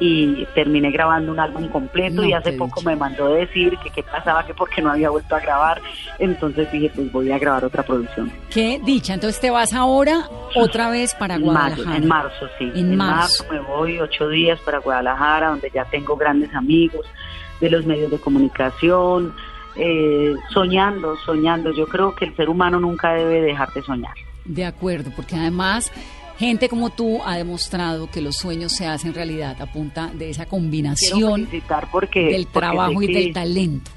Y 0.00 0.46
terminé 0.54 0.92
grabando 0.92 1.32
un 1.32 1.40
álbum 1.40 1.66
completo 1.70 2.22
No, 2.22 2.24
y 2.24 2.32
hace 2.32 2.52
poco 2.52 2.80
me 2.82 2.94
mandó 2.94 3.34
decir 3.34 3.76
que 3.78 3.90
qué 3.90 4.04
pasaba, 4.04 4.46
que 4.46 4.54
porque 4.54 4.80
no 4.80 4.92
había 4.92 5.10
vuelto 5.10 5.34
a 5.34 5.40
grabar. 5.40 5.82
Entonces 6.20 6.70
dije, 6.70 6.92
pues 6.94 7.10
voy 7.10 7.32
a 7.32 7.38
grabar 7.38 7.64
otra 7.64 7.82
producción. 7.82 8.30
Qué 8.48 8.80
dicha, 8.84 9.14
entonces 9.14 9.40
te 9.40 9.50
vas 9.50 9.74
ahora 9.74 10.28
otra 10.54 10.88
vez 10.88 11.16
para 11.16 11.34
En 11.34 11.46
marzo, 11.46 11.82
Guadalajara. 11.82 11.96
en 11.96 12.06
marzo, 12.06 12.48
sí. 12.58 12.72
En 12.76 12.96
marzo. 12.96 13.44
me 13.50 13.58
voy 13.58 13.98
ocho 13.98 14.28
días 14.28 14.60
para 14.60 14.78
Guadalajara, 14.78 15.48
donde 15.48 15.68
ya 15.74 15.84
tengo 15.86 16.16
grandes 16.16 16.54
amigos 16.54 17.04
de 17.60 17.70
los 17.70 17.86
medios 17.86 18.10
de 18.10 18.18
comunicación, 18.18 19.34
eh, 19.76 20.34
soñando, 20.52 21.16
soñando. 21.24 21.72
Yo 21.72 21.86
creo 21.86 22.14
que 22.14 22.26
el 22.26 22.36
ser 22.36 22.48
humano 22.48 22.80
nunca 22.80 23.12
debe 23.14 23.40
dejar 23.40 23.72
de 23.72 23.82
soñar. 23.82 24.14
De 24.44 24.64
acuerdo, 24.64 25.10
porque 25.14 25.36
además 25.36 25.92
gente 26.38 26.68
como 26.68 26.90
tú 26.90 27.20
ha 27.24 27.36
demostrado 27.36 28.08
que 28.10 28.20
los 28.20 28.36
sueños 28.36 28.72
se 28.72 28.86
hacen 28.86 29.12
realidad 29.12 29.60
a 29.60 29.66
punta 29.66 30.10
de 30.14 30.30
esa 30.30 30.46
combinación 30.46 31.48
porque 31.90 32.26
del 32.26 32.46
trabajo 32.46 33.02
y 33.02 33.12
del 33.12 33.32
talento. 33.32 33.90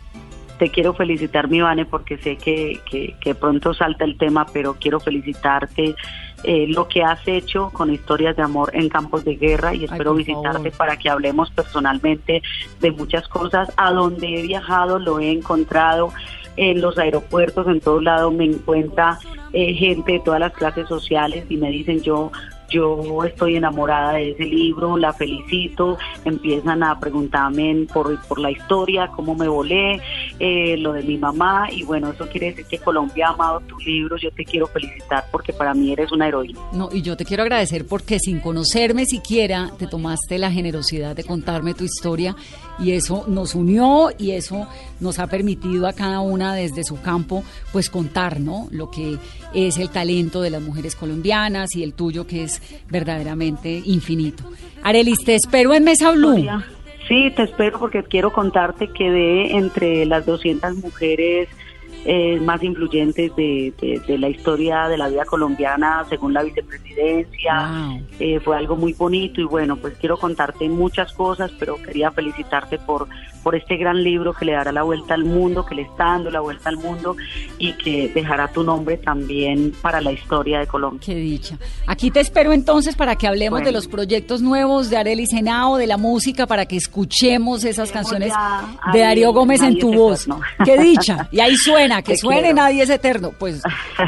Te 0.57 0.70
quiero 0.70 0.93
felicitar, 0.93 1.49
mi 1.49 1.62
Vane, 1.62 1.86
porque 1.86 2.18
sé 2.18 2.36
que, 2.38 2.80
que, 2.89 3.16
que 3.20 3.34
pronto 3.34 3.74
salta 3.74 4.05
el 4.05 4.16
tema, 4.18 4.45
pero 4.53 4.76
quiero 4.80 4.99
felicitarte 4.99 5.95
eh, 6.44 6.66
lo 6.68 6.88
que 6.88 7.04
has 7.04 7.28
hecho 7.28 7.70
con 7.72 7.94
historias 7.94 8.36
de 8.36 8.44
amor 8.44 8.72
en 8.74 8.89
campos 8.89 9.24
de 9.24 9.36
guerra 9.36 9.76
y 9.76 9.86
espero 9.86 10.14
visitarte 10.16 10.72
favor. 10.72 10.78
para 10.78 10.98
que 10.98 11.10
hablemos 11.10 11.52
personalmente 11.52 12.42
de 12.80 12.92
muchas 12.92 13.28
cosas. 13.28 13.72
A 13.78 13.92
donde 13.92 14.39
he 14.39 14.42
viajado 14.42 15.00
lo 15.00 15.20
he 15.20 15.32
encontrado 15.32 16.12
en 16.58 16.82
los 16.82 16.98
aeropuertos, 16.98 17.68
en 17.68 17.80
todos 17.80 18.04
lados 18.04 18.34
me 18.34 18.46
encuentra 18.46 19.20
eh, 19.54 19.74
gente 19.74 20.14
de 20.14 20.20
todas 20.20 20.39
las 20.39 20.54
clases 20.54 20.88
sociales 20.88 21.46
y 21.50 21.58
me 21.58 21.70
dicen 21.70 22.02
yo 22.02 22.32
yo 22.72 23.24
estoy 23.26 23.57
enamorada 23.57 24.13
de 24.13 24.32
ese 24.32 24.45
libro, 24.45 24.97
la 24.97 25.13
felicito, 25.13 25.97
empiezan 26.26 26.84
a 26.84 26.99
preguntarme 26.99 27.86
por, 27.93 28.19
por 28.28 28.39
la 28.39 28.49
historia, 28.49 29.11
cómo 29.15 29.36
me 29.36 29.47
volé, 29.47 30.01
eh, 30.39 30.78
lo 30.78 30.93
de 30.93 31.03
mi 31.03 31.17
mamá, 31.17 31.67
y 31.72 31.84
bueno, 31.84 32.11
eso 32.11 32.28
quiere 32.28 32.47
decir 32.47 32.65
que 32.65 32.80
Colombia 32.80 33.28
ha 33.28 33.34
amado 33.34 33.59
tu 33.61 33.78
libro, 33.80 34.17
yo 34.17 34.32
te 34.32 34.45
quiero 34.45 34.67
felicitar 34.67 35.26
porque 35.32 35.53
para 35.53 35.74
mí 35.74 35.91
eres 35.91 36.11
una 36.11 36.28
heroína. 36.28 36.59
No, 36.72 36.89
y 36.91 37.01
yo 37.01 37.17
te 37.17 37.26
quiero 37.26 37.43
agradecer 37.43 37.86
porque 37.86 38.19
sin 38.19 38.39
conocerme 38.39 39.05
siquiera 39.05 39.72
te 39.78 39.88
tomaste 39.88 40.38
la 40.38 40.51
generosidad 40.51 41.15
de 41.15 41.24
contarme 41.24 41.74
tu 41.74 41.84
historia 41.84 42.36
y 42.80 42.91
eso 42.91 43.26
nos 43.28 43.53
unió 43.53 44.09
y 44.17 44.32
eso 44.32 44.67
nos 44.99 45.19
ha 45.19 45.28
permitido 45.28 45.88
a 45.88 45.93
cada 45.93 46.22
una 46.22 46.55
desde 46.55 46.84
su 46.84 46.99
campo 47.01 47.43
pues 47.72 47.89
contar, 47.89 48.39
¿no? 48.39 48.67
Lo 48.72 48.89
que 48.89 49.17
es 49.53 49.78
el 49.78 49.89
talento 49.89 50.41
de 50.41 50.49
las 50.49 50.61
mujeres 50.61 50.95
colombianas 50.95 51.76
y 51.76 51.84
el 51.84 51.93
tuyo 51.93 52.26
que 52.26 52.43
es 52.43 52.61
verdaderamente 52.89 53.82
infinito. 53.86 54.43
Arelis, 54.84 55.20
te 55.24 55.36
espero 55.36 55.74
en 55.74 55.84
Mesa 55.84 56.12
Blue. 56.12 56.47
Sí, 57.07 57.32
te 57.36 57.43
espero 57.43 57.80
porque 57.80 58.03
quiero 58.03 58.32
contarte 58.32 58.88
que 58.88 59.09
de 59.09 59.51
entre 59.57 60.05
las 60.05 60.26
200 60.26 60.76
mujeres 60.78 61.49
eh, 62.05 62.39
más 62.39 62.64
influyentes 62.64 63.36
de, 63.36 63.74
de- 63.80 63.99
de 64.07 64.18
la 64.18 64.28
historia 64.30 64.88
de 64.88 64.97
la 64.97 65.07
vida 65.09 65.24
colombiana, 65.26 66.03
según 66.09 66.34
la 66.34 66.41
vicepresidencia, 66.41 67.70
Wow. 67.89 68.01
eh, 68.20 68.39
fue 68.39 68.57
algo 68.57 68.76
muy 68.76 68.93
bonito 68.93 69.39
y 69.39 69.43
bueno, 69.43 69.76
pues 69.78 69.95
quiero 69.99 70.18
contarte 70.18 70.68
muchas 70.68 71.12
cosas, 71.14 71.51
pero 71.59 71.76
quería 71.84 72.09
felicitarte 72.12 72.80
por, 72.80 73.07
por 73.44 73.56
este 73.56 73.78
gran 73.78 74.04
libro 74.04 74.34
que 74.34 74.46
le 74.46 74.54
dará 74.54 74.72
la 74.72 74.84
vuelta 74.84 75.14
al 75.14 75.26
mundo, 75.26 75.66
que 75.66 75.76
le 75.76 75.82
está 75.84 76.06
dando 76.06 76.30
la 76.30 76.39
vuelta 76.42 76.70
al 76.70 76.78
mundo 76.78 77.16
y 77.58 77.74
que 77.74 78.10
dejará 78.14 78.48
tu 78.50 78.64
nombre 78.64 78.98
también 78.98 79.74
para 79.82 80.00
la 80.02 80.12
historia 80.12 80.60
de 80.60 80.68
Colombia. 80.68 81.02
Qué 81.06 81.16
dicha. 81.16 81.58
Aquí 81.88 82.12
te 82.12 82.20
espero 82.20 82.54
entonces 82.54 82.96
para 82.96 83.16
que 83.16 83.28
hablemos 83.28 83.60
Bueno. 83.60 83.66
de 83.68 83.72
los 83.72 83.88
proyectos 83.88 84.42
nuevos 84.42 84.89
de 84.89 84.98
Arely 84.98 85.26
Senao, 85.28 85.78
de 85.78 85.88
la 85.88 85.98
música, 85.98 86.46
para 86.48 86.66
que 86.66 86.76
escuchemos 86.78 87.64
esas 87.64 87.92
canciones 87.92 88.32
de 88.94 89.00
Darío 89.00 89.34
Gómez 89.34 89.62
en 89.62 89.80
tu 89.80 89.94
voz. 89.94 90.22
eterno. 90.24 90.42
Qué 90.66 90.78
dicha. 90.78 91.28
Y 91.32 91.39
ahí 91.39 91.56
suena, 91.56 92.02
que 92.02 92.14
Te 92.14 92.18
suene 92.18 92.42
quiero. 92.42 92.56
Nadie 92.56 92.84
es 92.84 92.89
eterno. 92.89 93.32
Pues 93.38 93.62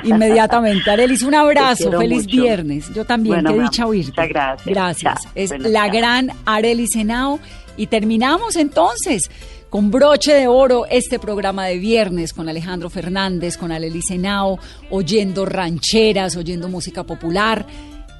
inmediatamente. 0.04 0.90
Arelis, 0.92 1.24
un 1.24 1.36
abrazo. 1.36 1.92
Feliz 1.92 2.24
mucho. 2.26 2.42
viernes. 2.42 2.94
Yo 2.94 3.06
también. 3.06 3.36
Bueno, 3.44 3.54
Qué 3.54 3.62
dicha 3.64 3.86
oírte. 3.86 4.12
muchas 4.12 4.30
gracias. 4.30 4.66
Gracias. 4.68 5.22
Chao. 5.24 5.32
Es 5.36 5.52
la 5.60 5.86
chao. 5.88 5.98
gran 5.98 6.30
Arely 6.46 6.88
Senao. 6.88 7.40
Y 7.78 7.88
terminamos 7.88 8.56
entonces 8.56 9.30
con 9.70 9.90
broche 9.90 10.34
de 10.34 10.48
oro 10.48 10.86
este 10.88 11.18
programa 11.18 11.66
de 11.66 11.80
viernes 11.80 12.32
con 12.34 12.48
Alejandro 12.48 12.92
Fernández, 12.92 13.58
con 13.58 13.72
Arely 13.72 14.04
Senao, 14.04 14.60
oyendo 14.92 15.46
rancheras, 15.46 16.36
oyendo 16.36 16.70
música 16.70 17.04
popular. 17.04 17.66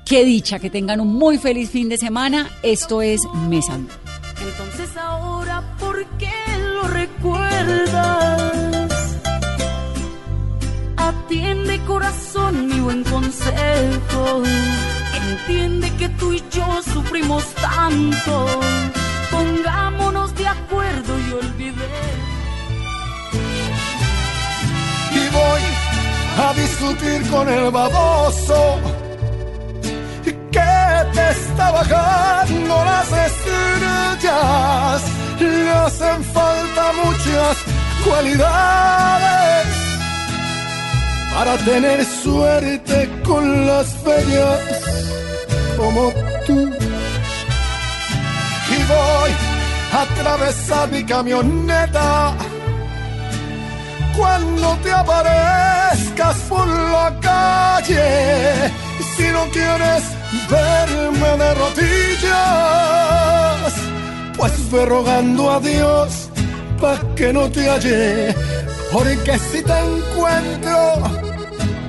Qué 0.04 0.26
dicha, 0.26 0.58
que 0.58 0.72
tengan 0.72 1.00
un 1.00 1.14
muy 1.14 1.38
feliz 1.38 1.70
fin 1.70 1.90
de 1.90 1.98
semana. 1.98 2.50
Esto 2.64 3.04
es 3.04 3.22
Mesa. 3.50 3.76
Entonces 3.76 4.98
ahora, 4.98 5.62
¿por 5.80 6.04
qué 6.18 6.34
lo 6.74 6.88
recuerdas? 6.88 8.42
Atiende 10.98 11.80
corazón 11.86 12.66
mi 12.68 12.80
buen 12.80 13.04
consejo. 13.04 14.44
Entiende 15.30 15.92
que 16.00 16.10
tú 16.10 16.34
y 16.34 16.44
yo 16.52 16.66
sufrimos 16.92 17.46
tanto. 17.54 18.60
Pongámonos 19.34 20.36
de 20.36 20.48
acuerdo 20.48 21.12
y 21.20 21.32
olvidemos. 21.32 22.24
Y 25.12 25.24
voy 25.40 25.64
a 26.46 26.54
discutir 26.54 27.30
con 27.30 27.50
el 27.50 27.72
baboso 27.72 28.80
que 30.24 30.70
te 31.14 31.32
está 31.32 31.72
bajando 31.72 32.86
las 32.86 33.10
estrellas. 33.30 35.02
Le 35.40 35.70
hacen 35.72 36.24
falta 36.24 36.84
muchas 37.04 37.58
cualidades 38.06 39.68
para 41.34 41.58
tener 41.58 42.06
suerte 42.06 43.10
con 43.26 43.68
las 43.68 44.04
bellas 44.04 44.60
como 45.78 46.14
tú. 46.46 46.93
Voy 48.88 49.32
a 49.94 50.02
atravesar 50.02 50.90
mi 50.92 51.04
camioneta 51.04 52.34
cuando 54.18 54.76
te 54.84 54.92
aparezcas 54.92 56.36
por 56.50 56.68
la 56.68 57.16
calle. 57.22 58.72
Si 59.16 59.24
no 59.28 59.46
quieres 59.52 60.04
verme 60.50 61.38
de 61.38 61.54
rodillas, 61.56 62.34
pues 64.38 64.72
ve 64.72 64.86
rogando 64.86 65.52
a 65.52 65.60
Dios 65.60 66.30
pa' 66.82 67.00
que 67.16 67.34
no 67.34 67.50
te 67.50 67.70
halle. 67.70 68.36
Porque 68.92 69.40
si 69.40 69.62
te 69.64 69.80
encuentro, 69.80 70.78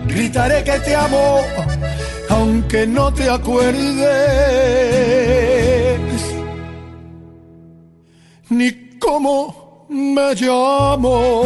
gritaré 0.07 0.64
que 0.64 0.78
te 0.80 0.95
amo, 0.97 1.42
aunque 2.30 2.86
no 2.86 3.12
te 3.12 3.28
acuerdes 3.28 3.95
ni 8.55 8.98
cómo 8.98 9.86
me 9.88 10.34
llamo. 10.34 11.44